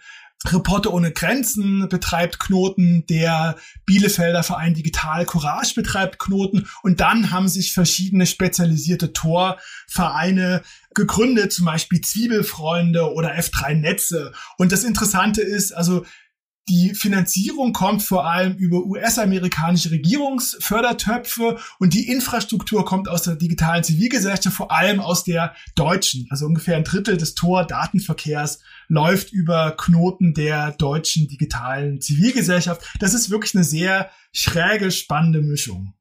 Reporter 0.47 0.93
ohne 0.93 1.11
Grenzen 1.11 1.87
betreibt 1.87 2.39
Knoten, 2.39 3.05
der 3.07 3.55
Bielefelder 3.85 4.43
Verein 4.43 4.73
Digital 4.73 5.25
Courage 5.25 5.73
betreibt 5.75 6.19
Knoten 6.19 6.67
und 6.81 6.99
dann 6.99 7.31
haben 7.31 7.47
sich 7.47 7.73
verschiedene 7.73 8.25
spezialisierte 8.25 9.13
Torvereine 9.13 10.63
gegründet, 10.93 11.53
zum 11.53 11.65
Beispiel 11.65 12.01
Zwiebelfreunde 12.01 13.13
oder 13.13 13.37
F3 13.37 13.75
Netze. 13.75 14.33
Und 14.57 14.71
das 14.71 14.83
Interessante 14.83 15.41
ist, 15.41 15.71
also 15.71 16.05
die 16.69 16.93
Finanzierung 16.93 17.73
kommt 17.73 18.03
vor 18.03 18.29
allem 18.29 18.55
über 18.55 18.85
US-amerikanische 18.85 19.91
Regierungsfördertöpfe 19.91 21.59
und 21.79 21.93
die 21.93 22.07
Infrastruktur 22.07 22.85
kommt 22.85 23.09
aus 23.09 23.23
der 23.23 23.35
digitalen 23.35 23.83
Zivilgesellschaft, 23.83 24.55
vor 24.55 24.71
allem 24.71 24.99
aus 24.99 25.23
der 25.23 25.55
deutschen. 25.75 26.27
Also 26.29 26.45
ungefähr 26.45 26.77
ein 26.77 26.83
Drittel 26.83 27.17
des 27.17 27.35
Tor-Datenverkehrs 27.35 28.59
läuft 28.87 29.33
über 29.33 29.75
Knoten 29.75 30.33
der 30.33 30.71
deutschen 30.73 31.27
digitalen 31.27 31.99
Zivilgesellschaft. 31.99 32.81
Das 32.99 33.13
ist 33.13 33.29
wirklich 33.29 33.55
eine 33.55 33.63
sehr 33.63 34.11
schräge, 34.31 34.91
spannende 34.91 35.41
Mischung. 35.41 35.93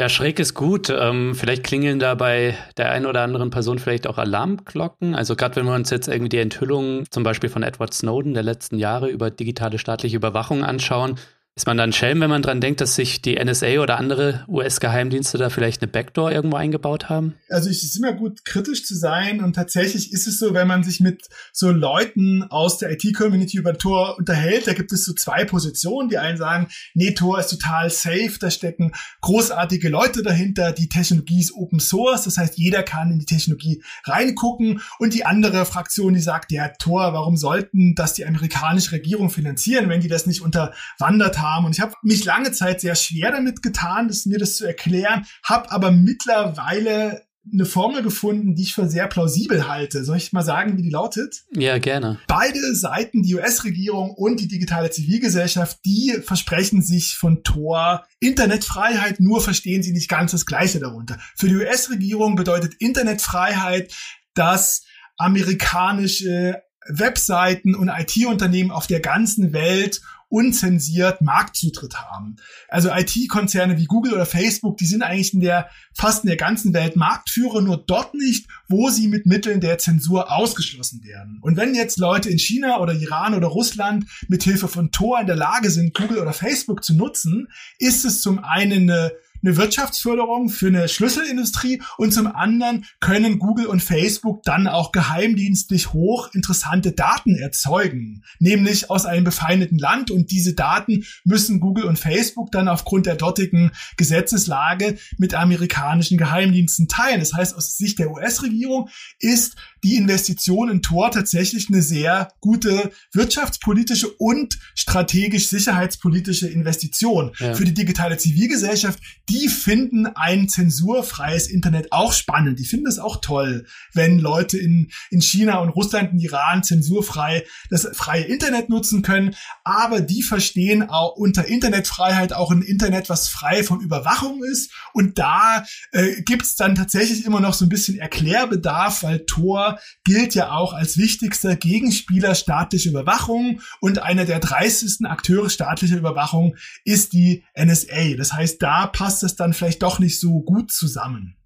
Ja, 0.00 0.08
schräg 0.08 0.38
ist 0.38 0.54
gut. 0.54 0.88
Ähm, 0.88 1.34
vielleicht 1.34 1.62
klingeln 1.62 1.98
da 1.98 2.14
bei 2.14 2.56
der 2.78 2.90
einen 2.90 3.04
oder 3.04 3.20
anderen 3.20 3.50
Person 3.50 3.78
vielleicht 3.78 4.06
auch 4.06 4.16
Alarmglocken. 4.16 5.14
Also 5.14 5.36
gerade 5.36 5.56
wenn 5.56 5.66
wir 5.66 5.74
uns 5.74 5.90
jetzt 5.90 6.08
irgendwie 6.08 6.30
die 6.30 6.38
Enthüllungen 6.38 7.04
zum 7.10 7.22
Beispiel 7.22 7.50
von 7.50 7.62
Edward 7.62 7.92
Snowden 7.92 8.32
der 8.32 8.42
letzten 8.42 8.78
Jahre 8.78 9.10
über 9.10 9.30
digitale 9.30 9.76
staatliche 9.76 10.16
Überwachung 10.16 10.64
anschauen, 10.64 11.16
Ist 11.60 11.66
man 11.66 11.76
dann 11.76 11.92
Schelm, 11.92 12.22
wenn 12.22 12.30
man 12.30 12.40
dran 12.40 12.62
denkt, 12.62 12.80
dass 12.80 12.94
sich 12.94 13.20
die 13.20 13.34
NSA 13.34 13.80
oder 13.82 13.98
andere 13.98 14.46
US-Geheimdienste 14.48 15.36
da 15.36 15.50
vielleicht 15.50 15.82
eine 15.82 15.92
Backdoor 15.92 16.32
irgendwo 16.32 16.56
eingebaut 16.56 17.10
haben? 17.10 17.34
Also 17.50 17.68
es 17.68 17.82
ist 17.82 17.98
immer 17.98 18.14
gut, 18.14 18.46
kritisch 18.46 18.86
zu 18.86 18.96
sein 18.96 19.44
und 19.44 19.56
tatsächlich 19.56 20.10
ist 20.10 20.26
es 20.26 20.38
so, 20.38 20.54
wenn 20.54 20.66
man 20.66 20.84
sich 20.84 21.00
mit 21.00 21.28
so 21.52 21.70
Leuten 21.70 22.44
aus 22.44 22.78
der 22.78 22.92
IT-Community 22.92 23.58
über 23.58 23.76
Tor 23.76 24.16
unterhält, 24.16 24.68
da 24.68 24.72
gibt 24.72 24.90
es 24.90 25.04
so 25.04 25.12
zwei 25.12 25.44
Positionen. 25.44 26.08
Die 26.08 26.16
einen 26.16 26.38
sagen, 26.38 26.68
nee, 26.94 27.10
Tor 27.10 27.38
ist 27.38 27.48
total 27.48 27.90
safe, 27.90 28.38
da 28.40 28.50
stecken 28.50 28.92
großartige 29.20 29.90
Leute 29.90 30.22
dahinter, 30.22 30.72
die 30.72 30.88
Technologie 30.88 31.40
ist 31.40 31.52
Open 31.52 31.78
Source, 31.78 32.24
das 32.24 32.38
heißt, 32.38 32.56
jeder 32.56 32.82
kann 32.82 33.10
in 33.10 33.18
die 33.18 33.26
Technologie 33.26 33.82
reingucken 34.04 34.80
und 34.98 35.12
die 35.12 35.26
andere 35.26 35.66
Fraktion, 35.66 36.14
die 36.14 36.20
sagt, 36.20 36.52
ja, 36.52 36.68
Tor, 36.78 37.12
warum 37.12 37.36
sollten 37.36 37.94
das 37.94 38.14
die 38.14 38.24
amerikanische 38.24 38.92
Regierung 38.92 39.28
finanzieren, 39.28 39.90
wenn 39.90 40.00
die 40.00 40.08
das 40.08 40.24
nicht 40.24 40.40
unterwandert 40.40 41.38
haben? 41.38 41.49
Haben. 41.50 41.66
Und 41.66 41.72
ich 41.72 41.80
habe 41.80 41.94
mich 42.02 42.24
lange 42.24 42.52
Zeit 42.52 42.80
sehr 42.80 42.94
schwer 42.94 43.32
damit 43.32 43.62
getan, 43.62 44.08
das, 44.08 44.26
mir 44.26 44.38
das 44.38 44.56
zu 44.56 44.66
erklären, 44.66 45.26
habe 45.44 45.70
aber 45.70 45.90
mittlerweile 45.90 47.22
eine 47.52 47.64
Formel 47.64 48.02
gefunden, 48.02 48.54
die 48.54 48.62
ich 48.62 48.74
für 48.74 48.88
sehr 48.88 49.06
plausibel 49.08 49.66
halte. 49.66 50.04
Soll 50.04 50.18
ich 50.18 50.32
mal 50.32 50.42
sagen, 50.42 50.76
wie 50.76 50.82
die 50.82 50.90
lautet? 50.90 51.44
Ja, 51.54 51.78
gerne. 51.78 52.18
Beide 52.28 52.74
Seiten, 52.74 53.22
die 53.22 53.34
US-Regierung 53.34 54.10
und 54.10 54.40
die 54.40 54.48
digitale 54.48 54.90
Zivilgesellschaft, 54.90 55.78
die 55.84 56.18
versprechen 56.22 56.82
sich 56.82 57.16
von 57.16 57.42
Tor 57.42 58.04
Internetfreiheit, 58.20 59.20
nur 59.20 59.40
verstehen 59.40 59.82
sie 59.82 59.92
nicht 59.92 60.08
ganz 60.08 60.32
das 60.32 60.46
Gleiche 60.46 60.80
darunter. 60.80 61.18
Für 61.36 61.48
die 61.48 61.56
US-Regierung 61.56 62.36
bedeutet 62.36 62.74
Internetfreiheit, 62.78 63.94
dass 64.34 64.84
amerikanische 65.16 66.62
Webseiten 66.88 67.74
und 67.74 67.88
IT-Unternehmen 67.88 68.70
auf 68.70 68.86
der 68.86 69.00
ganzen 69.00 69.52
Welt 69.52 70.02
unzensiert 70.30 71.20
Marktzutritt 71.20 71.96
haben. 71.96 72.36
Also 72.68 72.90
IT-Konzerne 72.90 73.76
wie 73.76 73.84
Google 73.84 74.14
oder 74.14 74.24
Facebook, 74.24 74.78
die 74.78 74.86
sind 74.86 75.02
eigentlich 75.02 75.34
in 75.34 75.40
der 75.40 75.68
fast 75.92 76.24
in 76.24 76.28
der 76.28 76.36
ganzen 76.36 76.72
Welt 76.72 76.96
Marktführer, 76.96 77.60
nur 77.60 77.76
dort 77.76 78.14
nicht, 78.14 78.46
wo 78.68 78.88
sie 78.88 79.08
mit 79.08 79.26
Mitteln 79.26 79.60
der 79.60 79.78
Zensur 79.78 80.32
ausgeschlossen 80.32 81.04
werden. 81.04 81.38
Und 81.42 81.56
wenn 81.56 81.74
jetzt 81.74 81.98
Leute 81.98 82.30
in 82.30 82.38
China 82.38 82.78
oder 82.78 82.94
Iran 82.94 83.34
oder 83.34 83.48
Russland 83.48 84.06
mit 84.28 84.42
Hilfe 84.44 84.68
von 84.68 84.92
Tor 84.92 85.20
in 85.20 85.26
der 85.26 85.36
Lage 85.36 85.70
sind, 85.70 85.94
Google 85.94 86.18
oder 86.18 86.32
Facebook 86.32 86.84
zu 86.84 86.94
nutzen, 86.94 87.48
ist 87.78 88.04
es 88.04 88.22
zum 88.22 88.38
einen 88.38 88.88
eine 88.88 89.12
eine 89.42 89.56
Wirtschaftsförderung 89.56 90.48
für 90.48 90.68
eine 90.68 90.88
Schlüsselindustrie 90.88 91.82
und 91.96 92.12
zum 92.12 92.26
anderen 92.26 92.84
können 93.00 93.38
Google 93.38 93.66
und 93.66 93.82
Facebook 93.82 94.42
dann 94.42 94.66
auch 94.66 94.92
geheimdienstlich 94.92 95.92
hoch 95.92 96.30
interessante 96.34 96.92
Daten 96.92 97.36
erzeugen, 97.36 98.22
nämlich 98.38 98.90
aus 98.90 99.06
einem 99.06 99.24
befeindeten 99.24 99.78
Land 99.78 100.10
und 100.10 100.30
diese 100.30 100.54
Daten 100.54 101.04
müssen 101.24 101.60
Google 101.60 101.84
und 101.84 101.98
Facebook 101.98 102.50
dann 102.52 102.68
aufgrund 102.68 103.06
der 103.06 103.16
dortigen 103.16 103.70
Gesetzeslage 103.96 104.98
mit 105.18 105.34
amerikanischen 105.34 106.18
Geheimdiensten 106.18 106.88
teilen. 106.88 107.20
Das 107.20 107.32
heißt, 107.32 107.54
aus 107.54 107.76
Sicht 107.76 107.98
der 107.98 108.10
US-Regierung 108.10 108.88
ist 109.18 109.56
die 109.82 109.96
Investition 109.96 110.70
in 110.70 110.82
Tor 110.82 111.10
tatsächlich 111.10 111.68
eine 111.68 111.82
sehr 111.82 112.32
gute 112.40 112.90
wirtschaftspolitische 113.12 114.08
und 114.08 114.58
strategisch 114.74 115.48
sicherheitspolitische 115.48 116.48
Investition. 116.48 117.32
Ja. 117.38 117.54
Für 117.54 117.64
die 117.64 117.74
digitale 117.74 118.18
Zivilgesellschaft, 118.18 119.00
die 119.28 119.48
finden 119.48 120.06
ein 120.06 120.48
zensurfreies 120.48 121.48
Internet 121.48 121.92
auch 121.92 122.12
spannend. 122.12 122.58
Die 122.58 122.64
finden 122.64 122.86
es 122.86 122.98
auch 122.98 123.20
toll, 123.20 123.66
wenn 123.94 124.18
Leute 124.18 124.58
in, 124.58 124.90
in 125.10 125.20
China 125.20 125.58
und 125.58 125.70
Russland 125.70 126.12
und 126.12 126.18
Iran 126.18 126.62
zensurfrei 126.62 127.44
das 127.70 127.88
freie 127.92 128.24
Internet 128.24 128.68
nutzen 128.68 129.02
können. 129.02 129.34
Aber 129.64 130.00
die 130.00 130.22
verstehen 130.22 130.88
auch 130.88 131.16
unter 131.16 131.46
Internetfreiheit 131.46 132.32
auch 132.32 132.50
ein 132.50 132.62
Internet, 132.62 133.08
was 133.08 133.28
frei 133.28 133.62
von 133.62 133.80
Überwachung 133.80 134.42
ist. 134.44 134.72
Und 134.92 135.18
da 135.18 135.64
äh, 135.92 136.22
gibt 136.22 136.42
es 136.42 136.56
dann 136.56 136.74
tatsächlich 136.74 137.24
immer 137.24 137.40
noch 137.40 137.54
so 137.54 137.64
ein 137.64 137.68
bisschen 137.68 137.98
Erklärbedarf, 137.98 139.02
weil 139.02 139.20
Tor 139.26 139.69
gilt 140.04 140.34
ja 140.34 140.52
auch 140.52 140.72
als 140.72 140.98
wichtigster 140.98 141.56
Gegenspieler 141.56 142.34
staatlicher 142.34 142.90
Überwachung 142.90 143.60
und 143.80 144.02
einer 144.02 144.24
der 144.24 144.40
dreistesten 144.40 145.06
Akteure 145.06 145.50
staatlicher 145.50 145.96
Überwachung 145.96 146.56
ist 146.84 147.12
die 147.12 147.44
NSA. 147.54 148.16
Das 148.16 148.32
heißt, 148.32 148.62
da 148.62 148.86
passt 148.86 149.22
es 149.22 149.36
dann 149.36 149.52
vielleicht 149.52 149.82
doch 149.82 149.98
nicht 149.98 150.18
so 150.18 150.40
gut 150.42 150.70
zusammen. 150.70 151.36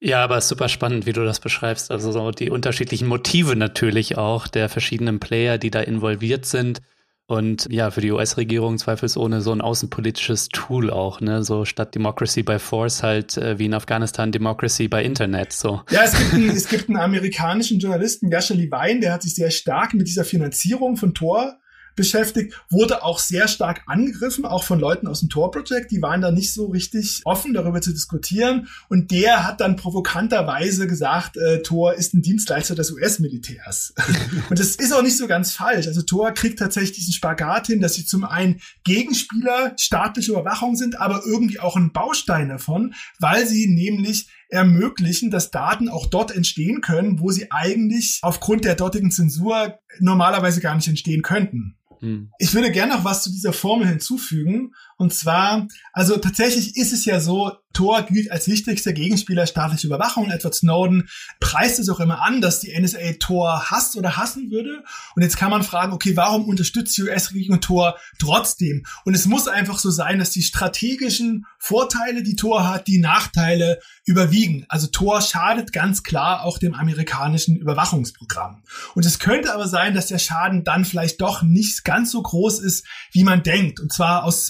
Ja, 0.00 0.22
aber 0.22 0.36
es 0.36 0.44
ist 0.44 0.50
super 0.50 0.68
spannend, 0.68 1.06
wie 1.06 1.14
du 1.14 1.24
das 1.24 1.40
beschreibst. 1.40 1.90
Also 1.90 2.12
so 2.12 2.30
die 2.30 2.50
unterschiedlichen 2.50 3.08
Motive 3.08 3.56
natürlich 3.56 4.18
auch 4.18 4.46
der 4.48 4.68
verschiedenen 4.68 5.18
Player, 5.18 5.56
die 5.56 5.70
da 5.70 5.80
involviert 5.80 6.44
sind. 6.44 6.82
Und 7.26 7.68
ja, 7.70 7.90
für 7.90 8.02
die 8.02 8.10
US-Regierung 8.10 8.76
zweifelsohne 8.76 9.40
so 9.40 9.52
ein 9.52 9.62
außenpolitisches 9.62 10.50
Tool 10.50 10.90
auch, 10.90 11.22
ne? 11.22 11.42
So 11.42 11.64
statt 11.64 11.94
Democracy 11.94 12.42
by 12.42 12.58
Force 12.58 13.02
halt 13.02 13.38
äh, 13.38 13.58
wie 13.58 13.64
in 13.64 13.72
Afghanistan 13.72 14.30
Democracy 14.30 14.88
by 14.88 15.02
Internet. 15.02 15.52
So. 15.52 15.80
Ja, 15.90 16.02
es 16.04 16.12
gibt, 16.16 16.34
einen, 16.34 16.50
es 16.50 16.68
gibt 16.68 16.88
einen 16.90 16.98
amerikanischen 16.98 17.78
Journalisten, 17.78 18.30
Yasha 18.30 18.52
Levine, 18.52 19.00
der 19.00 19.14
hat 19.14 19.22
sich 19.22 19.34
sehr 19.34 19.50
stark 19.50 19.94
mit 19.94 20.06
dieser 20.06 20.24
Finanzierung 20.24 20.96
von 20.96 21.14
Tor 21.14 21.58
beschäftigt, 21.96 22.54
wurde 22.70 23.02
auch 23.02 23.18
sehr 23.18 23.48
stark 23.48 23.82
angegriffen, 23.86 24.44
auch 24.44 24.64
von 24.64 24.78
Leuten 24.78 25.06
aus 25.06 25.20
dem 25.20 25.28
Tor 25.28 25.50
Project, 25.50 25.90
die 25.90 26.02
waren 26.02 26.20
da 26.20 26.30
nicht 26.30 26.52
so 26.52 26.66
richtig 26.66 27.22
offen 27.24 27.54
darüber 27.54 27.80
zu 27.80 27.92
diskutieren 27.92 28.68
und 28.88 29.10
der 29.10 29.44
hat 29.44 29.60
dann 29.60 29.76
provokanterweise 29.76 30.86
gesagt, 30.86 31.36
äh, 31.36 31.62
Tor 31.62 31.94
ist 31.94 32.14
ein 32.14 32.22
Dienstleister 32.22 32.74
des 32.74 32.90
US-Militärs. 32.92 33.94
und 34.50 34.58
das 34.58 34.76
ist 34.76 34.92
auch 34.92 35.02
nicht 35.02 35.16
so 35.16 35.26
ganz 35.26 35.52
falsch. 35.52 35.86
Also 35.86 36.02
Tor 36.02 36.32
kriegt 36.32 36.58
tatsächlich 36.58 36.92
diesen 36.92 37.12
Spagat 37.12 37.66
hin, 37.66 37.80
dass 37.80 37.94
sie 37.94 38.04
zum 38.04 38.24
einen 38.24 38.60
Gegenspieler 38.84 39.74
staatlicher 39.78 40.32
Überwachung 40.32 40.76
sind, 40.76 41.00
aber 41.00 41.22
irgendwie 41.24 41.60
auch 41.60 41.76
ein 41.76 41.92
Baustein 41.92 42.48
davon, 42.48 42.94
weil 43.18 43.46
sie 43.46 43.66
nämlich 43.68 44.28
ermöglichen, 44.48 45.30
dass 45.30 45.50
Daten 45.50 45.88
auch 45.88 46.06
dort 46.06 46.34
entstehen 46.34 46.80
können, 46.80 47.20
wo 47.20 47.30
sie 47.30 47.50
eigentlich 47.50 48.20
aufgrund 48.22 48.64
der 48.64 48.76
dortigen 48.76 49.10
Zensur 49.10 49.78
normalerweise 49.98 50.60
gar 50.60 50.74
nicht 50.74 50.88
entstehen 50.88 51.22
könnten. 51.22 51.76
Hm. 52.04 52.30
Ich 52.38 52.54
würde 52.54 52.70
gerne 52.70 52.94
noch 52.94 53.04
was 53.04 53.22
zu 53.22 53.30
dieser 53.30 53.54
Formel 53.54 53.88
hinzufügen. 53.88 54.74
Und 54.96 55.12
zwar, 55.12 55.66
also 55.92 56.16
tatsächlich 56.16 56.76
ist 56.76 56.92
es 56.92 57.04
ja 57.04 57.20
so, 57.20 57.52
Tor 57.74 58.02
gilt 58.04 58.30
als 58.30 58.48
wichtigster 58.48 58.92
Gegenspieler 58.92 59.46
staatlicher 59.46 59.86
Überwachung. 59.86 60.30
Edward 60.30 60.54
Snowden 60.54 61.08
preist 61.40 61.78
es 61.78 61.88
auch 61.88 62.00
immer 62.00 62.22
an, 62.22 62.40
dass 62.40 62.60
die 62.60 62.72
NSA 62.78 63.14
Tor 63.18 63.70
hasst 63.70 63.96
oder 63.96 64.16
hassen 64.16 64.50
würde. 64.50 64.82
Und 65.14 65.22
jetzt 65.22 65.36
kann 65.36 65.50
man 65.50 65.64
fragen, 65.64 65.92
okay, 65.92 66.16
warum 66.16 66.44
unterstützt 66.44 66.96
die 66.96 67.02
US-Regierung 67.02 67.60
Tor 67.60 67.98
trotzdem? 68.18 68.86
Und 69.04 69.14
es 69.14 69.26
muss 69.26 69.48
einfach 69.48 69.78
so 69.78 69.90
sein, 69.90 70.18
dass 70.18 70.30
die 70.30 70.42
strategischen 70.42 71.46
Vorteile, 71.58 72.22
die 72.22 72.36
Tor 72.36 72.68
hat, 72.68 72.86
die 72.86 73.00
Nachteile 73.00 73.80
überwiegen. 74.04 74.64
Also 74.68 74.86
Tor 74.86 75.20
schadet 75.20 75.72
ganz 75.72 76.04
klar 76.04 76.44
auch 76.44 76.58
dem 76.58 76.74
amerikanischen 76.74 77.56
Überwachungsprogramm. 77.56 78.62
Und 78.94 79.04
es 79.04 79.18
könnte 79.18 79.52
aber 79.52 79.66
sein, 79.66 79.94
dass 79.94 80.06
der 80.06 80.18
Schaden 80.18 80.62
dann 80.62 80.84
vielleicht 80.84 81.20
doch 81.20 81.42
nicht 81.42 81.84
ganz 81.84 82.12
so 82.12 82.22
groß 82.22 82.60
ist, 82.60 82.86
wie 83.10 83.24
man 83.24 83.42
denkt. 83.42 83.80
Und 83.80 83.92
zwar 83.92 84.24
aus 84.24 84.46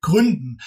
Gründen. 0.00 0.58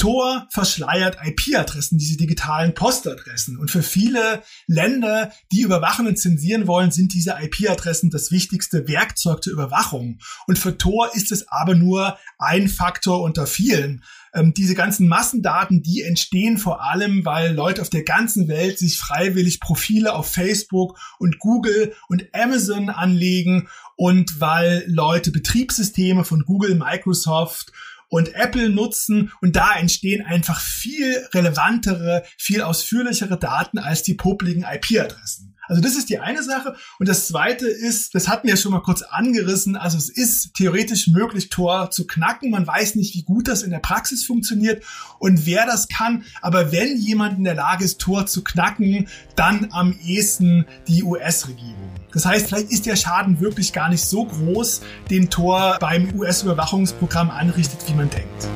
Tor 0.00 0.48
verschleiert 0.50 1.18
IP-Adressen, 1.22 1.98
diese 1.98 2.16
digitalen 2.16 2.72
Postadressen. 2.72 3.58
Und 3.58 3.70
für 3.70 3.82
viele 3.82 4.42
Länder, 4.66 5.30
die 5.52 5.60
überwachen 5.60 6.06
und 6.06 6.18
zensieren 6.18 6.66
wollen, 6.66 6.90
sind 6.90 7.12
diese 7.12 7.36
IP-Adressen 7.38 8.08
das 8.08 8.30
wichtigste 8.30 8.88
Werkzeug 8.88 9.44
zur 9.44 9.52
Überwachung. 9.52 10.18
Und 10.46 10.58
für 10.58 10.78
Tor 10.78 11.10
ist 11.14 11.32
es 11.32 11.48
aber 11.48 11.74
nur 11.74 12.16
ein 12.38 12.68
Faktor 12.68 13.20
unter 13.20 13.46
vielen. 13.46 14.02
Ähm, 14.32 14.54
diese 14.54 14.74
ganzen 14.74 15.06
Massendaten, 15.06 15.82
die 15.82 16.02
entstehen 16.02 16.56
vor 16.56 16.82
allem, 16.82 17.26
weil 17.26 17.52
Leute 17.52 17.82
auf 17.82 17.90
der 17.90 18.04
ganzen 18.04 18.48
Welt 18.48 18.78
sich 18.78 18.96
freiwillig 18.96 19.60
Profile 19.60 20.14
auf 20.14 20.32
Facebook 20.32 20.98
und 21.18 21.38
Google 21.38 21.92
und 22.08 22.24
Amazon 22.32 22.88
anlegen 22.88 23.68
und 23.96 24.40
weil 24.40 24.84
Leute 24.86 25.30
Betriebssysteme 25.30 26.24
von 26.24 26.44
Google, 26.46 26.74
Microsoft 26.74 27.72
und 28.10 28.34
Apple 28.34 28.68
nutzen 28.68 29.32
und 29.40 29.56
da 29.56 29.74
entstehen 29.76 30.26
einfach 30.26 30.60
viel 30.60 31.26
relevantere, 31.32 32.24
viel 32.36 32.60
ausführlichere 32.60 33.38
Daten 33.38 33.78
als 33.78 34.02
die 34.02 34.14
publiken 34.14 34.64
IP-Adressen. 34.64 35.56
Also 35.70 35.80
das 35.82 35.94
ist 35.94 36.10
die 36.10 36.18
eine 36.18 36.42
Sache. 36.42 36.74
Und 36.98 37.08
das 37.08 37.28
zweite 37.28 37.68
ist, 37.68 38.16
das 38.16 38.26
hatten 38.26 38.48
wir 38.48 38.56
schon 38.56 38.72
mal 38.72 38.82
kurz 38.82 39.02
angerissen, 39.02 39.76
also 39.76 39.96
es 39.96 40.08
ist 40.08 40.52
theoretisch 40.54 41.06
möglich, 41.06 41.48
Tor 41.48 41.92
zu 41.92 42.08
knacken. 42.08 42.50
Man 42.50 42.66
weiß 42.66 42.96
nicht, 42.96 43.14
wie 43.14 43.22
gut 43.22 43.46
das 43.46 43.62
in 43.62 43.70
der 43.70 43.78
Praxis 43.78 44.26
funktioniert 44.26 44.82
und 45.20 45.46
wer 45.46 45.66
das 45.66 45.86
kann. 45.86 46.24
Aber 46.42 46.72
wenn 46.72 46.96
jemand 46.96 47.38
in 47.38 47.44
der 47.44 47.54
Lage 47.54 47.84
ist, 47.84 48.00
Tor 48.00 48.26
zu 48.26 48.42
knacken, 48.42 49.06
dann 49.36 49.68
am 49.70 49.96
ehesten 50.04 50.66
die 50.88 51.04
US-Regierung. 51.04 51.76
Das 52.12 52.26
heißt, 52.26 52.48
vielleicht 52.48 52.72
ist 52.72 52.86
der 52.86 52.96
Schaden 52.96 53.38
wirklich 53.38 53.72
gar 53.72 53.88
nicht 53.88 54.02
so 54.02 54.24
groß, 54.24 54.80
den 55.08 55.30
Tor 55.30 55.76
beim 55.80 56.12
US-Überwachungsprogramm 56.18 57.30
anrichtet, 57.30 57.78
wie 57.86 57.94
man 57.94 58.10
denkt. 58.10 58.48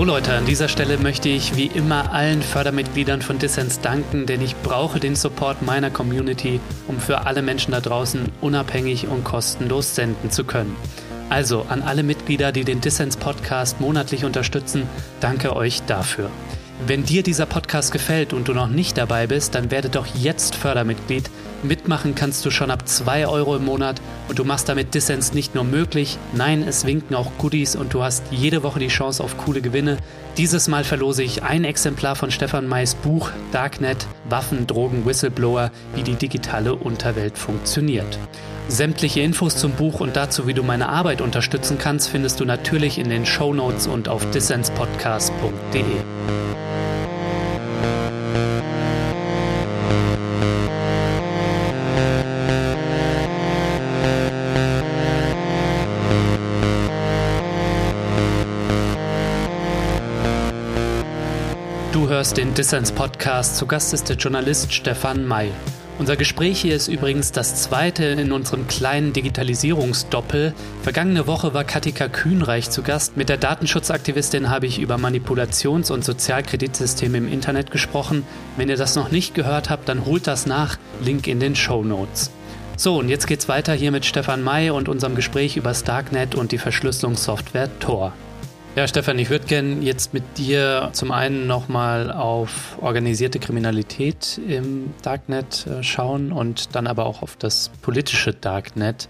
So 0.00 0.06
Leute, 0.06 0.32
an 0.32 0.46
dieser 0.46 0.68
Stelle 0.68 0.96
möchte 0.96 1.28
ich 1.28 1.56
wie 1.56 1.66
immer 1.66 2.14
allen 2.14 2.40
Fördermitgliedern 2.40 3.20
von 3.20 3.38
Dissens 3.38 3.80
danken, 3.80 4.24
denn 4.24 4.40
ich 4.40 4.56
brauche 4.56 4.98
den 4.98 5.14
Support 5.14 5.60
meiner 5.60 5.90
Community, 5.90 6.58
um 6.88 6.98
für 6.98 7.26
alle 7.26 7.42
Menschen 7.42 7.72
da 7.72 7.82
draußen 7.82 8.32
unabhängig 8.40 9.08
und 9.08 9.24
kostenlos 9.24 9.94
senden 9.94 10.30
zu 10.30 10.44
können. 10.44 10.74
Also 11.28 11.66
an 11.68 11.82
alle 11.82 12.02
Mitglieder, 12.02 12.50
die 12.50 12.64
den 12.64 12.80
Dissens 12.80 13.18
Podcast 13.18 13.78
monatlich 13.82 14.24
unterstützen, 14.24 14.88
danke 15.20 15.54
euch 15.54 15.82
dafür. 15.82 16.30
Wenn 16.86 17.04
dir 17.04 17.22
dieser 17.22 17.44
Podcast 17.44 17.92
gefällt 17.92 18.32
und 18.32 18.48
du 18.48 18.54
noch 18.54 18.68
nicht 18.68 18.96
dabei 18.96 19.26
bist, 19.26 19.54
dann 19.54 19.70
werde 19.70 19.90
doch 19.90 20.06
jetzt 20.06 20.54
Fördermitglied. 20.56 21.28
Mitmachen 21.62 22.14
kannst 22.14 22.44
du 22.46 22.50
schon 22.50 22.70
ab 22.70 22.88
2 22.88 23.26
Euro 23.26 23.56
im 23.56 23.64
Monat 23.64 24.00
und 24.28 24.38
du 24.38 24.44
machst 24.44 24.68
damit 24.68 24.94
Dissens 24.94 25.34
nicht 25.34 25.54
nur 25.54 25.64
möglich, 25.64 26.18
nein, 26.32 26.64
es 26.66 26.86
winken 26.86 27.14
auch 27.14 27.30
Goodies 27.36 27.76
und 27.76 27.92
du 27.92 28.02
hast 28.02 28.22
jede 28.30 28.62
Woche 28.62 28.80
die 28.80 28.88
Chance 28.88 29.22
auf 29.22 29.36
coole 29.36 29.60
Gewinne. 29.60 29.98
Dieses 30.38 30.68
Mal 30.68 30.84
verlose 30.84 31.22
ich 31.22 31.42
ein 31.42 31.64
Exemplar 31.64 32.16
von 32.16 32.30
Stefan 32.30 32.66
Mays 32.66 32.94
Buch 32.94 33.30
Darknet, 33.52 34.06
Waffen, 34.28 34.66
Drogen, 34.66 35.04
Whistleblower, 35.04 35.70
wie 35.94 36.02
die 36.02 36.14
digitale 36.14 36.74
Unterwelt 36.74 37.36
funktioniert. 37.36 38.18
Sämtliche 38.68 39.20
Infos 39.20 39.56
zum 39.56 39.72
Buch 39.72 40.00
und 40.00 40.16
dazu, 40.16 40.46
wie 40.46 40.54
du 40.54 40.62
meine 40.62 40.88
Arbeit 40.88 41.20
unterstützen 41.20 41.76
kannst, 41.78 42.08
findest 42.08 42.40
du 42.40 42.44
natürlich 42.44 42.98
in 42.98 43.10
den 43.10 43.26
Show 43.26 43.52
Notes 43.52 43.86
und 43.86 44.08
auf 44.08 44.30
dissenspodcast.de. 44.30 45.82
hörst 62.20 62.36
den 62.36 62.52
Dissens 62.52 62.92
Podcast. 62.92 63.56
Zu 63.56 63.64
Gast 63.64 63.94
ist 63.94 64.10
der 64.10 64.16
Journalist 64.16 64.74
Stefan 64.74 65.24
May. 65.24 65.50
Unser 65.98 66.16
Gespräch 66.16 66.60
hier 66.60 66.76
ist 66.76 66.88
übrigens 66.88 67.32
das 67.32 67.62
zweite 67.62 68.04
in 68.04 68.30
unserem 68.30 68.66
kleinen 68.66 69.14
Digitalisierungsdoppel. 69.14 70.52
Vergangene 70.82 71.26
Woche 71.26 71.54
war 71.54 71.64
Katika 71.64 72.08
Kühnreich 72.08 72.68
zu 72.68 72.82
Gast. 72.82 73.16
Mit 73.16 73.30
der 73.30 73.38
Datenschutzaktivistin 73.38 74.50
habe 74.50 74.66
ich 74.66 74.80
über 74.80 74.96
Manipulations- 74.96 75.90
und 75.90 76.04
Sozialkreditsysteme 76.04 77.16
im 77.16 77.32
Internet 77.32 77.70
gesprochen. 77.70 78.26
Wenn 78.58 78.68
ihr 78.68 78.76
das 78.76 78.96
noch 78.96 79.10
nicht 79.10 79.34
gehört 79.34 79.70
habt, 79.70 79.88
dann 79.88 80.04
holt 80.04 80.26
das 80.26 80.44
nach. 80.44 80.76
Link 81.02 81.26
in 81.26 81.40
den 81.40 81.56
Show 81.56 81.82
Notes. 81.82 82.30
So, 82.76 82.98
und 82.98 83.08
jetzt 83.08 83.28
geht's 83.28 83.48
weiter 83.48 83.72
hier 83.72 83.92
mit 83.92 84.04
Stefan 84.04 84.44
May 84.44 84.68
und 84.68 84.90
unserem 84.90 85.14
Gespräch 85.14 85.56
über 85.56 85.72
Starknet 85.72 86.34
und 86.34 86.52
die 86.52 86.58
Verschlüsselungssoftware 86.58 87.78
Tor. 87.78 88.12
Ja, 88.76 88.86
Stefan, 88.86 89.18
ich 89.18 89.30
würde 89.30 89.46
gerne 89.46 89.82
jetzt 89.82 90.14
mit 90.14 90.22
dir 90.38 90.90
zum 90.92 91.10
einen 91.10 91.48
nochmal 91.48 92.12
auf 92.12 92.78
organisierte 92.80 93.40
Kriminalität 93.40 94.40
im 94.46 94.94
Darknet 95.02 95.66
äh, 95.66 95.82
schauen 95.82 96.30
und 96.30 96.74
dann 96.76 96.86
aber 96.86 97.04
auch 97.06 97.22
auf 97.22 97.34
das 97.36 97.70
politische 97.82 98.32
Darknet. 98.32 99.08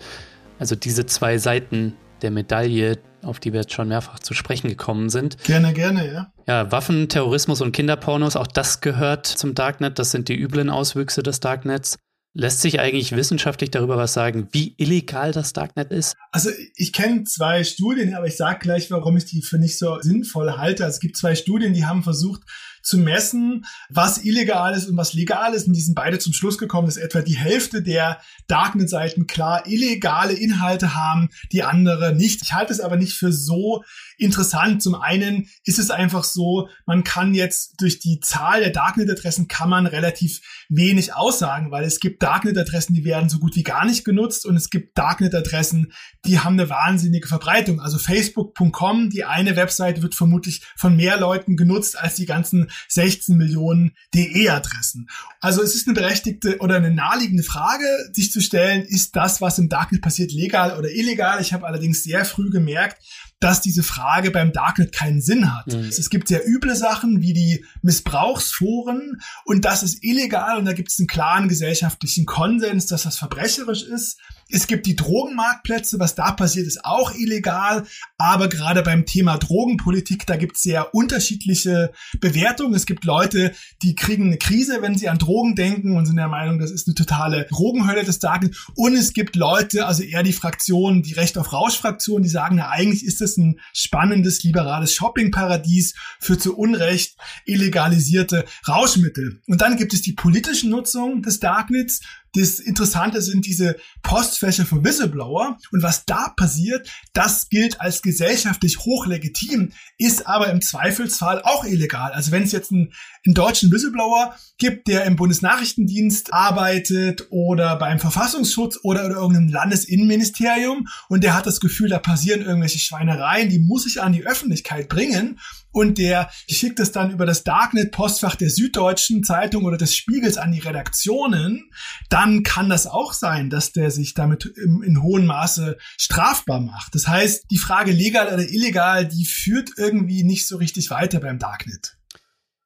Also 0.59 0.77
diese 0.77 1.05
zwei 1.05 1.37
Seiten 1.37 1.95
der 2.23 2.31
Medaille, 2.31 2.99
auf 3.23 3.39
die 3.39 3.53
wir 3.53 3.61
jetzt 3.61 3.75
schon 3.75 3.89
mehrfach 3.89 4.19
zu 4.19 4.33
sprechen 4.33 4.69
gekommen 4.69 5.11
sind. 5.11 5.37
Gerne, 5.45 5.75
gerne, 5.75 6.11
ja. 6.11 6.33
Ja, 6.47 6.73
Waffen, 6.73 7.11
Terrorismus 7.11 7.61
und 7.61 7.73
Kinderpornos, 7.73 8.37
auch 8.37 8.47
das 8.47 8.81
gehört 8.81 9.27
zum 9.27 9.55
Darknet. 9.55 9.99
Das 9.99 10.11
sind 10.11 10.29
die 10.29 10.41
üblen 10.41 10.71
Auswüchse 10.71 11.23
des 11.23 11.41
Darknets. 11.41 11.99
Lässt 12.33 12.61
sich 12.61 12.79
eigentlich 12.79 13.11
wissenschaftlich 13.11 13.73
darüber 13.73 13.97
was 13.97 14.13
sagen, 14.13 14.49
wie 14.53 14.75
illegal 14.77 15.33
das 15.33 15.53
Darknet 15.53 15.91
ist? 15.91 16.15
Also 16.31 16.51
ich 16.77 16.93
kenne 16.93 17.25
zwei 17.25 17.65
Studien, 17.65 18.15
aber 18.15 18.29
ich 18.29 18.37
sage 18.37 18.61
gleich, 18.61 18.89
warum 18.93 19.17
ich 19.17 19.25
die 19.25 19.43
für 19.43 19.59
nicht 19.59 19.77
so 19.77 20.01
sinnvoll 20.01 20.53
halte. 20.53 20.85
Also 20.85 20.95
es 20.95 21.01
gibt 21.01 21.17
zwei 21.17 21.35
Studien, 21.35 21.75
die 21.75 21.87
haben 21.87 22.05
versucht 22.05 22.43
zu 22.83 22.99
messen, 22.99 23.65
was 23.89 24.25
illegal 24.25 24.75
ist 24.75 24.89
und 24.89 24.97
was 24.97 25.13
legal 25.13 25.55
ist. 25.55 25.67
Und 25.67 25.75
die 25.75 25.81
sind 25.81 25.95
beide 25.95 26.19
zum 26.19 26.33
Schluss 26.33 26.59
gekommen, 26.59 26.87
dass 26.87 26.97
etwa 26.97 27.23
die 27.23 27.37
Hälfte 27.37 27.83
der 27.83 28.21
Darknet-Seiten 28.49 29.27
klar 29.27 29.67
illegale 29.67 30.33
Inhalte 30.33 30.95
haben, 30.95 31.29
die 31.53 31.63
andere 31.63 32.15
nicht. 32.15 32.43
Ich 32.43 32.53
halte 32.53 32.73
es 32.73 32.81
aber 32.81 32.97
nicht 32.97 33.15
für 33.15 33.33
so 33.33 33.85
interessant. 34.19 34.83
Zum 34.83 34.95
einen 34.95 35.49
ist 35.65 35.79
es 35.79 35.91
einfach 35.91 36.25
so, 36.25 36.69
man 36.87 37.05
kann 37.05 37.35
jetzt 37.35 37.81
durch 37.81 37.99
die 37.99 38.21
Zahl 38.21 38.61
der 38.61 38.71
Darknet-Adressen 38.71 39.49
kann 39.49 39.71
man 39.71 39.87
relativ 39.87 40.41
wenig 40.69 41.15
aussagen, 41.15 41.71
weil 41.71 41.85
es 41.85 42.01
gibt 42.01 42.23
Darknet-Adressen, 42.23 42.95
die 42.95 43.05
werden 43.05 43.29
so 43.29 43.39
gut 43.39 43.57
wie 43.57 43.63
gar 43.63 43.85
nicht 43.85 44.05
genutzt 44.05 44.47
und 44.47 44.57
es 44.57 44.71
gibt 44.71 44.97
Darknet-Adressen, 44.97 45.93
die 46.25 46.41
haben 46.41 46.59
eine 46.59 46.71
wahnsinnige 46.71 47.29
Verbreitung. 47.29 47.81
Also 47.81 47.99
Facebook.com, 47.99 49.11
die 49.11 49.25
eine 49.25 49.57
Website 49.57 50.03
wird 50.03 50.15
vermutlich 50.15 50.63
von 50.77 50.97
mehr 50.97 51.19
Leuten 51.19 51.57
genutzt 51.57 51.99
als 51.99 52.15
die 52.15 52.27
ganzen 52.27 52.70
16 52.89 53.37
Millionen 53.37 53.93
DE-Adressen. 54.15 55.09
Also 55.41 55.63
es 55.63 55.75
ist 55.75 55.87
eine 55.87 55.95
berechtigte 55.95 56.59
oder 56.59 56.77
eine 56.77 56.91
naheliegende 56.91 57.43
Frage, 57.43 57.85
sich 58.13 58.33
zu 58.33 58.41
stellen, 58.41 58.83
ist 58.83 59.17
das, 59.17 59.41
was 59.41 59.59
im 59.59 59.69
Darknet 59.69 60.03
passiert, 60.03 60.33
legal 60.33 60.79
oder 60.79 60.91
illegal? 60.91 61.41
Ich 61.41 61.53
habe 61.53 61.67
allerdings 61.67 62.03
sehr 62.03 62.25
früh 62.25 62.51
gemerkt, 62.51 63.03
dass 63.41 63.63
diese 63.63 63.83
Frage 63.83 64.31
beim 64.31 64.53
Darknet 64.53 64.93
keinen 64.93 65.23
Sinn 65.23 65.55
hat. 65.55 65.69
Mhm. 65.69 65.89
Es 65.89 66.11
gibt 66.11 66.29
sehr 66.29 66.47
üble 66.47 66.77
Sachen 66.77 67.23
wie 67.23 67.33
die 67.33 67.65
Missbrauchsforen 67.83 69.21
und 69.45 69.65
das 69.65 69.83
ist 69.83 70.05
illegal 70.05 70.59
und 70.59 70.67
da 70.67 70.75
gibt 70.75 70.93
es 70.93 70.99
einen 70.99 71.09
klaren 71.09 71.49
gesellschaftlichen 71.49 72.27
Konsens, 72.27 72.87
dass 72.87 73.05
das 73.05 73.17
verbrecherisch 73.17 73.83
ist. 73.83 74.19
Es 74.53 74.67
gibt 74.67 74.87
die 74.87 74.97
Drogenmarktplätze, 74.97 76.01
was 76.01 76.17
da 76.17 76.33
passiert, 76.33 76.67
ist 76.67 76.85
auch 76.85 77.15
illegal. 77.15 77.85
Aber 78.19 78.49
gerade 78.49 78.83
beim 78.83 79.07
Thema 79.07 79.39
Drogenpolitik, 79.39 80.27
da 80.27 80.37
gibt 80.37 80.57
es 80.57 80.63
sehr 80.63 80.93
unterschiedliche 80.93 81.93
Bewertungen. 82.21 82.75
Es 82.75 82.87
gibt 82.87 83.05
Leute, 83.05 83.53
die 83.83 83.95
kriegen 83.95 84.27
eine 84.27 84.39
Krise, 84.39 84.83
wenn 84.83 84.99
sie 84.99 85.09
an 85.09 85.19
Drogen 85.19 85.55
denken 85.55 85.97
und 85.97 86.07
sind 86.07 86.17
der 86.17 86.29
Meinung, 86.29 86.59
das 86.59 86.73
ist 86.73 86.89
eine 86.89 86.95
totale 86.95 87.45
Drogenhölle 87.45 88.05
des 88.05 88.19
Tages. 88.19 88.67
Und 88.75 88.95
es 88.97 89.13
gibt 89.13 89.37
Leute, 89.37 89.87
also 89.87 90.03
eher 90.03 90.25
die 90.25 90.33
Fraktionen, 90.33 91.03
die 91.03 91.15
Recht 91.15 91.39
auf 91.39 91.53
Rausch-Fraktion, 91.53 92.23
die 92.23 92.29
sagen, 92.29 92.57
na, 92.57 92.71
eigentlich 92.71 93.05
ist 93.05 93.21
das 93.21 93.30
ein 93.39 93.61
spannendes, 93.73 94.43
liberales 94.43 94.95
Shoppingparadies 94.95 95.95
für 96.19 96.39
zu 96.39 96.57
Unrecht 96.57 97.17
illegalisierte 97.45 98.45
Rauschmittel. 98.69 99.41
Und 99.47 99.61
dann 99.61 99.77
gibt 99.77 99.95
es 99.95 100.03
die 100.03 100.13
politische 100.13 100.69
Nutzung 100.69 101.23
des 101.23 101.41
Darknets, 101.41 102.01
das 102.35 102.61
Interessante 102.61 103.23
sind 103.23 103.47
diese 103.47 103.77
Postfächer 104.03 104.65
für 104.65 104.85
Whistleblower. 104.85 105.59
Und 105.73 105.83
was 105.83 106.05
da 106.05 106.29
passiert, 106.37 106.89
das 107.13 107.49
gilt 107.49 107.81
als 107.81 108.03
gesellschaftlich 108.03 108.79
hochlegitim, 108.79 109.73
ist 109.99 110.27
aber 110.27 110.51
im 110.51 110.61
Zweifelsfall 110.61 111.43
auch 111.43 111.65
illegal. 111.65 112.13
Also 112.13 112.31
wenn 112.31 112.45
es 112.45 112.53
jetzt 112.53 112.71
einen, 112.71 112.93
einen 113.27 113.35
deutschen 113.35 113.73
Whistleblower 113.73 114.37
gibt, 114.59 114.87
der 114.87 115.05
im 115.05 115.17
Bundesnachrichtendienst 115.17 116.33
arbeitet 116.33 117.27
oder 117.31 117.77
beim 117.77 117.99
Verfassungsschutz 117.99 118.79
oder, 118.83 119.07
oder 119.07 119.17
irgendeinem 119.17 119.49
Landesinnenministerium 119.49 120.89
und 121.09 121.25
der 121.25 121.35
hat 121.35 121.47
das 121.47 121.61
Gefühl, 121.61 121.89
da 121.89 121.99
passieren 121.99 122.43
irgendwelche 122.43 122.79
Schweinereien, 122.79 123.49
die 123.49 123.59
muss 123.59 123.87
ich 123.87 124.03
an 124.03 124.13
die 124.13 124.27
Öffentlichkeit 124.27 124.89
bringen 124.89 125.39
und 125.73 125.99
der 125.99 126.31
schickt 126.49 126.81
es 126.81 126.93
dann 126.93 127.11
über 127.11 127.27
das 127.27 127.45
Darknet-Postfach 127.45 128.37
der 128.37 128.51
Süddeutschen 128.51 129.25
Zeitung 129.25 129.65
oder 129.65 129.77
des 129.77 129.95
Spiegels 129.95 130.37
an 130.37 130.53
die 130.53 130.61
Redaktionen, 130.61 131.71
dann 132.09 132.43
kann 132.43 132.69
das 132.69 132.87
auch 132.87 133.13
sein, 133.13 133.51
dass 133.51 133.73
der 133.73 133.91
sich 133.91 134.15
damit 134.15 134.47
im, 134.57 134.83
in 134.83 135.03
hohem 135.03 135.27
Maße 135.27 135.77
strafbar 135.97 136.61
macht. 136.61 136.95
Das 136.95 137.07
heißt, 137.07 137.45
die 137.51 137.59
Frage 137.59 137.93
legal 137.93 138.33
oder 138.33 138.49
illegal, 138.49 139.07
die 139.07 139.25
führt 139.25 139.71
irgendwie 139.77 140.23
nicht 140.23 140.47
so 140.47 140.57
richtig 140.57 140.91
weiter 140.91 141.21
beim 141.21 141.39
Darknet. 141.39 141.97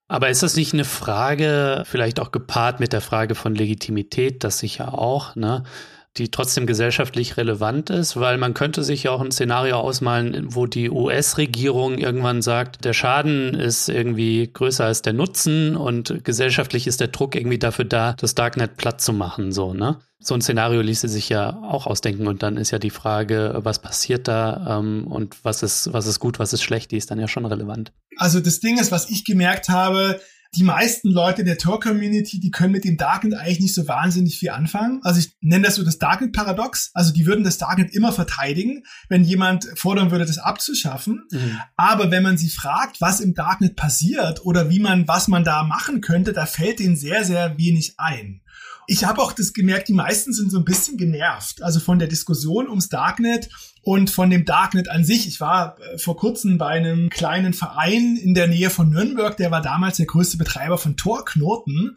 Aber 0.07 0.29
ist 0.29 0.43
das 0.43 0.57
nicht 0.57 0.75
eine 0.75 0.85
Frage, 0.85 1.85
vielleicht 1.87 2.21
auch 2.21 2.31
gepaart 2.31 2.79
mit 2.79 2.93
der 2.93 3.01
Frage 3.01 3.35
von 3.35 3.55
Legitimität, 3.55 4.45
das 4.45 4.59
sicher 4.59 4.99
auch, 4.99 5.35
ne? 5.35 5.65
Die 6.17 6.31
trotzdem 6.31 6.67
gesellschaftlich 6.67 7.37
relevant 7.37 7.91
ist, 7.91 8.19
weil 8.19 8.39
man 8.39 8.55
könnte 8.55 8.85
sich 8.85 9.05
ja 9.05 9.11
auch 9.11 9.21
ein 9.21 9.33
Szenario 9.33 9.77
ausmalen, 9.77 10.55
wo 10.55 10.67
die 10.67 10.89
US-Regierung 10.89 11.99
irgendwann 11.99 12.41
sagt, 12.41 12.85
der 12.85 12.93
Schaden 12.93 13.55
ist 13.55 13.89
irgendwie 13.89 14.49
größer 14.53 14.85
als 14.85 15.03
der 15.03 15.13
Nutzen 15.13 15.77
und 15.77 16.25
gesellschaftlich 16.25 16.87
ist 16.87 17.01
der 17.01 17.09
Druck 17.09 17.35
irgendwie 17.35 17.59
dafür 17.59 17.85
da, 17.85 18.13
das 18.13 18.37
Darknet 18.37 18.77
platt 18.77 19.01
zu 19.01 19.13
machen, 19.13 19.51
so, 19.51 19.75
ne? 19.75 19.99
So 20.21 20.35
ein 20.35 20.41
Szenario 20.41 20.81
ließe 20.81 21.07
sich 21.09 21.29
ja 21.29 21.61
auch 21.69 21.87
ausdenken 21.87 22.27
und 22.29 22.43
dann 22.43 22.57
ist 22.57 22.71
ja 22.71 22.79
die 22.79 22.89
Frage, 22.91 23.59
was 23.59 23.81
passiert 23.81 24.27
da 24.27 24.79
ähm, 24.79 25.07
und 25.07 25.45
was 25.45 25.63
ist, 25.63 25.93
was 25.93 26.07
ist 26.07 26.19
gut, 26.19 26.39
was 26.39 26.55
ist 26.55 26.63
schlecht, 26.63 26.93
die 26.93 26.97
ist 26.97 27.11
dann 27.11 27.21
ja 27.21 27.29
schon 27.29 27.45
relevant. 27.45 27.93
Also 28.17 28.41
das 28.41 28.61
Ding 28.61 28.79
ist, 28.79 28.91
was 28.91 29.11
ich 29.11 29.27
gemerkt 29.27 29.69
habe, 29.69 30.21
die 30.57 30.63
meisten 30.63 31.11
Leute 31.11 31.45
der 31.45 31.59
Tor-Community, 31.59 32.41
die 32.41 32.51
können 32.51 32.73
mit 32.73 32.85
dem 32.85 32.97
Darknet 32.97 33.35
eigentlich 33.35 33.61
nicht 33.61 33.75
so 33.75 33.89
wahnsinnig 33.89 34.39
viel 34.39 34.51
anfangen. 34.51 35.01
Also 35.03 35.21
ich 35.21 35.37
nenne 35.41 35.65
das 35.65 35.77
so 35.77 35.85
das 35.85 35.99
Darknet-Paradox. 35.99 36.91
Also 36.95 37.13
die 37.13 37.27
würden 37.27 37.45
das 37.45 37.59
Darknet 37.59 37.95
immer 37.95 38.13
verteidigen, 38.13 38.85
wenn 39.09 39.25
jemand 39.25 39.67
fordern 39.77 40.11
würde, 40.11 40.27
das 40.27 40.39
abzuschaffen. 40.39 41.23
Mhm. 41.31 41.59
Aber 41.77 42.11
wenn 42.11 42.23
man 42.23 42.37
sie 42.37 42.49
fragt, 42.49 43.01
was 43.01 43.21
im 43.21 43.35
Darknet 43.35 43.77
passiert 43.77 44.45
oder 44.45 44.71
wie 44.71 44.81
man, 44.81 45.09
was 45.09 45.29
man 45.29 45.45
da 45.45 45.65
machen 45.65 46.01
könnte, 46.01 46.33
da 46.33 46.47
fällt 46.47 46.79
denen 46.79 46.97
sehr, 46.97 47.25
sehr 47.25 47.59
wenig 47.59 47.95
ein. 47.99 48.41
Ich 48.87 49.05
habe 49.05 49.23
auch 49.23 49.33
das 49.33 49.53
gemerkt, 49.53 49.89
die 49.89 49.95
meisten 49.95 50.33
sind 50.33 50.51
so 50.51 50.59
ein 50.59 50.65
bisschen 50.65 50.97
genervt. 50.97 51.63
Also 51.63 51.81
von 51.81 51.99
der 51.99 52.09
Diskussion 52.09 52.69
ums 52.69 52.89
Darknet 52.89 53.49
und 53.83 54.11
von 54.11 54.31
dem 54.31 54.45
Darknet 54.45 54.89
an 54.89 55.05
sich. 55.05 55.27
Ich 55.29 55.41
war 55.41 55.79
äh, 55.81 55.99
vor 55.99 56.17
kurzem 56.17 56.59
bei 56.59 56.69
einem 56.69 57.11
kleinen 57.11 57.53
Verein 57.53 58.17
in 58.17 58.35
der 58.35 58.49
Nähe 58.49 58.71
von 58.71 58.89
Nürnberg, 58.89 59.37
der 59.37 59.51
war 59.51 59.63
damals 59.63 59.99
der 59.99 60.07
größte 60.07 60.37
Betreiber 60.37 60.79
von 60.79 60.97
Tor-Knoten. 60.97 61.97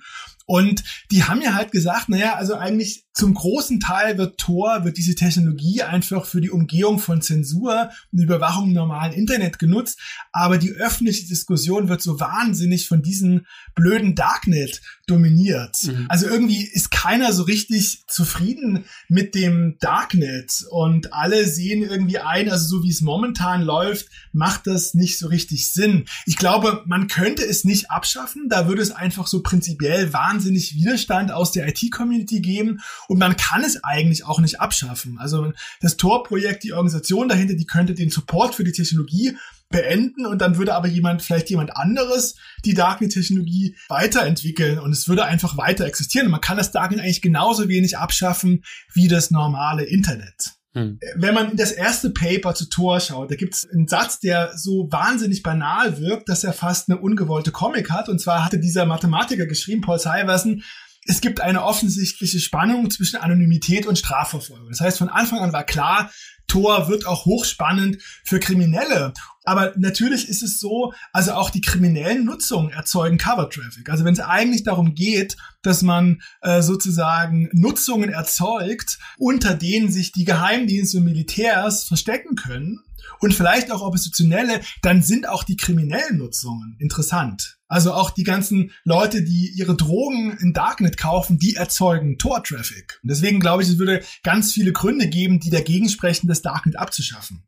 Und 0.50 0.86
die 1.12 1.26
haben 1.26 1.42
ja 1.42 1.56
halt 1.56 1.74
gesagt, 1.74 2.08
naja, 2.08 2.36
also 2.36 2.56
eigentlich 2.56 3.06
zum 3.14 3.34
großen 3.34 3.82
Teil 3.82 4.18
wird 4.18 4.38
Tor, 4.38 4.86
wird 4.86 4.98
diese 4.98 5.14
Technologie 5.14 5.82
einfach 5.82 6.26
für 6.26 6.40
die 6.40 6.50
Umgehung 6.50 7.00
von 7.00 7.22
Zensur 7.22 7.90
und 8.14 8.20
Überwachung 8.20 8.68
im 8.70 8.74
normalen 8.74 9.12
Internet 9.12 9.60
genutzt. 9.60 10.00
Aber 10.32 10.58
die 10.58 10.72
öffentliche 10.72 11.28
Diskussion 11.28 11.90
wird 11.90 12.02
so 12.02 12.22
wahnsinnig 12.22 12.88
von 12.88 13.02
diesem 13.02 13.46
blöden 13.76 14.16
Darknet 14.16 14.82
dominiert. 15.08 15.78
Mhm. 15.84 16.05
Also 16.10 16.28
irgendwie 16.28 16.64
ist 16.64 16.91
keiner 16.91 17.34
so 17.34 17.43
richtig 17.43 18.03
zufrieden 18.08 18.86
mit 19.08 19.36
dem 19.36 19.78
Darknet 19.80 20.66
und 20.70 21.14
alle 21.14 21.47
sehen 21.47 21.82
irgendwie 21.82 22.20
ein, 22.20 22.49
also 22.49 22.78
so 22.78 22.84
wie 22.84 22.89
es 22.89 23.01
momentan 23.01 23.62
läuft, 23.64 24.08
macht 24.32 24.68
das 24.68 24.93
nicht 24.93 25.18
so 25.18 25.28
richtig 25.28 25.72
Sinn. 25.72 26.05
Ich 26.26 26.38
glaube, 26.38 26.84
man 26.86 27.08
könnte 27.08 27.45
es 27.45 27.64
nicht 27.64 27.89
abschaffen. 27.89 28.49
Da 28.49 28.68
würde 28.68 28.82
es 28.82 28.91
einfach 28.91 29.28
so 29.28 29.41
prinzipiell 29.41 30.14
wahnsinnig 30.14 30.38
wahnsinnig 30.38 30.76
Widerstand 30.76 31.32
aus 31.32 31.51
der 31.51 31.68
IT-Community 31.68 32.41
geben 32.41 32.80
und 33.08 33.18
man 33.18 33.36
kann 33.38 33.64
es 33.64 33.84
eigentlich 33.84 34.26
auch 34.26 34.39
nicht 34.39 34.60
abschaffen. 34.60 35.18
Also 35.20 35.51
das 35.82 35.97
Tor-Projekt, 35.97 36.64
die 36.64 36.74
Organisation 36.74 37.28
dahinter, 37.28 37.55
die 37.55 37.66
könnte 37.66 37.93
den 37.93 38.10
Support 38.10 38.55
für 38.55 38.64
die 38.64 38.72
Technologie 38.72 39.36
beenden 39.70 40.26
und 40.26 40.39
dann 40.39 40.57
würde 40.57 40.76
aber 40.76 40.88
jemand, 40.88 41.22
vielleicht 41.22 41.49
jemand 41.49 41.76
anderes, 41.76 42.36
die 42.63 42.74
Darknet-Technologie 42.74 43.76
weiterentwickeln 43.89 44.80
und 44.80 44.91
es 44.91 45.07
würde 45.07 45.26
einfach 45.26 45.57
weiter 45.57 45.86
existieren. 45.86 46.28
Und 46.28 46.32
man 46.32 46.41
kann 46.41 46.57
das 46.57 46.72
Darknet 46.72 47.01
eigentlich 47.01 47.22
genauso 47.22 47.68
wenig 47.68 47.97
abschaffen 47.97 48.63
wie 48.93 49.07
das 49.07 49.32
normale 49.32 49.84
Internet. 49.84 50.57
Hm. 50.74 50.99
Wenn 51.15 51.34
man 51.34 51.51
in 51.51 51.57
das 51.57 51.72
erste 51.72 52.11
Paper 52.11 52.53
zu 52.53 52.70
Tor 52.70 52.99
schaut, 52.99 53.32
da 53.32 53.36
gibt 53.36 53.55
es 53.55 53.68
einen 53.70 53.88
Satz, 53.88 54.20
der 54.20 54.55
so 54.55 54.88
wahnsinnig 54.91 55.41
banal 55.43 55.99
wirkt, 55.99 56.30
dass 56.30 56.43
er 56.43 56.53
fast 56.53 56.89
eine 56.89 56.99
ungewollte 56.99 57.51
Comic 57.51 57.89
hat. 57.89 58.09
Und 58.09 58.22
zwar 58.22 58.45
hatte 58.45 58.59
dieser 58.59 58.86
Mathematiker 58.86 59.47
geschrieben, 59.47 59.82
Paul 59.82 59.99
Syverson, 59.99 60.63
es 61.08 61.22
gibt 61.22 61.41
eine 61.41 61.64
offensichtliche 61.64 62.39
Spannung 62.39 62.89
zwischen 62.91 63.18
Anonymität 63.18 63.88
und 63.88 63.97
Strafverfolgung. 63.97 64.70
Das 64.70 64.82
heißt, 64.82 64.97
von 64.97 65.10
Anfang 65.10 65.39
an 65.39 65.53
war 65.53 65.64
klar, 65.64 66.12
Tor 66.47 66.88
wird 66.88 67.05
auch 67.05 67.26
hochspannend 67.26 68.01
für 68.24 68.39
Kriminelle. 68.39 69.14
Aber 69.43 69.74
natürlich 69.78 70.28
ist 70.28 70.43
es 70.43 70.60
so, 70.60 70.93
also 71.12 71.34
auch 71.34 71.49
die 71.49 71.62
kriminellen 71.62 72.26
Nutzungen 72.26 72.72
erzeugen 72.72 73.18
Cover 73.18 73.49
Traffic. 73.49 73.89
Also 73.89 74.05
wenn 74.05 74.14
es 74.14 74.20
eigentlich 74.20 74.64
darum 74.64 74.95
geht, 74.95 75.36
dass 75.62 75.82
man 75.82 76.22
äh, 76.41 76.62
sozusagen 76.62 77.49
Nutzungen 77.53 78.10
erzeugt, 78.10 78.97
unter 79.18 79.55
denen 79.55 79.91
sich 79.91 80.12
die 80.12 80.26
Geheimdienste 80.26 80.97
und 80.97 81.05
Militärs 81.05 81.86
verstecken 81.86 82.36
können 82.36 82.80
und 83.20 83.34
vielleicht 83.34 83.72
auch 83.72 83.82
Oppositionelle, 83.82 84.62
dann 84.82 85.03
sind 85.03 85.28
auch 85.28 85.43
die 85.43 85.58
kriminellen 85.58 86.18
Nutzungen 86.18 86.76
interessant. 86.80 87.57
Also 87.68 87.93
auch 87.93 88.11
die 88.11 88.24
ganzen 88.24 88.72
Leute, 88.84 89.24
die 89.24 89.51
ihre 89.55 89.76
Drogen 89.76 90.38
in 90.39 90.53
Darknet 90.53 90.97
kaufen, 90.97 91.38
die 91.38 91.55
erzeugen 91.55 92.18
Tor-Traffic. 92.18 92.99
Und 93.03 93.11
deswegen 93.11 93.39
glaube 93.39 93.63
ich, 93.63 93.70
es 93.70 93.78
würde 93.78 94.03
ganz 94.24 94.53
viele 94.53 94.72
Gründe 94.72 95.07
geben, 95.07 95.39
die 95.39 95.49
dagegen 95.49 95.89
sprechen, 95.89 96.28
das 96.28 96.41
Darknet 96.41 96.78
abzuschaffen. 96.78 97.43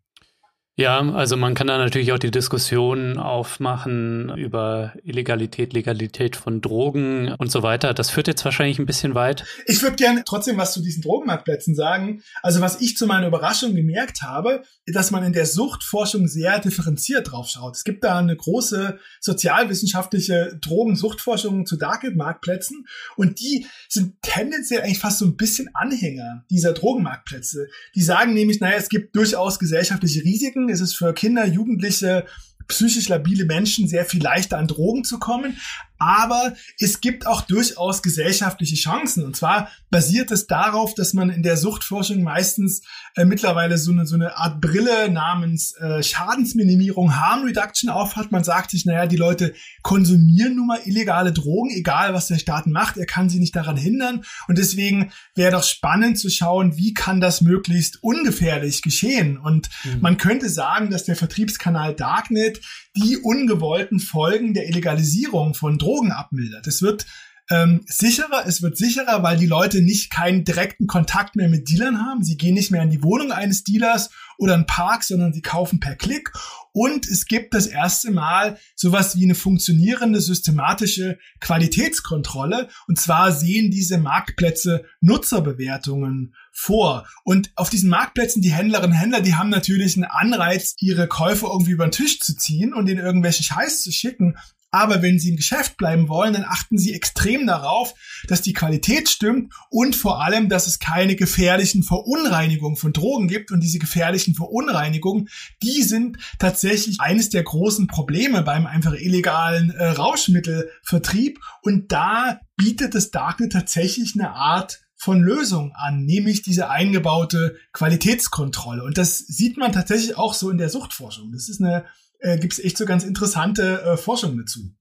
Ja, 0.80 1.02
also 1.12 1.36
man 1.36 1.56
kann 1.56 1.68
da 1.68 1.78
natürlich 1.78 2.14
auch 2.14 2.20
die 2.20 2.32
Diskussion 2.32 3.18
aufmachen 3.18 4.34
über 4.38 4.94
Illegalität, 5.04 5.74
Legalität 5.74 6.38
von 6.38 6.62
Drogen 6.62 7.34
und 7.38 7.52
so 7.52 7.64
weiter. 7.64 7.94
Das 7.94 8.10
führt 8.10 8.30
jetzt 8.30 8.46
wahrscheinlich 8.46 8.80
ein 8.80 8.86
bisschen 8.86 9.14
weit. 9.14 9.44
Ich 9.66 9.84
würde 9.84 9.98
gerne 9.98 10.24
trotzdem 10.26 10.56
was 10.56 10.72
zu 10.72 10.82
diesen 10.82 11.02
Drogenmarktplätzen 11.02 11.76
sagen. 11.76 12.24
Also 12.42 12.62
was 12.62 12.80
ich 12.80 12.96
zu 12.96 13.08
meiner 13.08 13.28
Überraschung 13.28 13.76
gemerkt 13.76 14.22
habe, 14.22 14.64
dass 14.86 15.12
man 15.12 15.26
in 15.26 15.34
der 15.34 15.46
Suchtforschung 15.46 16.30
sehr 16.30 16.60
differenziert 16.60 17.30
drauf 17.30 17.50
schaut. 17.50 17.76
Es 17.76 17.84
gibt 17.84 18.06
da 18.06 18.18
eine 18.18 18.38
große 18.38 19.00
sozialwissenschaftliche 19.20 20.58
Drogensuchtforschung 20.62 21.66
zu 21.66 21.76
Darknet-Marktplätzen 21.76 22.88
und 23.18 23.42
die 23.42 23.68
sind 23.90 24.14
tendenziell 24.22 24.84
eigentlich 24.84 25.00
fast 25.00 25.20
so 25.20 25.26
ein 25.26 25.36
bisschen 25.36 25.70
Anhänger 25.74 26.46
dieser 26.50 26.72
Drogenmarktplätze. 26.72 27.68
Die 27.96 28.02
sagen 28.02 28.34
nämlich, 28.34 28.62
naja, 28.62 28.78
es 28.78 28.88
gibt 28.88 29.14
durchaus 29.18 29.60
gesellschaftliche 29.60 30.24
Risiken, 30.24 30.69
ist 30.70 30.82
es 30.82 30.94
für 30.94 31.14
Kinder, 31.14 31.46
Jugendliche, 31.46 32.26
psychisch 32.68 33.10
labile 33.10 33.46
Menschen 33.46 33.88
sehr 33.88 34.06
viel 34.06 34.22
leichter 34.22 34.58
an 34.58 34.68
Drogen 34.68 35.04
zu 35.04 35.20
kommen. 35.20 35.58
Aber 36.00 36.54
es 36.80 37.02
gibt 37.02 37.28
auch 37.28 37.42
durchaus 37.42 38.02
gesellschaftliche 38.02 38.78
Chancen. 38.78 39.26
Und 39.26 39.36
zwar 39.36 39.70
basiert 39.90 40.32
es 40.32 40.48
darauf, 40.48 40.96
dass 40.96 41.14
man 41.14 41.30
in 41.30 41.44
der 41.44 41.58
Suchtforschung 41.58 42.24
meistens 42.24 42.82
äh, 43.16 43.26
mittlerweile 43.26 43.78
so 43.78 43.92
eine, 43.92 44.06
so 44.06 44.16
eine 44.16 44.38
Art 44.38 44.62
Brille 44.62 45.12
namens 45.12 45.74
äh, 45.74 46.02
Schadensminimierung, 46.02 47.18
Harm 47.18 47.44
Reduction 47.44 47.90
aufhat. 47.90 48.32
Man 48.32 48.46
sagt 48.46 48.72
sich, 48.72 48.86
naja, 48.86 49.08
die 49.08 49.18
Leute 49.18 49.54
konsumieren 49.82 50.56
nun 50.56 50.68
mal 50.68 50.80
illegale 50.86 51.34
Drogen, 51.34 51.72
egal 51.72 52.14
was 52.14 52.28
der 52.28 52.40
Staat 52.40 52.68
macht, 52.68 52.96
er 52.96 53.06
kann 53.06 53.30
sie 53.30 53.40
nicht 53.40 53.56
daran 53.56 53.76
hindern. 53.76 54.24
Und 54.48 54.58
deswegen 54.58 55.12
wäre 55.36 55.52
doch 55.52 55.64
spannend 55.64 56.18
zu 56.18 56.30
schauen, 56.30 56.78
wie 56.78 56.94
kann 56.94 57.20
das 57.20 57.42
möglichst 57.42 58.02
ungefährlich 58.02 58.82
geschehen. 58.82 59.38
Und 59.38 59.70
mhm. 59.84 60.00
man 60.00 60.18
könnte 60.18 60.48
sagen, 60.50 60.92
dass 60.92 61.04
der 61.04 61.18
Vertriebskanal 61.18 61.94
Darknet 61.94 62.62
die 62.96 63.18
ungewollten 63.18 64.00
Folgen 64.00 64.54
der 64.54 64.68
Illegalisierung 64.68 65.54
von 65.56 65.78
Drogen 65.78 65.89
abmildert. 66.12 66.68
Es 66.68 66.82
wird 66.82 67.06
ähm, 67.52 67.82
sicherer, 67.88 68.44
es 68.46 68.62
wird 68.62 68.78
sicherer, 68.78 69.24
weil 69.24 69.38
die 69.38 69.48
Leute 69.48 69.82
nicht 69.82 70.12
keinen 70.12 70.44
direkten 70.44 70.86
Kontakt 70.86 71.36
mehr 71.36 71.50
mit 71.50 71.70
Dealern 71.70 72.06
haben. 72.06 72.24
Sie 72.24 72.38
gehen 72.38 72.54
nicht 72.54 72.70
mehr 72.70 72.84
in 72.84 72.92
die 72.92 73.02
Wohnung 73.02 73.32
eines 73.32 73.64
Dealers 73.64 74.12
oder 74.38 74.54
einen 74.54 74.68
Park, 74.68 75.04
sondern 75.04 75.34
sie 75.34 75.42
kaufen 75.42 75.80
per 75.80 75.96
Klick. 75.96 76.32
Und 76.74 77.08
es 77.08 77.26
gibt 77.26 77.56
das 77.56 77.66
erste 77.66 78.12
Mal 78.12 78.60
sowas 78.76 79.18
wie 79.18 79.24
eine 79.24 79.34
funktionierende 79.34 80.22
systematische 80.22 81.18
Qualitätskontrolle. 81.40 82.70
Und 82.88 83.00
zwar 83.00 83.32
sehen 83.32 83.72
diese 83.72 83.98
Marktplätze 83.98 84.86
Nutzerbewertungen 85.02 86.36
vor. 86.52 87.08
Und 87.24 87.52
auf 87.56 87.72
diesen 87.72 87.90
Marktplätzen, 87.90 88.44
die 88.44 88.54
Händlerinnen 88.54 88.92
und 88.92 89.02
Händler, 89.02 89.22
die 89.22 89.34
haben 89.34 89.50
natürlich 89.50 89.96
einen 89.96 90.06
Anreiz, 90.06 90.76
ihre 90.80 91.08
Käufe 91.08 91.48
irgendwie 91.48 91.72
über 91.72 91.88
den 91.88 91.92
Tisch 91.92 92.20
zu 92.20 92.36
ziehen 92.36 92.76
und 92.76 92.88
ihnen 92.88 93.04
irgendwelche 93.04 93.42
Scheiß 93.42 93.82
zu 93.82 93.92
schicken. 93.92 94.38
Aber 94.72 95.02
wenn 95.02 95.20
Sie 95.20 95.30
im 95.30 95.36
Geschäft 95.36 95.78
bleiben 95.78 96.10
wollen, 96.10 96.34
dann 96.34 96.46
achten 96.46 96.78
Sie 96.78 96.94
extrem 96.94 97.48
darauf, 97.48 97.94
dass 98.28 98.42
die 98.42 98.54
Qualität 98.54 99.10
stimmt 99.10 99.54
und 99.70 99.96
vor 99.96 100.24
allem, 100.24 100.48
dass 100.48 100.68
es 100.68 100.80
keine 100.80 101.16
gefährlichen 101.16 101.84
Verunreinigungen 101.84 102.78
von 102.78 102.94
Drogen 102.94 103.28
gibt. 103.28 103.52
Und 103.52 103.62
diese 103.62 103.80
gefährlichen 103.80 104.36
Verunreinigungen, 104.36 105.30
die 105.64 105.82
sind 105.82 106.18
tatsächlich 106.38 107.02
eines 107.02 107.30
der 107.30 107.44
großen 107.44 107.88
Probleme 107.88 108.44
beim 108.44 108.68
einfach 108.68 108.94
illegalen 108.94 109.72
äh, 109.72 109.86
Rauschmittelvertrieb. 109.86 111.40
Und 111.64 111.92
da 111.92 112.40
bietet 112.56 112.94
das 112.94 113.10
Darknet 113.10 113.54
tatsächlich 113.54 114.14
eine 114.16 114.32
Art 114.32 114.82
von 114.96 115.22
Lösung 115.22 115.72
an, 115.76 116.04
nämlich 116.04 116.42
diese 116.42 116.70
eingebaute 116.70 117.56
Qualitätskontrolle. 117.72 118.84
Und 118.84 118.98
das 118.98 119.18
sieht 119.18 119.58
man 119.58 119.72
tatsächlich 119.72 120.18
auch 120.18 120.34
so 120.34 120.50
in 120.50 120.58
der 120.58 120.70
Suchtforschung. 120.70 121.32
Das 121.32 121.48
ist 121.48 121.62
eine 121.62 121.86
äh, 122.20 122.38
gibt 122.38 122.54
es 122.54 122.64
echt 122.64 122.78
so 122.78 122.86
ganz 122.86 123.04
interessante 123.04 123.82
äh, 123.82 123.98
Forschung 123.98 124.38
dazu. 124.38 124.72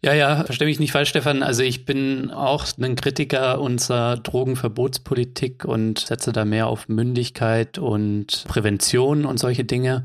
Ja, 0.00 0.14
ja, 0.14 0.44
verstehe 0.44 0.66
mich 0.66 0.80
nicht 0.80 0.92
falsch, 0.92 1.10
Stefan. 1.10 1.42
Also 1.42 1.62
ich 1.62 1.84
bin 1.84 2.30
auch 2.30 2.66
ein 2.80 2.96
Kritiker 2.96 3.60
unserer 3.60 4.16
Drogenverbotspolitik 4.16 5.64
und 5.64 5.98
setze 5.98 6.32
da 6.32 6.44
mehr 6.44 6.66
auf 6.68 6.88
Mündigkeit 6.88 7.78
und 7.78 8.44
Prävention 8.48 9.26
und 9.26 9.38
solche 9.38 9.64
Dinge. 9.64 10.04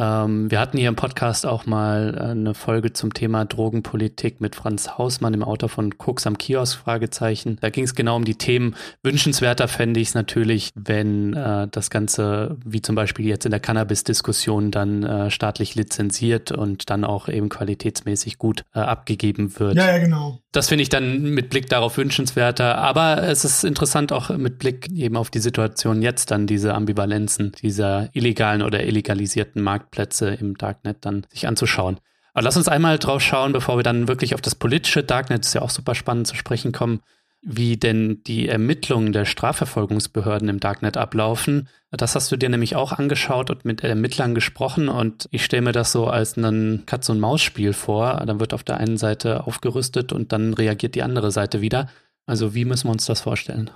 Ähm, 0.00 0.50
wir 0.50 0.58
hatten 0.58 0.78
hier 0.78 0.88
im 0.88 0.96
Podcast 0.96 1.44
auch 1.44 1.66
mal 1.66 2.14
äh, 2.16 2.30
eine 2.30 2.54
Folge 2.54 2.94
zum 2.94 3.12
Thema 3.12 3.44
Drogenpolitik 3.44 4.40
mit 4.40 4.56
Franz 4.56 4.96
Hausmann, 4.96 5.34
dem 5.34 5.44
Autor 5.44 5.68
von 5.68 5.98
Koks 5.98 6.26
am 6.26 6.38
Kiosk, 6.38 6.78
Fragezeichen. 6.78 7.58
Da 7.60 7.68
ging 7.68 7.84
es 7.84 7.94
genau 7.94 8.16
um 8.16 8.24
die 8.24 8.36
Themen. 8.36 8.76
Wünschenswerter 9.02 9.68
fände 9.68 10.00
ich 10.00 10.08
es 10.08 10.14
natürlich, 10.14 10.70
wenn 10.74 11.34
äh, 11.34 11.68
das 11.70 11.90
Ganze, 11.90 12.56
wie 12.64 12.80
zum 12.80 12.94
Beispiel 12.94 13.26
jetzt 13.26 13.44
in 13.44 13.50
der 13.50 13.60
Cannabis-Diskussion, 13.60 14.70
dann 14.70 15.02
äh, 15.02 15.30
staatlich 15.30 15.74
lizenziert 15.74 16.50
und 16.50 16.88
dann 16.88 17.04
auch 17.04 17.28
eben 17.28 17.50
qualitätsmäßig 17.50 18.38
gut 18.38 18.64
äh, 18.74 18.78
abgegeben 18.78 19.58
wird. 19.58 19.76
Ja, 19.76 19.86
ja, 19.86 19.98
genau. 19.98 20.38
Das 20.52 20.68
finde 20.68 20.82
ich 20.82 20.88
dann 20.88 21.34
mit 21.34 21.50
Blick 21.50 21.68
darauf 21.68 21.98
wünschenswerter. 21.98 22.78
Aber 22.78 23.22
es 23.22 23.44
ist 23.44 23.64
interessant 23.64 24.12
auch 24.12 24.30
mit 24.30 24.58
Blick 24.58 24.90
eben 24.90 25.16
auf 25.16 25.30
die 25.30 25.38
Situation 25.40 26.00
jetzt 26.00 26.30
dann, 26.30 26.46
diese 26.46 26.74
Ambivalenzen 26.74 27.52
dieser 27.60 28.08
illegalen 28.14 28.62
oder 28.62 28.82
illegalisierten 28.84 29.62
Markt 29.62 29.89
Marktplätze 29.90 30.28
im 30.34 30.56
Darknet 30.56 30.98
dann 31.02 31.26
sich 31.30 31.46
anzuschauen. 31.46 31.98
Aber 32.32 32.42
lass 32.42 32.56
uns 32.56 32.68
einmal 32.68 32.98
drauf 32.98 33.22
schauen, 33.22 33.52
bevor 33.52 33.76
wir 33.76 33.82
dann 33.82 34.08
wirklich 34.08 34.34
auf 34.34 34.40
das 34.40 34.54
politische 34.54 35.02
Darknet, 35.02 35.44
ist 35.44 35.54
ja 35.54 35.62
auch 35.62 35.70
super 35.70 35.94
spannend 35.94 36.28
zu 36.28 36.36
sprechen 36.36 36.70
kommen, 36.72 37.00
wie 37.42 37.76
denn 37.76 38.22
die 38.26 38.48
Ermittlungen 38.48 39.12
der 39.12 39.24
Strafverfolgungsbehörden 39.24 40.48
im 40.48 40.60
Darknet 40.60 40.96
ablaufen. 40.96 41.68
Das 41.90 42.14
hast 42.14 42.30
du 42.30 42.36
dir 42.36 42.48
nämlich 42.48 42.76
auch 42.76 42.92
angeschaut 42.92 43.50
und 43.50 43.64
mit 43.64 43.82
Ermittlern 43.82 44.34
gesprochen 44.34 44.88
und 44.88 45.26
ich 45.32 45.44
stelle 45.44 45.62
mir 45.62 45.72
das 45.72 45.90
so 45.90 46.06
als 46.06 46.36
ein 46.36 46.84
Katz- 46.86 47.08
und 47.08 47.18
Maus-Spiel 47.18 47.72
vor. 47.72 48.22
Dann 48.24 48.38
wird 48.38 48.54
auf 48.54 48.62
der 48.62 48.76
einen 48.76 48.98
Seite 48.98 49.46
aufgerüstet 49.46 50.12
und 50.12 50.32
dann 50.32 50.54
reagiert 50.54 50.94
die 50.94 51.02
andere 51.02 51.32
Seite 51.32 51.60
wieder. 51.60 51.88
Also 52.26 52.54
wie 52.54 52.64
müssen 52.64 52.86
wir 52.86 52.92
uns 52.92 53.06
das 53.06 53.22
vorstellen? 53.22 53.70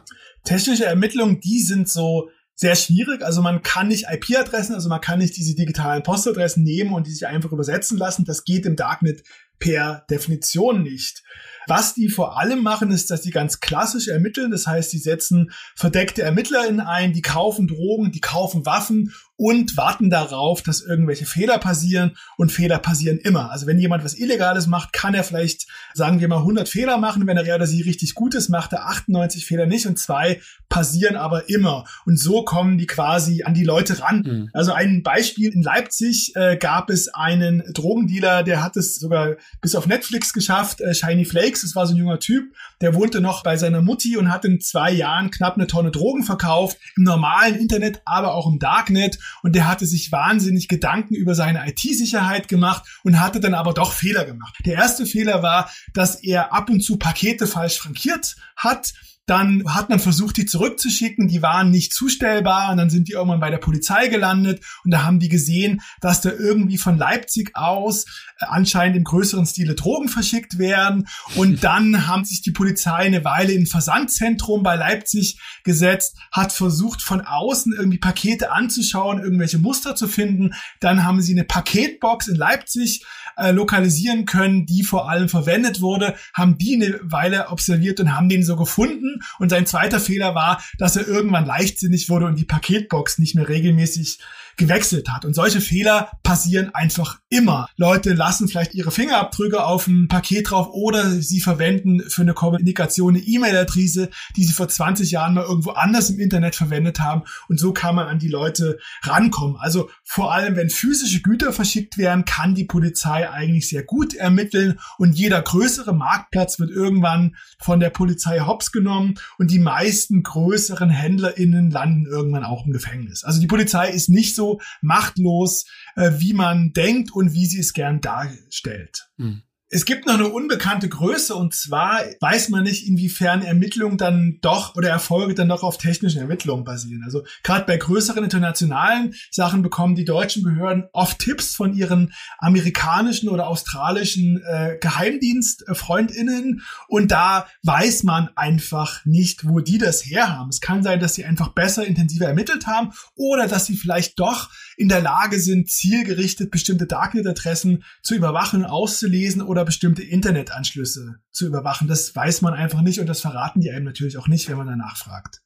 Technische 0.45 0.85
Ermittlungen, 0.85 1.41
die 1.41 1.61
sind 1.61 1.89
so 1.89 2.29
sehr 2.55 2.77
schwierig. 2.77 3.23
Also 3.23 3.43
man 3.43 3.63
kann 3.63 3.89
nicht 3.89 4.07
IP-Adressen, 4.11 4.75
also 4.75 4.89
man 4.89 5.01
kann 5.01 5.19
nicht 5.19 5.37
diese 5.37 5.55
digitalen 5.55 6.03
Postadressen 6.03 6.63
nehmen 6.63 6.93
und 6.93 7.07
die 7.07 7.13
sich 7.13 7.27
einfach 7.27 7.53
übersetzen 7.53 7.99
lassen. 7.99 8.25
Das 8.25 8.45
geht 8.45 8.67
im 8.67 8.77
Darknet 8.77 9.25
per 9.59 10.05
Definition 10.11 10.83
nicht. 10.83 11.23
Was 11.67 11.95
die 11.95 12.09
vor 12.09 12.39
allem 12.39 12.63
machen, 12.63 12.91
ist, 12.91 13.11
dass 13.11 13.23
die 13.23 13.31
ganz 13.31 13.61
klassisch 13.61 14.09
ermitteln. 14.09 14.51
Das 14.51 14.67
heißt, 14.67 14.93
die 14.93 14.99
setzen 14.99 15.51
verdeckte 15.75 16.23
ErmittlerInnen 16.23 16.81
ein, 16.81 17.13
die 17.13 17.23
kaufen 17.23 17.67
Drogen, 17.67 18.13
die 18.13 18.21
kaufen 18.21 18.67
Waffen 18.67 19.15
und 19.37 19.77
warten 19.77 20.11
darauf, 20.11 20.63
dass 20.63 20.81
irgendwelche 20.81 21.27
Fehler 21.27 21.59
passieren 21.59 22.17
und 22.37 22.53
Fehler 22.53 22.79
passieren 22.79 23.19
immer. 23.19 23.51
Also 23.51 23.67
wenn 23.67 23.79
jemand 23.79 24.05
was 24.05 24.15
Illegales 24.15 24.69
macht, 24.69 24.93
kann 24.93 25.15
er 25.15 25.25
vielleicht, 25.25 25.67
sagen 25.93 26.21
wir 26.21 26.29
mal, 26.29 26.39
100 26.39 26.69
Fehler 26.69 26.99
machen. 26.99 27.27
Wenn 27.27 27.37
er 27.37 27.55
oder 27.55 27.67
sie 27.67 27.83
richtig 27.83 28.15
gut 28.15 28.35
ist, 28.35 28.49
macht 28.49 28.73
er 28.73 28.87
98 28.87 29.45
Fehler 29.45 29.67
nicht 29.67 29.87
und 29.87 29.99
zwei 29.99 30.41
passieren 30.69 31.17
aber 31.17 31.49
immer. 31.49 31.85
Und 32.07 32.19
so 32.19 32.45
kommen 32.45 32.79
die 32.79 32.87
quasi 32.87 33.43
an 33.43 33.55
die 33.55 33.65
Leute 33.65 34.01
ran. 34.01 34.23
Mhm. 34.25 34.51
Also 34.53 34.73
ein 34.73 35.03
Beispiel 35.03 35.53
in 35.53 35.63
Leipzig 35.63 36.33
äh, 36.37 36.57
gab 36.57 36.91
es 36.91 37.13
einen 37.13 37.63
Drogendealer, 37.73 38.45
der 38.45 38.63
hat 38.63 38.77
es 38.77 38.97
sogar 38.97 39.37
bis 39.61 39.75
auf 39.75 39.87
Netflix 39.87 40.33
geschafft, 40.33 40.81
äh, 40.81 40.95
Shiny 40.95 41.25
Flakes, 41.25 41.63
das 41.63 41.75
war 41.75 41.87
so 41.87 41.95
ein 41.95 41.99
junger 41.99 42.21
Typ, 42.21 42.53
der 42.81 42.95
wohnte 42.95 43.21
noch 43.21 43.43
bei 43.43 43.57
seiner 43.57 43.83
Mutti 43.83 44.17
und 44.17 44.33
hat 44.33 44.45
in 44.45 44.61
zwei 44.61 44.93
Jahren 44.93 45.31
knapp 45.31 45.55
eine 45.55 45.67
Tonne 45.67 45.91
Drogen 45.91 46.23
verkauft, 46.23 46.79
im 46.97 47.03
normalen 47.03 47.57
Internet, 47.57 48.01
aber 48.05 48.35
auch 48.35 48.47
im 48.47 48.59
Darknet 48.59 49.19
und 49.43 49.55
der 49.55 49.69
hatte 49.69 49.87
sich 49.87 50.13
wahnsinnig 50.13 50.69
Gedanken 50.69 51.15
über 51.15 51.35
seine 51.35 51.69
IT-Sicherheit 51.69 52.49
gemacht 52.49 52.85
und 53.03 53.21
hatte 53.21 53.41
dann 53.41 53.55
aber 53.55 53.75
doch 53.75 53.93
Fehler 53.93 54.25
gemacht. 54.25 54.55
Der 54.65 54.75
erste 54.75 55.07
Fehler 55.07 55.43
war, 55.43 55.71
dass 55.93 56.17
er 56.17 56.53
ab 56.53 56.71
und 56.71 56.81
zu 56.81 56.97
Pakete 56.97 57.47
falsch 57.47 57.79
frankiert 57.79 58.37
hat 58.57 58.95
dann 59.27 59.63
hat 59.67 59.89
man 59.89 59.99
versucht, 59.99 60.37
die 60.37 60.47
zurückzuschicken. 60.47 61.29
Die 61.29 61.43
waren 61.43 61.71
nicht 61.71 61.95
zustellbar 61.95 62.71
und 62.71 62.77
dann 62.77 62.91
sind 62.91 63.09
die 63.09 63.13
irgendwann 63.13 63.41
bei 63.41 63.51
der 63.51 63.59
Polizei 63.59 64.09
gelandet 64.09 64.63
und 64.85 64.91
da 64.91 65.05
haben 65.05 65.19
die 65.19 65.29
gesehen, 65.29 65.81
dass 66.01 66.21
da 66.21 66.31
irgendwie 66.31 66.77
von 66.77 66.99
Leipzig 66.99 67.53
aus 67.55 68.05
äh, 68.39 68.47
anscheinend 68.47 68.97
im 68.97 69.05
größeren 69.05 69.47
Stile 69.47 69.75
Drogen 69.75 70.09
verschickt 70.09 70.59
werden. 70.59 71.09
Und 71.37 71.65
dann 71.65 72.07
haben 72.07 72.25
sich 72.25 72.43
die 72.43 72.53
Polizei 72.53 72.97
eine 72.97 73.25
Weile 73.25 73.53
in 73.53 73.63
ein 73.63 73.67
Versandzentrum 73.67 74.63
bei 74.63 74.77
Leipzig 74.77 75.39
gesetzt, 75.65 76.19
hat 76.31 76.53
versucht, 76.53 77.03
von 77.03 77.23
außen 77.23 77.73
irgendwie 77.73 77.99
Pakete 77.99 78.53
anzuschauen, 78.53 79.23
irgendwelche 79.23 79.59
Muster 79.59 79.97
zu 79.97 80.07
finden. 80.07 80.55
Dann 80.81 81.05
haben 81.05 81.23
sie 81.23 81.33
eine 81.33 81.45
Paketbox 81.45 82.29
in 82.29 82.37
Leipzig 82.37 83.05
äh, 83.37 83.51
lokalisieren 83.51 84.25
können, 84.27 84.67
die 84.67 84.83
vor 84.83 85.09
allem 85.09 85.29
verwendet 85.29 85.81
wurde, 85.81 86.15
haben 86.33 86.59
die 86.59 86.75
eine 86.75 86.99
Weile 87.03 87.49
observiert 87.49 88.01
und 88.01 88.17
haben 88.17 88.29
den 88.29 88.45
so 88.45 88.57
gefunden. 88.57 89.21
Und 89.39 89.51
sein 89.51 89.67
zweiter 89.67 90.01
Fehler 90.01 90.35
war, 90.35 90.63
dass 90.79 90.97
er 90.97 91.07
irgendwann 91.07 91.47
leichtsinnig 91.47 92.09
wurde 92.09 92.27
und 92.27 92.39
die 92.39 92.45
Paketbox 92.45 93.19
nicht 93.19 93.35
mehr 93.35 93.49
regelmäßig 93.49 94.19
gewechselt 94.57 95.09
hat. 95.09 95.25
Und 95.25 95.35
solche 95.35 95.61
Fehler 95.61 96.11
passieren 96.23 96.75
einfach 96.75 97.19
immer. 97.29 97.69
Leute 97.77 98.15
lassen 98.15 98.49
vielleicht 98.49 98.75
ihre 98.75 98.91
Fingerabdrücke 98.91 99.65
auf 99.65 99.87
ein 99.87 100.09
Paket 100.09 100.51
drauf 100.51 100.69
oder 100.71 101.11
sie 101.11 101.41
verwenden 101.41 102.03
für 102.09 102.23
eine 102.23 102.35
Kommunikation 102.35 103.15
eine 103.15 103.25
E-Mail-Adresse, 103.25 104.11
die 104.37 104.45
sie 104.45 104.53
vor 104.53 104.69
20 104.69 105.11
Jahren 105.11 105.35
mal 105.35 105.45
irgendwo 105.45 105.71
anders 105.71 106.11
im 106.11 106.19
Internet 106.19 106.55
verwendet 106.55 107.01
haben. 107.01 107.23
Und 107.49 107.59
so 107.59 107.73
kann 107.73 107.95
man 107.95 108.07
an 108.07 108.19
die 108.19 108.29
Leute 108.29 108.79
rankommen. 109.03 109.57
Also 109.59 109.91
vor 110.03 110.33
allem, 110.33 110.57
wenn 110.57 110.71
physische 110.71 111.23
Güter 111.23 111.53
verschickt 111.53 111.99
werden, 111.99 112.25
kann 112.25 112.55
die 112.55 112.65
Polizei 112.65 113.29
eigentlich 113.29 113.69
sehr 113.69 113.83
gut 113.83 114.15
ermitteln 114.15 114.79
und 114.99 115.19
jeder 115.19 115.43
größere 115.43 115.95
Marktplatz 115.95 116.59
wird 116.59 116.71
irgendwann 116.71 117.37
von 117.59 117.81
der 117.81 117.91
Polizei 117.91 118.41
hops 118.41 118.73
genommen 118.73 119.15
und 119.39 119.51
die 119.51 119.59
meisten 119.59 120.23
größeren 120.23 120.91
HändlerInnen 120.91 121.71
landen 121.71 122.07
irgendwann 122.07 122.45
auch 122.45 122.67
im 122.67 122.73
Gefängnis. 122.73 123.25
Also 123.25 123.41
die 123.41 123.47
Polizei 123.47 123.91
ist 123.91 124.09
nicht 124.09 124.35
so 124.35 124.44
machtlos, 124.83 125.67
äh, 125.97 126.13
wie 126.19 126.33
man 126.33 126.73
denkt 126.73 127.13
und 127.13 127.33
wie 127.33 127.47
sie 127.47 127.61
es 127.61 127.73
gern 127.73 128.01
darstellt. 128.01 129.09
Mhm. 129.17 129.43
Es 129.71 129.87
gibt 129.87 130.07
noch 130.07 130.15
eine 130.15 130.29
unbekannte 130.29 130.89
Größe 130.89 131.35
und 131.35 131.55
zwar 131.55 132.01
weiß 132.21 132.51
man 132.51 132.65
nicht, 132.65 132.87
inwiefern 132.87 133.43
Ermittlungen 133.43 133.97
dann 133.97 134.39
doch 134.43 134.77
oder 134.77 134.91
Erfolge 134.91 135.35
dann 135.35 135.49
doch 135.49 135.63
auf 135.63 135.79
technischen 135.79 136.21
Ermittlungen 136.21 136.65
basieren. 136.65 137.03
Also 137.03 137.25
gerade 137.43 137.65
bei 137.65 137.79
größeren 137.79 138.23
internationalen 138.23 139.15
Sachen 139.31 139.63
bekommen 139.63 139.95
die 139.95 140.05
deutschen 140.05 140.43
Behörden 140.43 140.85
oft 140.93 141.19
Tipps 141.19 141.57
von 141.57 141.75
ihren 141.75 142.13
amerikanischen 142.39 143.31
oder 143.31 143.49
australischen 143.49 144.43
äh, 144.47 144.77
Geheimdienstfreundinnen 144.81 146.63
und 146.87 147.11
da 147.11 147.47
weiß 147.63 148.03
man 148.03 148.29
einfach 148.37 149.05
nicht, 149.07 149.49
wo 149.49 149.61
die 149.61 149.79
das 149.79 150.05
herhaben. 150.05 150.51
Es 150.51 150.61
kann 150.61 150.83
sein, 150.83 151.01
dass 151.01 151.15
sie 151.15 151.25
einfach 151.25 151.49
besser, 151.49 151.87
intensiver 151.87 152.27
ermittelt 152.27 152.67
haben 152.67 152.93
oder 153.15 153.49
dass 153.49 153.65
sie 153.65 153.77
vielleicht 153.77 154.21
doch 154.21 154.51
in 154.77 154.89
der 154.89 155.01
Lage 155.01 155.39
sind, 155.39 155.71
zielgerichtet 155.71 156.51
bestimmte 156.51 156.87
Darknet-Adressen 156.87 157.85
zu 158.03 158.15
überwachen 158.15 158.65
auszulesen 158.65 159.43
oder 159.43 159.65
bestimmte 159.65 160.03
Internetanschlüsse 160.03 161.17
zu 161.31 161.47
überwachen. 161.47 161.89
Das 161.89 162.15
weiß 162.15 162.43
man 162.43 162.55
einfach 162.55 162.83
nicht 162.83 163.01
und 163.01 163.07
das 163.07 163.21
verraten 163.21 163.61
die 163.61 163.71
einem 163.71 163.85
natürlich 163.85 164.19
auch 164.19 164.29
nicht, 164.29 164.49
wenn 164.49 164.57
man 164.57 164.67
danach 164.67 164.97
fragt. 164.97 165.41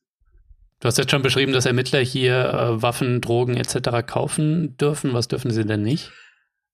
Du 0.81 0.87
hast 0.87 0.99
jetzt 0.99 1.11
schon 1.11 1.22
beschrieben, 1.22 1.53
dass 1.53 1.66
Ermittler 1.66 2.01
hier 2.01 2.35
äh, 2.35 2.83
Waffen, 2.83 3.20
Drogen 3.20 3.57
etc. 3.57 4.07
kaufen 4.07 4.76
dürfen. 4.76 5.12
Was 5.12 5.26
dürfen 5.26 5.51
sie 5.51 5.64
denn 5.64 5.83
nicht? 5.83 6.12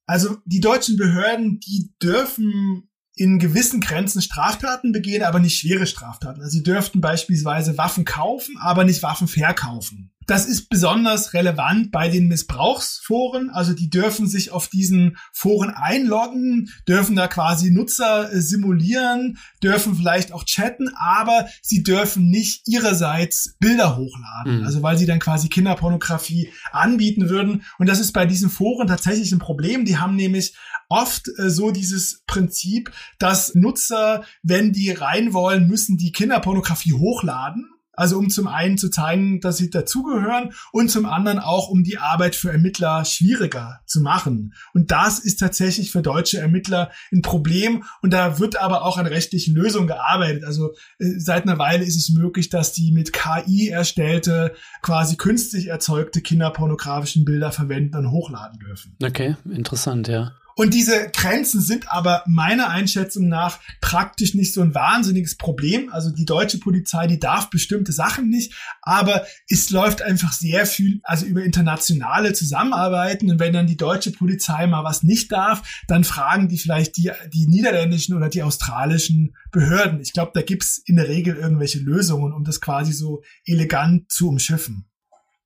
Also 0.06 0.36
die 0.44 0.60
deutschen 0.60 0.96
Behörden, 0.96 1.58
die 1.60 1.94
dürfen 2.02 2.90
in 3.16 3.38
gewissen 3.38 3.80
Grenzen 3.80 4.20
Straftaten 4.20 4.92
begehen, 4.92 5.22
aber 5.22 5.38
nicht 5.38 5.58
schwere 5.58 5.86
Straftaten. 5.86 6.42
Also 6.42 6.58
sie 6.58 6.62
dürften 6.62 7.00
beispielsweise 7.00 7.78
Waffen 7.78 8.04
kaufen, 8.04 8.56
aber 8.60 8.84
nicht 8.84 9.02
Waffen 9.02 9.28
verkaufen. 9.28 10.12
Das 10.26 10.46
ist 10.46 10.68
besonders 10.68 11.34
relevant 11.34 11.90
bei 11.90 12.08
den 12.08 12.28
Missbrauchsforen. 12.28 13.50
Also 13.50 13.72
die 13.74 13.90
dürfen 13.90 14.26
sich 14.26 14.52
auf 14.52 14.68
diesen 14.68 15.16
Foren 15.32 15.70
einloggen, 15.70 16.70
dürfen 16.88 17.16
da 17.16 17.28
quasi 17.28 17.70
Nutzer 17.70 18.32
äh, 18.32 18.40
simulieren, 18.40 19.38
dürfen 19.62 19.94
vielleicht 19.94 20.32
auch 20.32 20.44
chatten, 20.44 20.88
aber 20.96 21.48
sie 21.62 21.82
dürfen 21.82 22.30
nicht 22.30 22.66
ihrerseits 22.66 23.56
Bilder 23.58 23.96
hochladen. 23.96 24.60
Mhm. 24.60 24.64
Also 24.64 24.82
weil 24.82 24.96
sie 24.96 25.06
dann 25.06 25.18
quasi 25.18 25.48
Kinderpornografie 25.48 26.50
anbieten 26.72 27.28
würden. 27.28 27.64
Und 27.78 27.88
das 27.88 28.00
ist 28.00 28.12
bei 28.12 28.26
diesen 28.26 28.50
Foren 28.50 28.88
tatsächlich 28.88 29.32
ein 29.32 29.38
Problem. 29.38 29.84
Die 29.84 29.98
haben 29.98 30.16
nämlich 30.16 30.54
oft 30.88 31.28
äh, 31.38 31.50
so 31.50 31.70
dieses 31.70 32.22
Prinzip, 32.26 32.92
dass 33.18 33.54
Nutzer, 33.54 34.24
wenn 34.42 34.72
die 34.72 34.90
rein 34.90 35.32
wollen, 35.32 35.68
müssen 35.68 35.96
die 35.96 36.12
Kinderpornografie 36.12 36.92
hochladen 36.92 37.68
also 37.96 38.18
um 38.18 38.30
zum 38.30 38.48
einen 38.48 38.78
zu 38.78 38.90
zeigen, 38.90 39.40
dass 39.40 39.56
sie 39.56 39.70
dazugehören 39.70 40.52
und 40.72 40.90
zum 40.90 41.06
anderen 41.06 41.38
auch, 41.38 41.68
um 41.68 41.82
die 41.82 41.98
Arbeit 41.98 42.36
für 42.36 42.50
Ermittler 42.50 43.04
schwieriger 43.04 43.80
zu 43.86 44.00
machen. 44.00 44.54
Und 44.72 44.90
das 44.90 45.18
ist 45.18 45.40
tatsächlich 45.40 45.90
für 45.90 46.02
deutsche 46.02 46.38
Ermittler 46.38 46.90
ein 47.12 47.22
Problem. 47.22 47.84
Und 48.02 48.12
da 48.12 48.38
wird 48.38 48.60
aber 48.60 48.82
auch 48.82 48.98
an 48.98 49.06
rechtlichen 49.06 49.54
Lösungen 49.54 49.86
gearbeitet. 49.86 50.44
Also 50.44 50.72
äh, 50.98 51.18
seit 51.18 51.44
einer 51.44 51.58
Weile 51.58 51.84
ist 51.84 51.96
es 51.96 52.10
möglich, 52.10 52.48
dass 52.50 52.72
die 52.72 52.92
mit 52.92 53.12
KI 53.12 53.68
erstellte, 53.68 54.54
quasi 54.82 55.16
künstlich 55.16 55.68
erzeugte 55.68 56.20
kinderpornografischen 56.20 57.24
Bilder 57.24 57.52
verwenden 57.52 57.96
und 57.96 58.10
hochladen 58.10 58.58
dürfen. 58.58 58.96
Okay, 59.02 59.36
interessant, 59.44 60.08
ja. 60.08 60.32
Und 60.56 60.72
diese 60.72 61.10
Grenzen 61.10 61.60
sind 61.60 61.90
aber 61.90 62.22
meiner 62.26 62.68
Einschätzung 62.68 63.28
nach 63.28 63.58
praktisch 63.80 64.34
nicht 64.34 64.54
so 64.54 64.60
ein 64.60 64.74
wahnsinniges 64.74 65.36
Problem. 65.36 65.92
Also 65.92 66.10
die 66.10 66.24
deutsche 66.24 66.58
Polizei, 66.58 67.06
die 67.06 67.18
darf 67.18 67.50
bestimmte 67.50 67.92
Sachen 67.92 68.28
nicht, 68.28 68.54
aber 68.82 69.26
es 69.48 69.70
läuft 69.70 70.02
einfach 70.02 70.32
sehr 70.32 70.66
viel, 70.66 71.00
also 71.02 71.26
über 71.26 71.42
internationale 71.42 72.32
Zusammenarbeiten. 72.32 73.30
Und 73.30 73.40
wenn 73.40 73.52
dann 73.52 73.66
die 73.66 73.76
deutsche 73.76 74.12
Polizei 74.12 74.66
mal 74.66 74.84
was 74.84 75.02
nicht 75.02 75.32
darf, 75.32 75.62
dann 75.88 76.04
fragen 76.04 76.48
die 76.48 76.58
vielleicht 76.58 76.96
die, 76.96 77.10
die 77.32 77.46
niederländischen 77.46 78.16
oder 78.16 78.28
die 78.28 78.42
australischen 78.42 79.34
Behörden. 79.50 80.00
Ich 80.00 80.12
glaube, 80.12 80.32
da 80.34 80.42
gibt's 80.42 80.78
in 80.78 80.96
der 80.96 81.08
Regel 81.08 81.36
irgendwelche 81.36 81.78
Lösungen, 81.80 82.32
um 82.32 82.44
das 82.44 82.60
quasi 82.60 82.92
so 82.92 83.22
elegant 83.44 84.10
zu 84.10 84.28
umschiffen. 84.28 84.86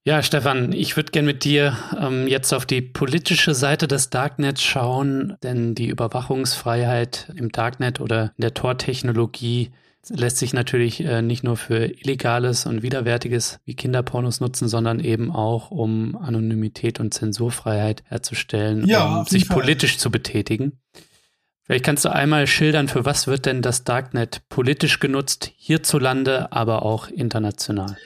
Ja, 0.08 0.22
Stefan, 0.22 0.72
ich 0.72 0.96
würde 0.96 1.12
gerne 1.12 1.26
mit 1.26 1.44
dir 1.44 1.76
ähm, 2.00 2.26
jetzt 2.28 2.54
auf 2.54 2.64
die 2.64 2.80
politische 2.80 3.52
Seite 3.52 3.86
des 3.86 4.08
Darknets 4.08 4.62
schauen, 4.62 5.36
denn 5.42 5.74
die 5.74 5.88
Überwachungsfreiheit 5.88 7.30
im 7.36 7.52
Darknet 7.52 8.00
oder 8.00 8.32
in 8.38 8.40
der 8.40 8.54
Tor-Technologie 8.54 9.70
lässt 10.08 10.38
sich 10.38 10.54
natürlich 10.54 11.04
äh, 11.04 11.20
nicht 11.20 11.44
nur 11.44 11.58
für 11.58 11.84
Illegales 11.84 12.64
und 12.64 12.80
Widerwärtiges 12.82 13.60
wie 13.66 13.74
Kinderpornos 13.74 14.40
nutzen, 14.40 14.66
sondern 14.66 14.98
eben 14.98 15.30
auch, 15.30 15.70
um 15.70 16.16
Anonymität 16.16 17.00
und 17.00 17.12
Zensurfreiheit 17.12 18.02
herzustellen, 18.06 18.86
ja, 18.86 19.18
um 19.18 19.26
sich 19.26 19.44
Fall. 19.44 19.58
politisch 19.58 19.98
zu 19.98 20.10
betätigen. 20.10 20.80
Vielleicht 21.64 21.84
kannst 21.84 22.06
du 22.06 22.08
einmal 22.08 22.46
schildern, 22.46 22.88
für 22.88 23.04
was 23.04 23.26
wird 23.26 23.44
denn 23.44 23.60
das 23.60 23.84
Darknet 23.84 24.40
politisch 24.48 25.00
genutzt, 25.00 25.52
hierzulande, 25.58 26.50
aber 26.50 26.82
auch 26.82 27.08
international? 27.08 27.98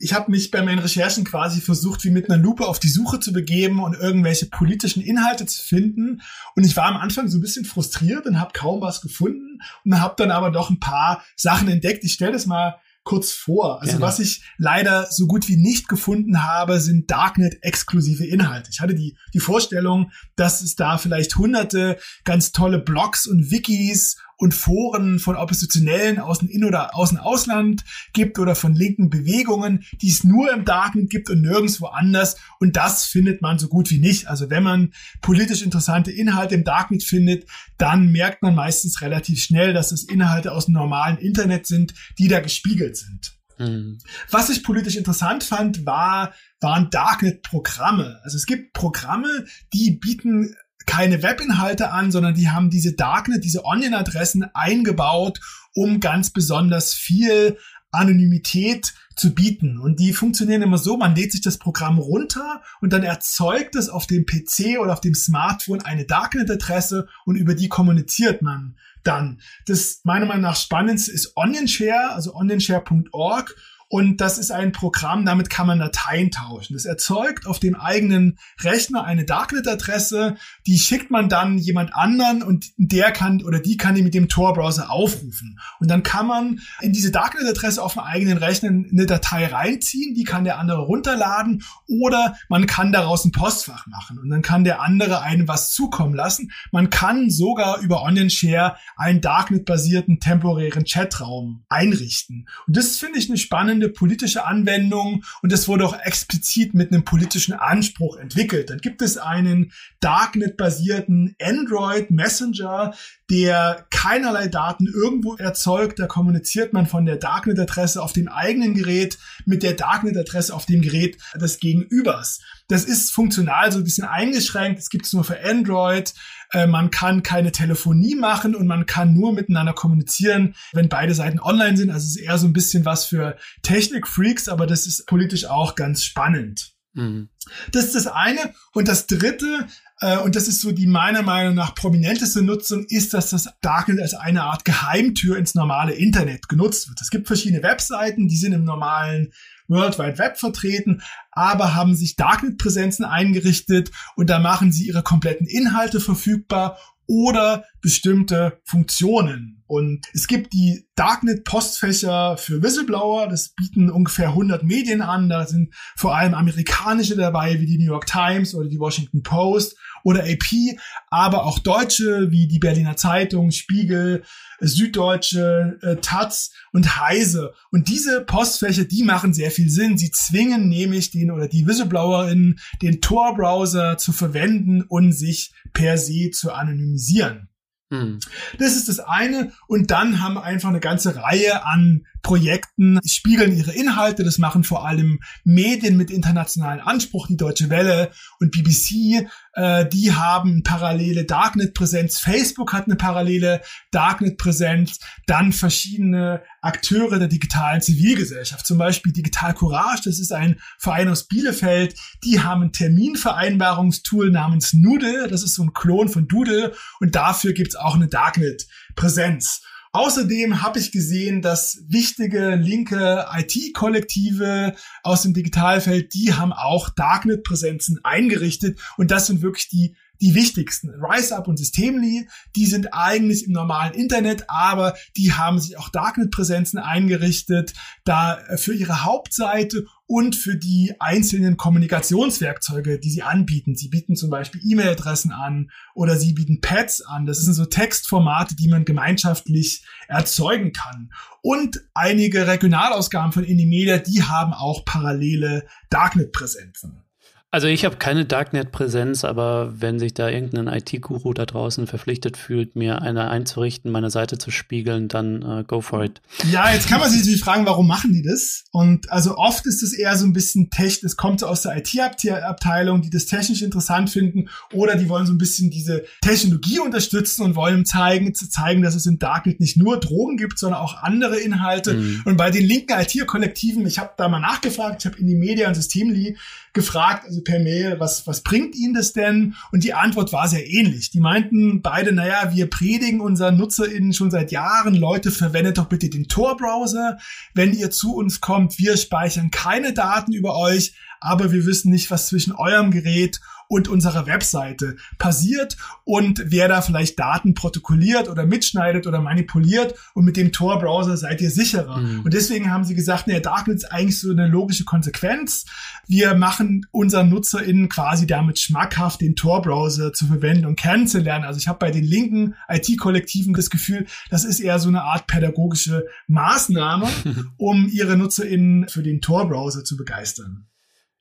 Ich 0.00 0.14
habe 0.14 0.30
mich 0.30 0.50
bei 0.50 0.62
meinen 0.62 0.78
Recherchen 0.78 1.24
quasi 1.24 1.60
versucht, 1.60 2.04
wie 2.04 2.10
mit 2.10 2.30
einer 2.30 2.42
Lupe 2.42 2.66
auf 2.66 2.80
die 2.80 2.88
Suche 2.88 3.20
zu 3.20 3.32
begeben 3.32 3.82
und 3.82 3.94
irgendwelche 3.94 4.46
politischen 4.46 5.02
Inhalte 5.02 5.44
zu 5.44 5.62
finden. 5.62 6.22
Und 6.56 6.64
ich 6.64 6.74
war 6.74 6.86
am 6.86 6.96
Anfang 6.96 7.28
so 7.28 7.36
ein 7.36 7.42
bisschen 7.42 7.66
frustriert 7.66 8.24
und 8.26 8.40
habe 8.40 8.52
kaum 8.54 8.80
was 8.80 9.02
gefunden 9.02 9.60
und 9.84 10.00
habe 10.00 10.14
dann 10.16 10.30
aber 10.30 10.50
doch 10.50 10.70
ein 10.70 10.80
paar 10.80 11.22
Sachen 11.36 11.68
entdeckt. 11.68 12.02
Ich 12.02 12.14
stelle 12.14 12.32
das 12.32 12.46
mal 12.46 12.80
kurz 13.04 13.32
vor. 13.32 13.80
Also 13.80 13.92
Gerne. 13.92 14.06
was 14.06 14.18
ich 14.20 14.42
leider 14.56 15.06
so 15.10 15.26
gut 15.26 15.48
wie 15.48 15.56
nicht 15.56 15.88
gefunden 15.88 16.44
habe, 16.44 16.80
sind 16.80 17.10
Darknet-exklusive 17.10 18.26
Inhalte. 18.26 18.70
Ich 18.72 18.80
hatte 18.80 18.94
die, 18.94 19.16
die 19.34 19.40
Vorstellung, 19.40 20.12
dass 20.36 20.62
es 20.62 20.76
da 20.76 20.96
vielleicht 20.96 21.36
hunderte 21.36 21.98
ganz 22.24 22.52
tolle 22.52 22.78
Blogs 22.78 23.26
und 23.26 23.50
Wikis 23.50 24.16
und 24.40 24.54
Foren 24.54 25.18
von 25.18 25.36
Oppositionellen 25.36 26.18
aus 26.18 26.38
dem 26.38 26.48
In- 26.48 26.64
oder 26.64 26.96
aus 26.96 27.10
dem 27.10 27.18
Ausland 27.18 27.84
gibt 28.14 28.38
oder 28.38 28.54
von 28.54 28.74
linken 28.74 29.10
Bewegungen, 29.10 29.84
die 30.00 30.08
es 30.08 30.24
nur 30.24 30.50
im 30.52 30.64
Darknet 30.64 31.10
gibt 31.10 31.28
und 31.28 31.42
nirgendwo 31.42 31.86
anders. 31.86 32.36
Und 32.58 32.76
das 32.76 33.04
findet 33.04 33.42
man 33.42 33.58
so 33.58 33.68
gut 33.68 33.90
wie 33.90 33.98
nicht. 33.98 34.28
Also 34.28 34.48
wenn 34.48 34.62
man 34.62 34.92
politisch 35.20 35.62
interessante 35.62 36.10
Inhalte 36.10 36.54
im 36.54 36.64
Darknet 36.64 37.04
findet, 37.04 37.46
dann 37.76 38.10
merkt 38.12 38.42
man 38.42 38.54
meistens 38.54 39.02
relativ 39.02 39.42
schnell, 39.42 39.74
dass 39.74 39.92
es 39.92 40.04
Inhalte 40.04 40.52
aus 40.52 40.66
dem 40.66 40.74
normalen 40.74 41.18
Internet 41.18 41.66
sind, 41.66 41.92
die 42.18 42.28
da 42.28 42.40
gespiegelt 42.40 42.96
sind. 42.96 43.36
Mhm. 43.58 43.98
Was 44.30 44.48
ich 44.48 44.64
politisch 44.64 44.96
interessant 44.96 45.44
fand, 45.44 45.84
war, 45.84 46.32
waren 46.60 46.88
Darknet-Programme. 46.88 48.20
Also 48.22 48.38
es 48.38 48.46
gibt 48.46 48.72
Programme, 48.72 49.44
die 49.74 49.90
bieten 49.90 50.56
keine 50.90 51.22
Webinhalte 51.22 51.92
an, 51.92 52.10
sondern 52.10 52.34
die 52.34 52.48
haben 52.48 52.68
diese 52.68 52.94
Darknet, 52.94 53.44
diese 53.44 53.64
Onion-Adressen 53.64 54.50
eingebaut, 54.54 55.40
um 55.72 56.00
ganz 56.00 56.30
besonders 56.30 56.94
viel 56.94 57.56
Anonymität 57.92 58.92
zu 59.14 59.32
bieten. 59.32 59.78
Und 59.78 60.00
die 60.00 60.12
funktionieren 60.12 60.62
immer 60.62 60.78
so, 60.78 60.96
man 60.96 61.14
lädt 61.14 61.30
sich 61.30 61.42
das 61.42 61.58
Programm 61.58 62.00
runter 62.00 62.60
und 62.80 62.92
dann 62.92 63.04
erzeugt 63.04 63.76
es 63.76 63.88
auf 63.88 64.08
dem 64.08 64.26
PC 64.26 64.80
oder 64.80 64.92
auf 64.92 65.00
dem 65.00 65.14
Smartphone 65.14 65.80
eine 65.82 66.06
Darknet-Adresse 66.06 67.06
und 67.24 67.36
über 67.36 67.54
die 67.54 67.68
kommuniziert 67.68 68.42
man 68.42 68.76
dann. 69.04 69.40
Das 69.66 70.00
meiner 70.02 70.26
Meinung 70.26 70.42
nach 70.42 70.56
spannendste 70.56 71.12
ist 71.12 71.36
OnionShare, 71.36 72.14
also 72.14 72.34
onionshare.org 72.34 73.54
und 73.92 74.20
das 74.20 74.38
ist 74.38 74.52
ein 74.52 74.70
Programm, 74.70 75.26
damit 75.26 75.50
kann 75.50 75.66
man 75.66 75.80
Dateien 75.80 76.30
tauschen. 76.30 76.74
Das 76.74 76.84
erzeugt 76.84 77.48
auf 77.48 77.58
dem 77.58 77.74
eigenen 77.74 78.38
Rechner 78.60 79.02
eine 79.02 79.24
Darknet-Adresse, 79.24 80.36
die 80.64 80.78
schickt 80.78 81.10
man 81.10 81.28
dann 81.28 81.58
jemand 81.58 81.92
anderen 81.92 82.44
und 82.44 82.66
der 82.76 83.10
kann 83.10 83.42
oder 83.42 83.58
die 83.58 83.76
kann 83.76 83.96
die 83.96 84.04
mit 84.04 84.14
dem 84.14 84.28
Tor-Browser 84.28 84.92
aufrufen. 84.92 85.58
Und 85.80 85.90
dann 85.90 86.04
kann 86.04 86.28
man 86.28 86.60
in 86.80 86.92
diese 86.92 87.10
Darknet-Adresse 87.10 87.82
auf 87.82 87.94
dem 87.94 88.02
eigenen 88.02 88.38
Rechner 88.38 88.68
eine 88.68 89.06
Datei 89.06 89.46
reinziehen, 89.46 90.14
die 90.14 90.22
kann 90.22 90.44
der 90.44 90.60
andere 90.60 90.82
runterladen 90.82 91.64
oder 91.88 92.36
man 92.48 92.66
kann 92.68 92.92
daraus 92.92 93.24
ein 93.24 93.32
Postfach 93.32 93.88
machen 93.88 94.20
und 94.20 94.30
dann 94.30 94.42
kann 94.42 94.62
der 94.62 94.82
andere 94.82 95.22
einem 95.22 95.48
was 95.48 95.72
zukommen 95.72 96.14
lassen. 96.14 96.52
Man 96.70 96.90
kann 96.90 97.28
sogar 97.28 97.80
über 97.80 98.04
OnionShare 98.04 98.76
einen 98.96 99.20
Darknet-basierten 99.20 100.20
temporären 100.20 100.84
Chatraum 100.84 101.64
einrichten. 101.68 102.46
Und 102.68 102.76
das 102.76 102.96
finde 102.96 103.18
ich 103.18 103.28
eine 103.28 103.36
spannende 103.36 103.79
spannende 103.80 103.88
politische 103.88 104.44
Anwendung 104.44 105.24
und 105.42 105.52
es 105.52 105.66
wurde 105.66 105.86
auch 105.86 105.98
explizit 105.98 106.74
mit 106.74 106.92
einem 106.92 107.04
politischen 107.04 107.54
Anspruch 107.54 108.16
entwickelt. 108.16 108.70
Dann 108.70 108.78
gibt 108.78 109.02
es 109.02 109.16
einen 109.16 109.72
Darknet-basierten 110.00 111.34
Android 111.40 112.10
Messenger, 112.10 112.94
der 113.30 113.86
keinerlei 113.90 114.48
Daten 114.48 114.86
irgendwo 114.86 115.36
erzeugt. 115.36 115.98
Da 115.98 116.06
kommuniziert 116.06 116.72
man 116.72 116.86
von 116.86 117.06
der 117.06 117.16
Darknet-Adresse 117.16 118.02
auf 118.02 118.12
dem 118.12 118.28
eigenen 118.28 118.74
Gerät 118.74 119.18
mit 119.46 119.62
der 119.62 119.74
Darknet-Adresse 119.74 120.54
auf 120.54 120.66
dem 120.66 120.82
Gerät 120.82 121.16
des 121.34 121.58
Gegenübers. 121.58 122.40
Das 122.70 122.84
ist 122.84 123.12
funktional 123.12 123.72
so 123.72 123.78
ein 123.78 123.84
bisschen 123.84 124.06
eingeschränkt. 124.06 124.78
Es 124.78 124.90
gibt 124.90 125.04
es 125.04 125.12
nur 125.12 125.24
für 125.24 125.44
Android. 125.44 126.14
Äh, 126.52 126.68
man 126.68 126.92
kann 126.92 127.24
keine 127.24 127.50
Telefonie 127.50 128.14
machen 128.14 128.54
und 128.54 128.68
man 128.68 128.86
kann 128.86 129.12
nur 129.12 129.32
miteinander 129.32 129.72
kommunizieren, 129.72 130.54
wenn 130.72 130.88
beide 130.88 131.14
Seiten 131.14 131.40
online 131.40 131.76
sind. 131.76 131.90
Also 131.90 132.04
es 132.06 132.16
ist 132.16 132.22
eher 132.22 132.38
so 132.38 132.46
ein 132.46 132.52
bisschen 132.52 132.84
was 132.84 133.06
für 133.06 133.36
Technik-Freaks, 133.62 134.48
aber 134.48 134.68
das 134.68 134.86
ist 134.86 135.06
politisch 135.06 135.46
auch 135.46 135.74
ganz 135.74 136.04
spannend. 136.04 136.72
Mhm. 136.92 137.28
Das 137.72 137.86
ist 137.86 137.96
das 137.96 138.06
eine. 138.06 138.54
Und 138.72 138.86
das 138.86 139.08
dritte, 139.08 139.66
äh, 140.00 140.18
und 140.18 140.36
das 140.36 140.46
ist 140.46 140.60
so 140.60 140.70
die 140.70 140.86
meiner 140.86 141.22
Meinung 141.22 141.56
nach 141.56 141.74
prominenteste 141.74 142.42
Nutzung, 142.42 142.84
ist, 142.88 143.14
dass 143.14 143.30
das 143.30 143.48
Darknet 143.62 144.00
als 144.00 144.14
eine 144.14 144.44
Art 144.44 144.64
Geheimtür 144.64 145.36
ins 145.38 145.56
normale 145.56 145.94
Internet 145.94 146.48
genutzt 146.48 146.88
wird. 146.88 147.00
Es 147.00 147.10
gibt 147.10 147.26
verschiedene 147.26 147.64
Webseiten, 147.64 148.28
die 148.28 148.36
sind 148.36 148.52
im 148.52 148.64
normalen 148.64 149.32
World 149.70 149.98
Wide 149.98 150.18
Web 150.18 150.36
vertreten, 150.38 151.02
aber 151.32 151.74
haben 151.74 151.94
sich 151.94 152.16
Darknet-Präsenzen 152.16 153.04
eingerichtet 153.04 153.90
und 154.16 154.28
da 154.28 154.38
machen 154.38 154.72
sie 154.72 154.86
ihre 154.86 155.02
kompletten 155.02 155.46
Inhalte 155.46 156.00
verfügbar 156.00 156.78
oder 157.06 157.64
bestimmte 157.80 158.60
Funktionen. 158.64 159.62
Und 159.66 160.06
es 160.12 160.26
gibt 160.26 160.52
die 160.52 160.88
Darknet-Postfächer 160.96 162.36
für 162.36 162.60
Whistleblower. 162.60 163.28
Das 163.28 163.54
bieten 163.54 163.88
ungefähr 163.88 164.30
100 164.30 164.64
Medien 164.64 165.00
an. 165.00 165.28
Da 165.28 165.46
sind 165.46 165.72
vor 165.96 166.16
allem 166.16 166.34
amerikanische 166.34 167.14
dabei, 167.14 167.60
wie 167.60 167.66
die 167.66 167.78
New 167.78 167.86
York 167.86 168.06
Times 168.06 168.54
oder 168.54 168.68
die 168.68 168.80
Washington 168.80 169.22
Post 169.22 169.76
oder 170.02 170.24
AP, 170.24 170.76
aber 171.08 171.44
auch 171.44 171.58
deutsche 171.58 172.30
wie 172.30 172.48
die 172.48 172.58
Berliner 172.58 172.96
Zeitung, 172.96 173.52
Spiegel, 173.52 174.24
Süddeutsche, 174.60 175.78
äh, 175.82 175.96
Taz 175.96 176.50
und 176.72 177.00
Heise. 177.00 177.52
Und 177.70 177.88
diese 177.88 178.22
Postfächer, 178.22 178.84
die 178.84 179.04
machen 179.04 179.32
sehr 179.32 179.50
viel 179.50 179.70
Sinn. 179.70 179.98
Sie 179.98 180.10
zwingen 180.10 180.68
nämlich 180.68 181.10
den 181.10 181.30
oder 181.30 181.48
die 181.48 181.66
WhistleblowerInnen, 181.66 182.58
den 182.82 183.00
Tor-Browser 183.00 183.98
zu 183.98 184.12
verwenden 184.12 184.82
und 184.82 185.12
sich 185.12 185.52
per 185.72 185.96
se 185.96 186.30
zu 186.30 186.52
anonymisieren. 186.52 187.49
Hm. 187.90 188.20
Das 188.58 188.76
ist 188.76 188.88
das 188.88 189.00
eine. 189.00 189.52
Und 189.66 189.90
dann 189.90 190.22
haben 190.22 190.38
einfach 190.38 190.68
eine 190.68 190.80
ganze 190.80 191.16
Reihe 191.16 191.64
an 191.64 192.06
Projekten, 192.22 193.00
spiegeln 193.06 193.56
ihre 193.56 193.72
Inhalte. 193.72 194.24
Das 194.24 194.38
machen 194.38 194.64
vor 194.64 194.86
allem 194.86 195.20
Medien 195.44 195.96
mit 195.96 196.10
internationalen 196.10 196.80
Anspruch, 196.80 197.26
die 197.28 197.36
Deutsche 197.36 197.70
Welle 197.70 198.10
und 198.38 198.50
BBC. 198.50 199.26
Äh, 199.54 199.88
die 199.88 200.12
haben 200.12 200.62
parallele 200.62 201.24
Darknet-Präsenz. 201.24 202.18
Facebook 202.18 202.72
hat 202.72 202.86
eine 202.86 202.96
parallele 202.96 203.62
Darknet-Präsenz. 203.90 204.98
Dann 205.26 205.52
verschiedene 205.52 206.42
Akteure 206.60 207.18
der 207.18 207.28
digitalen 207.28 207.80
Zivilgesellschaft. 207.80 208.66
Zum 208.66 208.78
Beispiel 208.78 209.12
Digital 209.12 209.54
Courage. 209.54 210.02
Das 210.04 210.18
ist 210.18 210.32
ein 210.32 210.60
Verein 210.78 211.08
aus 211.08 211.26
Bielefeld. 211.26 211.94
Die 212.24 212.40
haben 212.40 212.62
ein 212.62 212.72
Terminvereinbarungstool 212.72 214.30
namens 214.30 214.72
Noodle. 214.72 215.28
Das 215.28 215.42
ist 215.42 215.54
so 215.54 215.62
ein 215.62 215.72
Klon 215.72 216.08
von 216.08 216.28
Doodle. 216.28 216.72
Und 217.00 217.14
dafür 217.14 217.52
gibt's 217.52 217.76
auch 217.76 217.94
eine 217.94 218.08
Darknet-Präsenz. 218.08 219.62
Außerdem 219.92 220.62
habe 220.62 220.78
ich 220.78 220.92
gesehen, 220.92 221.42
dass 221.42 221.82
wichtige 221.88 222.54
linke 222.54 223.26
IT-Kollektive 223.32 224.74
aus 225.02 225.22
dem 225.22 225.34
Digitalfeld, 225.34 226.14
die 226.14 226.34
haben 226.34 226.52
auch 226.52 226.90
Darknet-Präsenzen 226.90 227.98
eingerichtet 228.04 228.78
und 228.96 229.10
das 229.10 229.26
sind 229.26 229.42
wirklich 229.42 229.68
die 229.68 229.96
die 230.20 230.34
wichtigsten. 230.34 230.90
RiseUp 230.90 231.48
und 231.48 231.56
Systemly, 231.56 232.28
die 232.54 232.66
sind 232.66 232.92
eigentlich 232.92 233.46
im 233.46 233.52
normalen 233.52 233.94
Internet, 233.94 234.44
aber 234.48 234.94
die 235.16 235.32
haben 235.32 235.58
sich 235.58 235.78
auch 235.78 235.88
Darknet-Präsenzen 235.88 236.78
eingerichtet, 236.78 237.72
da 238.04 238.38
äh, 238.38 238.58
für 238.58 238.74
ihre 238.74 239.04
Hauptseite 239.04 239.86
und 240.10 240.34
für 240.34 240.56
die 240.56 240.92
einzelnen 240.98 241.56
Kommunikationswerkzeuge, 241.56 242.98
die 242.98 243.10
sie 243.10 243.22
anbieten. 243.22 243.76
Sie 243.76 243.86
bieten 243.86 244.16
zum 244.16 244.28
Beispiel 244.28 244.60
E-Mail-Adressen 244.60 245.30
an 245.30 245.70
oder 245.94 246.16
sie 246.16 246.32
bieten 246.32 246.60
Pads 246.60 247.02
an. 247.02 247.26
Das 247.26 247.38
sind 247.38 247.54
so 247.54 247.64
Textformate, 247.64 248.56
die 248.56 248.66
man 248.66 248.84
gemeinschaftlich 248.84 249.84
erzeugen 250.08 250.72
kann. 250.72 251.12
Und 251.42 251.82
einige 251.94 252.48
Regionalausgaben 252.48 253.30
von 253.30 253.44
Indie 253.44 253.66
die 254.04 254.24
haben 254.24 254.52
auch 254.52 254.84
parallele 254.84 255.68
Darknet-Präsenzen. 255.90 257.04
Also 257.52 257.66
ich 257.66 257.84
habe 257.84 257.96
keine 257.96 258.24
Darknet-Präsenz, 258.24 259.24
aber 259.24 259.72
wenn 259.80 259.98
sich 259.98 260.14
da 260.14 260.28
irgendein 260.28 260.68
IT-Guru 260.68 261.34
da 261.34 261.46
draußen 261.46 261.88
verpflichtet 261.88 262.36
fühlt, 262.36 262.76
mir 262.76 263.02
eine 263.02 263.28
einzurichten, 263.28 263.90
meine 263.90 264.10
Seite 264.10 264.38
zu 264.38 264.52
spiegeln, 264.52 265.08
dann 265.08 265.42
uh, 265.42 265.64
go 265.64 265.80
for 265.80 266.04
it. 266.04 266.22
Ja, 266.52 266.72
jetzt 266.72 266.88
kann 266.88 267.00
man 267.00 267.10
sich 267.10 267.18
natürlich 267.18 267.40
fragen, 267.40 267.66
warum 267.66 267.88
machen 267.88 268.12
die 268.12 268.22
das? 268.22 268.66
Und 268.70 269.10
also 269.10 269.36
oft 269.36 269.66
ist 269.66 269.82
es 269.82 269.92
eher 269.92 270.16
so 270.16 270.26
ein 270.26 270.32
bisschen 270.32 270.70
technisch, 270.70 271.02
es 271.02 271.16
kommt 271.16 271.40
so 271.40 271.48
aus 271.48 271.62
der 271.62 271.76
IT-Abteilung, 271.76 273.02
die 273.02 273.10
das 273.10 273.26
technisch 273.26 273.62
interessant 273.62 274.10
finden, 274.10 274.48
oder 274.72 274.94
die 274.94 275.08
wollen 275.08 275.26
so 275.26 275.32
ein 275.32 275.38
bisschen 275.38 275.70
diese 275.70 276.04
Technologie 276.22 276.78
unterstützen 276.78 277.42
und 277.42 277.56
wollen 277.56 277.84
zeigen, 277.84 278.32
zu 278.32 278.48
zeigen, 278.48 278.82
dass 278.82 278.94
es 278.94 279.06
in 279.06 279.18
Darknet 279.18 279.58
nicht 279.58 279.76
nur 279.76 279.98
Drogen 279.98 280.36
gibt, 280.36 280.56
sondern 280.56 280.80
auch 280.80 281.02
andere 281.02 281.40
Inhalte. 281.40 281.94
Mhm. 281.94 282.22
Und 282.26 282.36
bei 282.36 282.52
den 282.52 282.64
linken 282.64 282.92
IT-Kollektiven, 282.92 283.84
ich 283.86 283.98
habe 283.98 284.10
da 284.16 284.28
mal 284.28 284.38
nachgefragt, 284.38 285.00
ich 285.00 285.06
habe 285.06 285.18
in 285.18 285.26
die 285.26 285.34
Media 285.34 285.66
und 285.66 285.74
Systemli 285.74 286.36
gefragt, 286.72 287.24
also 287.26 287.39
per 287.44 287.60
Mail, 287.60 287.98
was, 287.98 288.26
was 288.26 288.42
bringt 288.42 288.74
Ihnen 288.74 288.94
das 288.94 289.12
denn? 289.12 289.54
Und 289.72 289.84
die 289.84 289.94
Antwort 289.94 290.32
war 290.32 290.48
sehr 290.48 290.66
ähnlich. 290.66 291.10
Die 291.10 291.20
meinten 291.20 291.82
beide, 291.82 292.12
naja, 292.12 292.52
wir 292.54 292.68
predigen 292.68 293.20
unseren 293.20 293.56
NutzerInnen 293.56 294.12
schon 294.12 294.30
seit 294.30 294.52
Jahren, 294.52 294.94
Leute, 294.94 295.30
verwendet 295.30 295.78
doch 295.78 295.86
bitte 295.86 296.08
den 296.08 296.28
Tor-Browser. 296.28 297.18
Wenn 297.54 297.72
ihr 297.72 297.90
zu 297.90 298.14
uns 298.14 298.40
kommt, 298.40 298.78
wir 298.78 298.96
speichern 298.96 299.50
keine 299.50 299.92
Daten 299.92 300.32
über 300.32 300.56
euch, 300.56 300.94
aber 301.20 301.52
wir 301.52 301.66
wissen 301.66 301.90
nicht, 301.90 302.10
was 302.10 302.28
zwischen 302.28 302.52
eurem 302.52 302.90
Gerät 302.90 303.40
und 303.70 303.86
unserer 303.86 304.26
Webseite 304.26 304.96
passiert 305.16 305.76
und 306.02 306.42
wer 306.46 306.66
da 306.66 306.82
vielleicht 306.82 307.20
Daten 307.20 307.54
protokolliert 307.54 308.28
oder 308.28 308.44
mitschneidet 308.44 309.06
oder 309.06 309.20
manipuliert 309.20 309.94
und 310.14 310.24
mit 310.24 310.36
dem 310.36 310.50
Tor-Browser 310.50 311.16
seid 311.16 311.40
ihr 311.40 311.52
sicherer. 311.52 311.98
Mhm. 311.98 312.22
Und 312.22 312.34
deswegen 312.34 312.72
haben 312.72 312.82
sie 312.82 312.96
gesagt, 312.96 313.28
naja, 313.28 313.38
Darknet 313.38 313.76
ist 313.76 313.92
eigentlich 313.92 314.18
so 314.18 314.32
eine 314.32 314.48
logische 314.48 314.84
Konsequenz. 314.84 315.66
Wir 316.08 316.34
machen 316.34 316.84
unseren 316.90 317.28
NutzerInnen 317.28 317.88
quasi 317.88 318.26
damit 318.26 318.58
schmackhaft, 318.58 319.20
den 319.20 319.36
Tor-Browser 319.36 320.12
zu 320.12 320.26
verwenden 320.26 320.66
und 320.66 320.74
kennenzulernen. 320.74 321.44
Also 321.44 321.58
ich 321.58 321.68
habe 321.68 321.78
bei 321.78 321.92
den 321.92 322.02
linken 322.04 322.56
IT-Kollektiven 322.68 323.54
das 323.54 323.70
Gefühl, 323.70 324.06
das 324.30 324.44
ist 324.44 324.58
eher 324.58 324.80
so 324.80 324.88
eine 324.88 325.02
Art 325.02 325.28
pädagogische 325.28 326.06
Maßnahme, 326.26 327.06
um 327.56 327.88
ihre 327.88 328.16
NutzerInnen 328.16 328.88
für 328.88 329.04
den 329.04 329.20
Tor-Browser 329.20 329.84
zu 329.84 329.96
begeistern. 329.96 330.66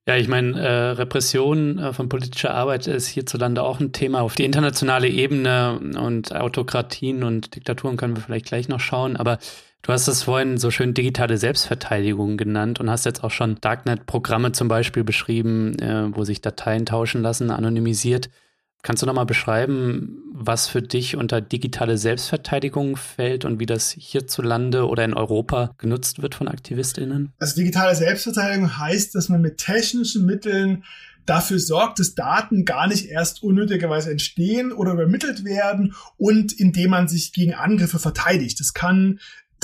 Ja, 0.09 0.15
ich 0.15 0.27
meine, 0.27 0.59
äh, 0.59 0.89
Repression 0.93 1.77
äh, 1.77 1.93
von 1.93 2.09
politischer 2.09 2.51
Arbeit 2.55 2.87
ist 2.87 3.05
hierzulande 3.05 3.61
auch 3.61 3.79
ein 3.79 3.91
Thema 3.91 4.21
auf 4.21 4.33
die 4.33 4.43
internationale 4.43 5.07
Ebene 5.07 5.79
und 5.99 6.35
Autokratien 6.35 7.23
und 7.23 7.55
Diktaturen 7.55 7.95
können 7.95 8.15
wir 8.15 8.23
vielleicht 8.23 8.47
gleich 8.47 8.67
noch 8.69 8.79
schauen, 8.79 9.15
aber 9.15 9.37
Du 9.83 9.93
hast 9.93 10.07
es 10.07 10.23
vorhin 10.23 10.57
so 10.57 10.71
schön 10.71 10.93
digitale 10.93 11.37
Selbstverteidigung 11.37 12.37
genannt 12.37 12.79
und 12.79 12.89
hast 12.89 13.05
jetzt 13.05 13.23
auch 13.23 13.31
schon 13.31 13.61
Darknet-Programme 13.61 14.51
zum 14.51 14.67
Beispiel 14.67 15.03
beschrieben, 15.03 15.77
äh, 15.79 16.13
wo 16.13 16.23
sich 16.23 16.41
Dateien 16.41 16.87
tauschen 16.87 17.21
lassen, 17.21 17.51
anonymisiert. 17.51 18.29
Kannst 18.81 19.03
du 19.03 19.07
nochmal 19.07 19.25
beschreiben, 19.25 20.23
was 20.33 20.67
für 20.67 20.81
dich 20.81 21.17
unter 21.17 21.41
digitale 21.41 21.97
Selbstverteidigung 21.97 22.95
fällt 22.95 23.43
und 23.43 23.59
wie 23.59 23.65
das 23.65 23.91
hierzulande 23.91 24.87
oder 24.87 25.03
in 25.03 25.13
Europa 25.13 25.75
genutzt 25.77 26.21
wird 26.21 26.35
von 26.35 26.47
AktivistInnen? 26.47 27.33
Also 27.39 27.55
digitale 27.55 27.93
Selbstverteidigung 27.95 28.77
heißt, 28.77 29.15
dass 29.15 29.27
man 29.27 29.41
mit 29.41 29.57
technischen 29.57 30.25
Mitteln 30.25 30.85
dafür 31.25 31.59
sorgt, 31.59 31.99
dass 31.99 32.15
Daten 32.15 32.65
gar 32.65 32.87
nicht 32.87 33.05
erst 33.05 33.43
unnötigerweise 33.43 34.11
entstehen 34.11 34.71
oder 34.71 34.93
übermittelt 34.93 35.43
werden 35.43 35.93
und 36.17 36.53
indem 36.53 36.91
man 36.91 37.07
sich 37.07 37.33
gegen 37.33 37.53
Angriffe 37.53 37.99
verteidigt. 37.99 38.59
Das 38.59 38.73
kann 38.73 39.19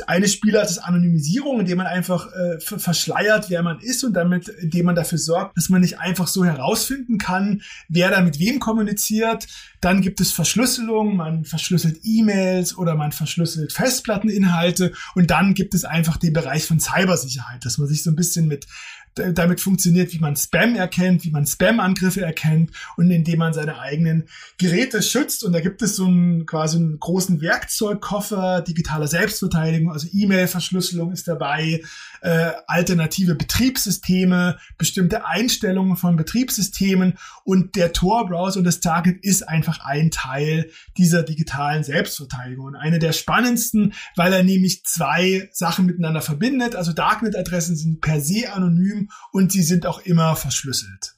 eine 0.08 0.28
Spielart 0.28 0.70
ist 0.70 0.80
Anonymisierung, 0.80 1.60
indem 1.60 1.78
man 1.78 1.88
einfach 1.88 2.28
äh, 2.34 2.60
verschleiert, 2.60 3.50
wer 3.50 3.64
man 3.64 3.80
ist 3.80 4.04
und 4.04 4.14
damit, 4.14 4.48
indem 4.48 4.88
man 4.88 4.96
dafür 4.96 5.18
sorgt, 5.18 5.58
dass 5.58 5.70
man 5.70 5.82
nicht 5.82 6.00
einfach 6.00 6.28
so 6.28 6.44
herausfinden 6.46 7.18
kann, 7.18 7.62
wer 7.88 8.10
da 8.12 8.22
mit 8.22 8.40
wem 8.40 8.60
kommuniziert. 8.60 9.48
Dann 9.82 10.02
gibt 10.02 10.20
es 10.20 10.32
Verschlüsselung, 10.32 11.16
man 11.16 11.46
verschlüsselt 11.46 12.00
E-Mails 12.04 12.78
oder 12.78 12.96
man 12.96 13.12
verschlüsselt 13.12 13.72
Festplatteninhalte 13.74 14.94
und 15.14 15.32
dann 15.32 15.54
gibt 15.54 15.74
es 15.74 15.86
einfach 15.86 16.18
den 16.18 16.34
Bereich 16.34 16.66
von 16.66 16.80
Cybersicherheit, 16.80 17.64
dass 17.66 17.78
man 17.78 17.88
sich 17.88 18.04
so 18.04 18.12
ein 18.12 18.16
bisschen 18.16 18.48
mit 18.48 18.68
damit 19.16 19.62
funktioniert, 19.62 20.14
wie 20.14 20.20
man 20.20 20.36
Spam 20.36 20.76
erkennt, 20.76 21.24
wie 21.24 21.32
man 21.32 21.46
Spam-Angriffe 21.46 22.22
erkennt 22.22 22.72
und 22.98 23.10
indem 23.10 23.40
man 23.40 23.54
seine 23.54 23.80
eigenen 23.80 24.26
Geräte 24.58 25.02
schützt. 25.02 25.44
Und 25.44 25.54
da 25.54 25.62
gibt 25.62 25.82
es 25.82 25.96
so 25.96 26.06
einen 26.06 26.46
quasi 26.46 26.78
einen 26.78 27.00
großen 27.00 27.42
Werkzeugkoffer 27.42 28.62
digitaler 28.62 29.08
Selbstverteidigung, 29.08 29.85
also 29.90 30.08
E-Mail-Verschlüsselung 30.12 31.12
ist 31.12 31.28
dabei, 31.28 31.82
äh, 32.22 32.52
alternative 32.68 33.36
Betriebssysteme, 33.36 34.58
bestimmte 34.78 35.26
Einstellungen 35.26 35.98
von 35.98 36.16
Betriebssystemen 36.16 37.18
und 37.44 37.76
der 37.76 37.94
Tor-Browser 37.94 38.60
und 38.60 38.66
das 38.66 38.80
Target 38.80 39.24
ist 39.24 39.48
einfach 39.48 39.80
ein 39.86 40.12
Teil 40.12 40.70
dieser 40.98 41.24
digitalen 41.24 41.84
Selbstverteidigung. 41.84 42.66
Und 42.66 42.76
eine 42.76 43.00
der 43.00 43.14
spannendsten, 43.14 43.94
weil 44.16 44.34
er 44.34 44.44
nämlich 44.44 44.84
zwei 44.86 45.50
Sachen 45.52 45.86
miteinander 45.86 46.22
verbindet. 46.22 46.76
Also 46.76 46.94
Darknet-Adressen 46.94 47.76
sind 47.76 48.02
per 48.02 48.22
se 48.22 48.52
anonym 48.54 49.10
und 49.32 49.52
sie 49.52 49.64
sind 49.64 49.86
auch 49.86 50.00
immer 50.00 50.36
verschlüsselt. 50.36 51.15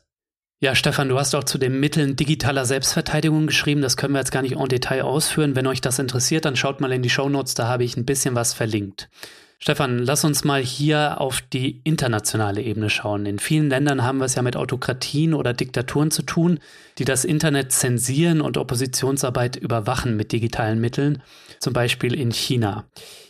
Ja, 0.60 0.74
Stefan, 0.74 1.08
du 1.08 1.20
hast 1.20 1.36
auch 1.36 1.44
zu 1.44 1.60
den 1.60 1.80
Mitteln 1.80 2.16
digitaler 2.16 2.66
Selbstverteidigung 2.66 3.46
geschrieben. 3.46 3.84
Das 3.84 3.96
können 3.96 4.14
wir 4.14 4.20
jetzt 4.20 4.32
gar 4.32 4.42
nicht 4.42 4.56
en 4.56 4.68
Detail 4.68 5.04
ausführen. 5.04 5.56
Wenn 5.56 5.68
euch 5.68 5.82
das 5.82 6.00
interessiert, 6.00 6.46
dann 6.46 6.56
schaut 6.56 6.82
mal 6.82 6.92
in 6.92 7.04
die 7.04 7.12
Show 7.12 7.30
Notes, 7.30 7.54
da 7.54 7.68
habe 7.68 7.84
ich 7.84 7.96
ein 7.96 8.06
bisschen 8.06 8.34
was 8.34 8.56
verlinkt. 8.56 9.08
Stefan, 9.60 10.00
lass 10.00 10.24
uns 10.24 10.44
mal 10.44 10.60
hier 10.60 11.22
auf 11.22 11.42
die 11.42 11.82
internationale 11.84 12.64
Ebene 12.64 12.90
schauen. 12.90 13.28
In 13.28 13.38
vielen 13.38 13.70
Ländern 13.70 14.02
haben 14.02 14.18
wir 14.18 14.26
es 14.26 14.34
ja 14.34 14.42
mit 14.42 14.56
Autokratien 14.56 15.36
oder 15.36 15.54
Diktaturen 15.54 16.10
zu 16.10 16.24
tun, 16.24 16.60
die 16.98 17.06
das 17.06 17.24
Internet 17.24 17.72
zensieren 17.72 18.42
und 18.42 18.58
Oppositionsarbeit 18.58 19.58
überwachen 19.58 20.16
mit 20.16 20.32
digitalen 20.32 20.82
Mitteln, 20.82 21.22
zum 21.60 21.74
Beispiel 21.74 22.16
in 22.16 22.32
China. 22.32 22.86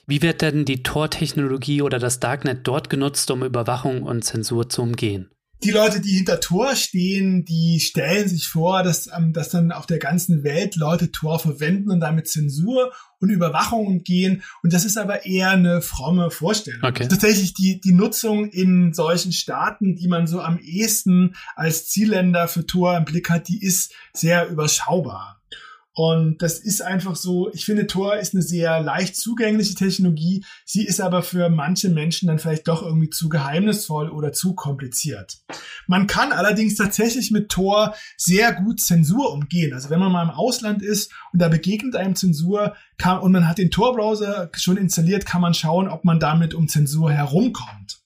Wie 0.05 0.21
wird 0.21 0.41
denn 0.41 0.63
die 0.63 0.81
Tor-Technologie 0.81 1.81
oder 1.81 1.99
das 1.99 2.21
Darknet 2.21 2.59
dort 2.63 2.89
genutzt, 2.89 3.29
um 3.31 3.43
Überwachung 3.43 4.03
und 4.03 4.23
Zensur 4.23 4.69
zu 4.69 4.81
umgehen? 4.81 5.29
Die 5.63 5.71
Leute, 5.71 5.99
die 5.99 6.11
hinter 6.11 6.39
Tor 6.39 6.75
stehen, 6.75 7.43
die 7.43 7.79
stellen 7.79 8.27
sich 8.27 8.47
vor, 8.47 8.83
dass, 8.83 9.07
ähm, 9.07 9.33
dass 9.33 9.49
dann 9.49 9.71
auf 9.71 9.85
der 9.85 9.97
ganzen 9.97 10.43
Welt 10.43 10.75
Leute 10.75 11.11
Tor 11.11 11.39
verwenden 11.39 11.89
und 11.89 11.99
damit 11.99 12.27
Zensur 12.27 12.91
und 13.19 13.29
Überwachung 13.29 13.87
umgehen. 13.87 14.43
Und 14.61 14.73
das 14.73 14.85
ist 14.85 14.97
aber 14.97 15.25
eher 15.25 15.49
eine 15.49 15.81
fromme 15.81 16.29
Vorstellung. 16.29 16.83
Okay. 16.83 17.07
Tatsächlich 17.07 17.53
die, 17.55 17.79
die 17.81 17.93
Nutzung 17.93 18.49
in 18.49 18.93
solchen 18.93 19.31
Staaten, 19.31 19.95
die 19.95 20.07
man 20.07 20.27
so 20.27 20.41
am 20.41 20.59
ehesten 20.59 21.35
als 21.55 21.87
Zielländer 21.87 22.47
für 22.47 22.65
Tor 22.65 22.95
im 22.95 23.05
Blick 23.05 23.29
hat, 23.29 23.47
die 23.47 23.63
ist 23.63 23.93
sehr 24.13 24.47
überschaubar. 24.49 25.36
Und 25.97 26.43
das 26.43 26.59
ist 26.59 26.83
einfach 26.83 27.15
so, 27.15 27.51
ich 27.53 27.65
finde, 27.65 27.87
Tor 27.87 28.17
ist 28.17 28.35
eine 28.35 28.43
sehr 28.43 28.79
leicht 28.81 29.15
zugängliche 29.15 29.73
Technologie. 29.73 30.45
Sie 30.63 30.85
ist 30.85 31.01
aber 31.01 31.23
für 31.23 31.49
manche 31.49 31.89
Menschen 31.89 32.27
dann 32.27 32.37
vielleicht 32.37 32.67
doch 32.67 32.83
irgendwie 32.83 33.09
zu 33.09 33.29
geheimnisvoll 33.29 34.11
oder 34.11 34.31
zu 34.31 34.53
kompliziert. 34.53 35.39
Man 35.87 36.05
kann 36.05 36.31
allerdings 36.31 36.75
tatsächlich 36.75 37.31
mit 37.31 37.49
Tor 37.49 37.95
sehr 38.15 38.53
gut 38.53 38.79
Zensur 38.79 39.33
umgehen. 39.33 39.73
Also 39.73 39.89
wenn 39.89 39.99
man 39.99 40.11
mal 40.11 40.21
im 40.21 40.29
Ausland 40.29 40.83
ist 40.83 41.11
und 41.33 41.41
da 41.41 41.47
begegnet 41.47 41.95
einem 41.95 42.15
Zensur 42.15 42.75
kann, 42.99 43.17
und 43.17 43.31
man 43.31 43.47
hat 43.47 43.57
den 43.57 43.71
Tor-Browser 43.71 44.51
schon 44.53 44.77
installiert, 44.77 45.25
kann 45.25 45.41
man 45.41 45.55
schauen, 45.55 45.87
ob 45.87 46.05
man 46.05 46.19
damit 46.19 46.53
um 46.53 46.67
Zensur 46.67 47.11
herumkommt. 47.11 47.96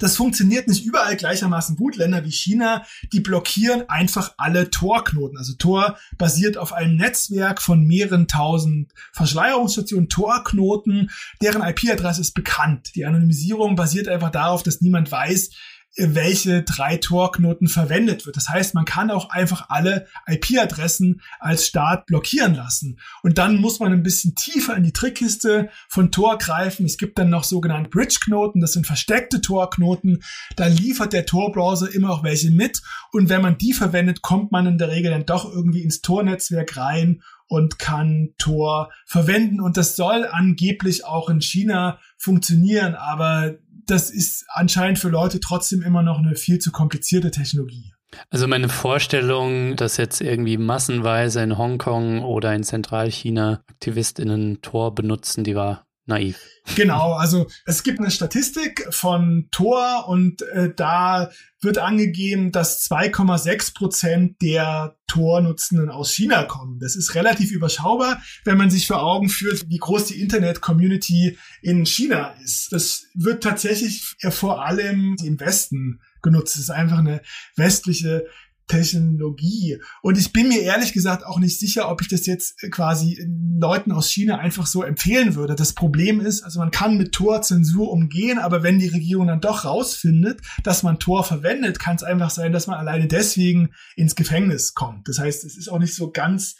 Das 0.00 0.16
funktioniert 0.16 0.68
nicht 0.68 0.84
überall 0.84 1.16
gleichermaßen 1.16 1.76
gut. 1.76 1.96
Länder 1.96 2.24
wie 2.24 2.30
China, 2.30 2.84
die 3.12 3.20
blockieren 3.20 3.88
einfach 3.88 4.34
alle 4.36 4.70
Tor-Knoten. 4.70 5.38
Also 5.38 5.54
Tor 5.54 5.98
basiert 6.18 6.56
auf 6.56 6.72
einem 6.72 6.96
Netzwerk 6.96 7.60
von 7.60 7.84
mehreren 7.84 8.28
tausend 8.28 8.92
Verschleierungsstationen, 9.12 10.08
Tor-Knoten, 10.08 11.10
deren 11.42 11.62
IP-Adresse 11.62 12.20
ist 12.20 12.34
bekannt. 12.34 12.94
Die 12.94 13.04
Anonymisierung 13.04 13.76
basiert 13.76 14.08
einfach 14.08 14.30
darauf, 14.30 14.62
dass 14.62 14.80
niemand 14.80 15.10
weiß, 15.10 15.50
welche 15.96 16.62
drei 16.62 16.96
Torknoten 16.96 17.68
verwendet 17.68 18.26
wird. 18.26 18.36
Das 18.36 18.48
heißt, 18.48 18.74
man 18.74 18.84
kann 18.84 19.10
auch 19.10 19.30
einfach 19.30 19.68
alle 19.68 20.06
IP-Adressen 20.26 21.20
als 21.38 21.66
Staat 21.66 22.06
blockieren 22.06 22.54
lassen. 22.54 22.98
Und 23.22 23.38
dann 23.38 23.56
muss 23.56 23.78
man 23.78 23.92
ein 23.92 24.02
bisschen 24.02 24.34
tiefer 24.34 24.76
in 24.76 24.82
die 24.82 24.92
Trickkiste 24.92 25.70
von 25.88 26.10
Tor 26.10 26.38
greifen. 26.38 26.84
Es 26.84 26.98
gibt 26.98 27.18
dann 27.18 27.30
noch 27.30 27.44
sogenannte 27.44 27.90
Bridge-Knoten, 27.90 28.60
das 28.60 28.72
sind 28.72 28.86
versteckte 28.86 29.40
Torknoten. 29.40 30.22
Da 30.56 30.66
liefert 30.66 31.12
der 31.12 31.26
Tor-Browser 31.26 31.94
immer 31.94 32.10
auch 32.10 32.24
welche 32.24 32.50
mit. 32.50 32.82
Und 33.12 33.28
wenn 33.28 33.42
man 33.42 33.58
die 33.58 33.72
verwendet, 33.72 34.22
kommt 34.22 34.50
man 34.50 34.66
in 34.66 34.78
der 34.78 34.88
Regel 34.88 35.12
dann 35.12 35.26
doch 35.26 35.50
irgendwie 35.50 35.82
ins 35.82 36.00
Tor-Netzwerk 36.00 36.76
rein 36.76 37.22
und 37.46 37.78
kann 37.78 38.30
Tor 38.38 38.90
verwenden. 39.06 39.60
Und 39.60 39.76
das 39.76 39.96
soll 39.96 40.26
angeblich 40.26 41.04
auch 41.04 41.28
in 41.28 41.40
China 41.40 41.98
funktionieren, 42.16 42.94
aber 42.94 43.54
das 43.86 44.10
ist 44.10 44.44
anscheinend 44.48 44.98
für 44.98 45.08
Leute 45.08 45.40
trotzdem 45.40 45.82
immer 45.82 46.02
noch 46.02 46.18
eine 46.18 46.36
viel 46.36 46.58
zu 46.58 46.72
komplizierte 46.72 47.30
Technologie. 47.30 47.92
Also 48.30 48.46
meine 48.46 48.68
Vorstellung, 48.68 49.76
dass 49.76 49.96
jetzt 49.96 50.20
irgendwie 50.20 50.56
massenweise 50.56 51.42
in 51.42 51.58
Hongkong 51.58 52.22
oder 52.22 52.54
in 52.54 52.62
Zentralchina 52.62 53.62
AktivistInnen 53.68 54.62
Tor 54.62 54.94
benutzen, 54.94 55.44
die 55.44 55.56
war 55.56 55.86
naiv. 56.06 56.38
Genau, 56.76 57.12
also 57.14 57.46
es 57.66 57.82
gibt 57.82 57.98
eine 57.98 58.10
Statistik 58.10 58.86
von 58.90 59.48
Tor 59.50 60.08
und 60.08 60.42
äh, 60.42 60.72
da 60.74 61.30
wird 61.60 61.78
angegeben, 61.78 62.52
dass 62.52 62.88
2,6 62.90 63.74
Prozent 63.74 64.42
der 64.42 64.96
Tor-Nutzenden 65.06 65.90
aus 65.90 66.12
China 66.12 66.44
kommen. 66.44 66.78
Das 66.78 66.96
ist 66.96 67.14
relativ 67.14 67.52
überschaubar, 67.52 68.22
wenn 68.44 68.56
man 68.56 68.70
sich 68.70 68.86
vor 68.86 69.02
Augen 69.02 69.28
führt, 69.28 69.68
wie 69.68 69.78
groß 69.78 70.06
die 70.06 70.20
Internet-Community 70.20 71.38
in 71.62 71.84
China 71.86 72.34
ist. 72.42 72.72
Das 72.72 73.06
wird 73.14 73.42
tatsächlich 73.42 74.16
vor 74.30 74.64
allem 74.64 75.16
im 75.22 75.38
Westen 75.40 76.00
genutzt. 76.22 76.56
Es 76.56 76.62
ist 76.62 76.70
einfach 76.70 76.98
eine 76.98 77.20
westliche 77.56 78.26
Technologie. 78.66 79.78
Und 80.02 80.18
ich 80.18 80.32
bin 80.32 80.48
mir 80.48 80.62
ehrlich 80.62 80.92
gesagt 80.92 81.24
auch 81.24 81.38
nicht 81.38 81.58
sicher, 81.58 81.90
ob 81.90 82.00
ich 82.00 82.08
das 82.08 82.26
jetzt 82.26 82.58
quasi 82.70 83.18
Leuten 83.58 83.92
aus 83.92 84.10
China 84.10 84.38
einfach 84.38 84.66
so 84.66 84.82
empfehlen 84.82 85.34
würde. 85.34 85.54
Das 85.54 85.74
Problem 85.74 86.20
ist, 86.20 86.42
also 86.42 86.58
man 86.58 86.70
kann 86.70 86.96
mit 86.96 87.12
Tor 87.12 87.42
Zensur 87.42 87.90
umgehen, 87.90 88.38
aber 88.38 88.62
wenn 88.62 88.78
die 88.78 88.88
Regierung 88.88 89.26
dann 89.26 89.40
doch 89.40 89.64
rausfindet, 89.64 90.40
dass 90.62 90.82
man 90.82 90.98
Tor 90.98 91.24
verwendet, 91.24 91.78
kann 91.78 91.96
es 91.96 92.02
einfach 92.02 92.30
sein, 92.30 92.52
dass 92.52 92.66
man 92.66 92.78
alleine 92.78 93.06
deswegen 93.06 93.70
ins 93.96 94.14
Gefängnis 94.14 94.74
kommt. 94.74 95.08
Das 95.08 95.18
heißt, 95.18 95.44
es 95.44 95.56
ist 95.56 95.68
auch 95.68 95.78
nicht 95.78 95.94
so 95.94 96.10
ganz 96.10 96.56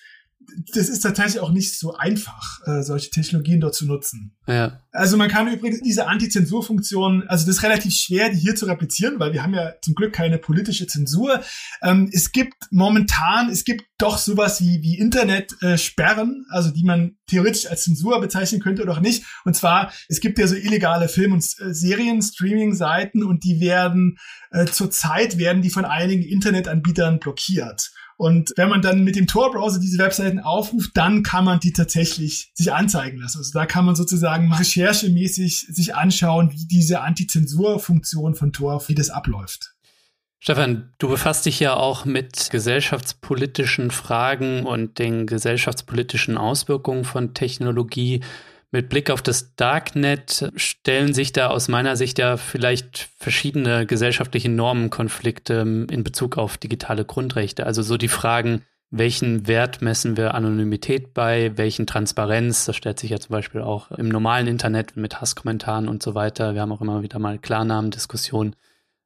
das 0.74 0.88
ist 0.88 1.00
tatsächlich 1.00 1.40
auch 1.40 1.50
nicht 1.50 1.78
so 1.78 1.94
einfach, 1.94 2.60
äh, 2.66 2.82
solche 2.82 3.10
Technologien 3.10 3.60
dort 3.60 3.74
zu 3.74 3.86
nutzen. 3.86 4.36
Ja. 4.46 4.80
Also 4.92 5.16
man 5.16 5.28
kann 5.28 5.52
übrigens 5.52 5.80
diese 5.80 6.06
Anti-Zensur-Funktion, 6.06 7.24
also 7.28 7.46
das 7.46 7.56
ist 7.56 7.62
relativ 7.62 7.94
schwer, 7.94 8.30
die 8.30 8.38
hier 8.38 8.54
zu 8.54 8.66
replizieren, 8.66 9.18
weil 9.18 9.32
wir 9.32 9.42
haben 9.42 9.54
ja 9.54 9.72
zum 9.82 9.94
Glück 9.94 10.12
keine 10.12 10.38
politische 10.38 10.86
Zensur. 10.86 11.40
Ähm, 11.82 12.08
es 12.12 12.32
gibt 12.32 12.54
momentan, 12.70 13.50
es 13.50 13.64
gibt 13.64 13.84
doch 13.98 14.18
sowas 14.18 14.60
wie, 14.60 14.82
wie 14.82 14.98
Internet-Sperren, 14.98 16.46
also 16.50 16.70
die 16.70 16.84
man 16.84 17.16
theoretisch 17.26 17.66
als 17.66 17.84
Zensur 17.84 18.20
bezeichnen 18.20 18.60
könnte 18.60 18.82
oder 18.82 18.92
auch 18.92 19.00
nicht. 19.00 19.24
Und 19.44 19.54
zwar, 19.56 19.92
es 20.08 20.20
gibt 20.20 20.38
ja 20.38 20.46
so 20.46 20.54
illegale 20.54 21.08
Film- 21.08 21.32
und 21.32 21.42
äh, 21.42 21.72
Serien-Streaming-Seiten 21.72 23.24
und 23.24 23.44
die 23.44 23.60
werden, 23.60 24.18
äh, 24.50 24.66
zurzeit 24.66 25.38
werden 25.38 25.62
die 25.62 25.70
von 25.70 25.84
einigen 25.84 26.22
Internetanbietern 26.22 27.18
blockiert. 27.18 27.90
Und 28.16 28.52
wenn 28.56 28.68
man 28.68 28.82
dann 28.82 29.02
mit 29.04 29.16
dem 29.16 29.26
Tor-Browser 29.26 29.80
diese 29.80 29.98
Webseiten 29.98 30.40
aufruft, 30.40 30.90
dann 30.94 31.22
kann 31.22 31.44
man 31.44 31.60
die 31.60 31.72
tatsächlich 31.72 32.52
sich 32.54 32.72
anzeigen 32.72 33.18
lassen. 33.18 33.38
Also 33.38 33.50
da 33.52 33.66
kann 33.66 33.84
man 33.84 33.96
sozusagen 33.96 34.52
recherchemäßig 34.52 35.66
sich 35.68 35.94
anschauen, 35.94 36.52
wie 36.52 36.66
diese 36.66 37.00
Anti-Zensur-Funktion 37.00 38.34
von 38.34 38.52
Tor, 38.52 38.82
wie 38.88 38.94
das 38.94 39.10
abläuft. 39.10 39.74
Stefan, 40.38 40.92
du 40.98 41.08
befasst 41.08 41.46
dich 41.46 41.58
ja 41.58 41.74
auch 41.74 42.04
mit 42.04 42.50
gesellschaftspolitischen 42.50 43.90
Fragen 43.90 44.66
und 44.66 44.98
den 44.98 45.26
gesellschaftspolitischen 45.26 46.36
Auswirkungen 46.36 47.04
von 47.04 47.32
Technologie. 47.32 48.20
Mit 48.74 48.88
Blick 48.88 49.08
auf 49.08 49.22
das 49.22 49.54
Darknet 49.54 50.50
stellen 50.56 51.14
sich 51.14 51.32
da 51.32 51.46
aus 51.46 51.68
meiner 51.68 51.94
Sicht 51.94 52.18
ja 52.18 52.36
vielleicht 52.36 53.08
verschiedene 53.20 53.86
gesellschaftliche 53.86 54.48
Normenkonflikte 54.48 55.86
in 55.88 56.02
Bezug 56.02 56.36
auf 56.38 56.58
digitale 56.58 57.04
Grundrechte. 57.04 57.66
Also 57.66 57.82
so 57.82 57.96
die 57.96 58.08
Fragen, 58.08 58.62
welchen 58.90 59.46
Wert 59.46 59.80
messen 59.80 60.16
wir 60.16 60.34
Anonymität 60.34 61.14
bei, 61.14 61.52
welchen 61.54 61.86
Transparenz, 61.86 62.64
das 62.64 62.74
stellt 62.74 62.98
sich 62.98 63.10
ja 63.10 63.20
zum 63.20 63.30
Beispiel 63.30 63.60
auch 63.60 63.92
im 63.92 64.08
normalen 64.08 64.48
Internet 64.48 64.96
mit 64.96 65.20
Hasskommentaren 65.20 65.86
und 65.86 66.02
so 66.02 66.16
weiter. 66.16 66.54
Wir 66.54 66.62
haben 66.62 66.72
auch 66.72 66.80
immer 66.80 67.04
wieder 67.04 67.20
mal 67.20 67.38
Klarnamendiskussionen. 67.38 68.56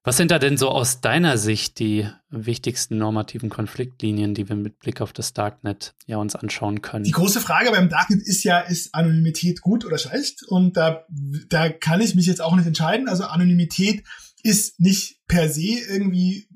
Was 0.09 0.17
sind 0.17 0.31
da 0.31 0.39
denn 0.39 0.57
so 0.57 0.71
aus 0.71 1.03
deiner 1.03 1.37
Sicht 1.37 1.79
die 1.79 2.09
wichtigsten 2.31 2.97
normativen 2.97 3.51
Konfliktlinien, 3.51 4.33
die 4.33 4.49
wir 4.49 4.57
mit 4.57 4.81
Blick 4.81 5.03
auf 5.03 5.13
das 5.13 5.35
Darknet 5.35 5.95
ja 6.07 6.17
uns 6.17 6.35
anschauen 6.35 6.81
können? 6.81 7.05
Die 7.05 7.11
große 7.11 7.43
Frage 7.43 7.71
beim 7.73 7.91
Darknet 7.91 8.23
ist 8.23 8.43
ja, 8.43 8.61
ist 8.61 8.95
Anonymität 8.95 9.61
gut 9.61 9.85
oder 9.85 9.99
schlecht? 9.99 10.45
Und 10.49 10.79
da, 10.79 11.05
da 11.51 11.69
kann 11.69 12.01
ich 12.01 12.15
mich 12.15 12.25
jetzt 12.25 12.41
auch 12.41 12.57
nicht 12.57 12.65
entscheiden. 12.65 13.07
Also 13.07 13.25
Anonymität 13.25 14.03
ist 14.43 14.81
nicht 14.81 15.19
per 15.29 15.51
se 15.51 15.79
irgendwie 15.91 16.49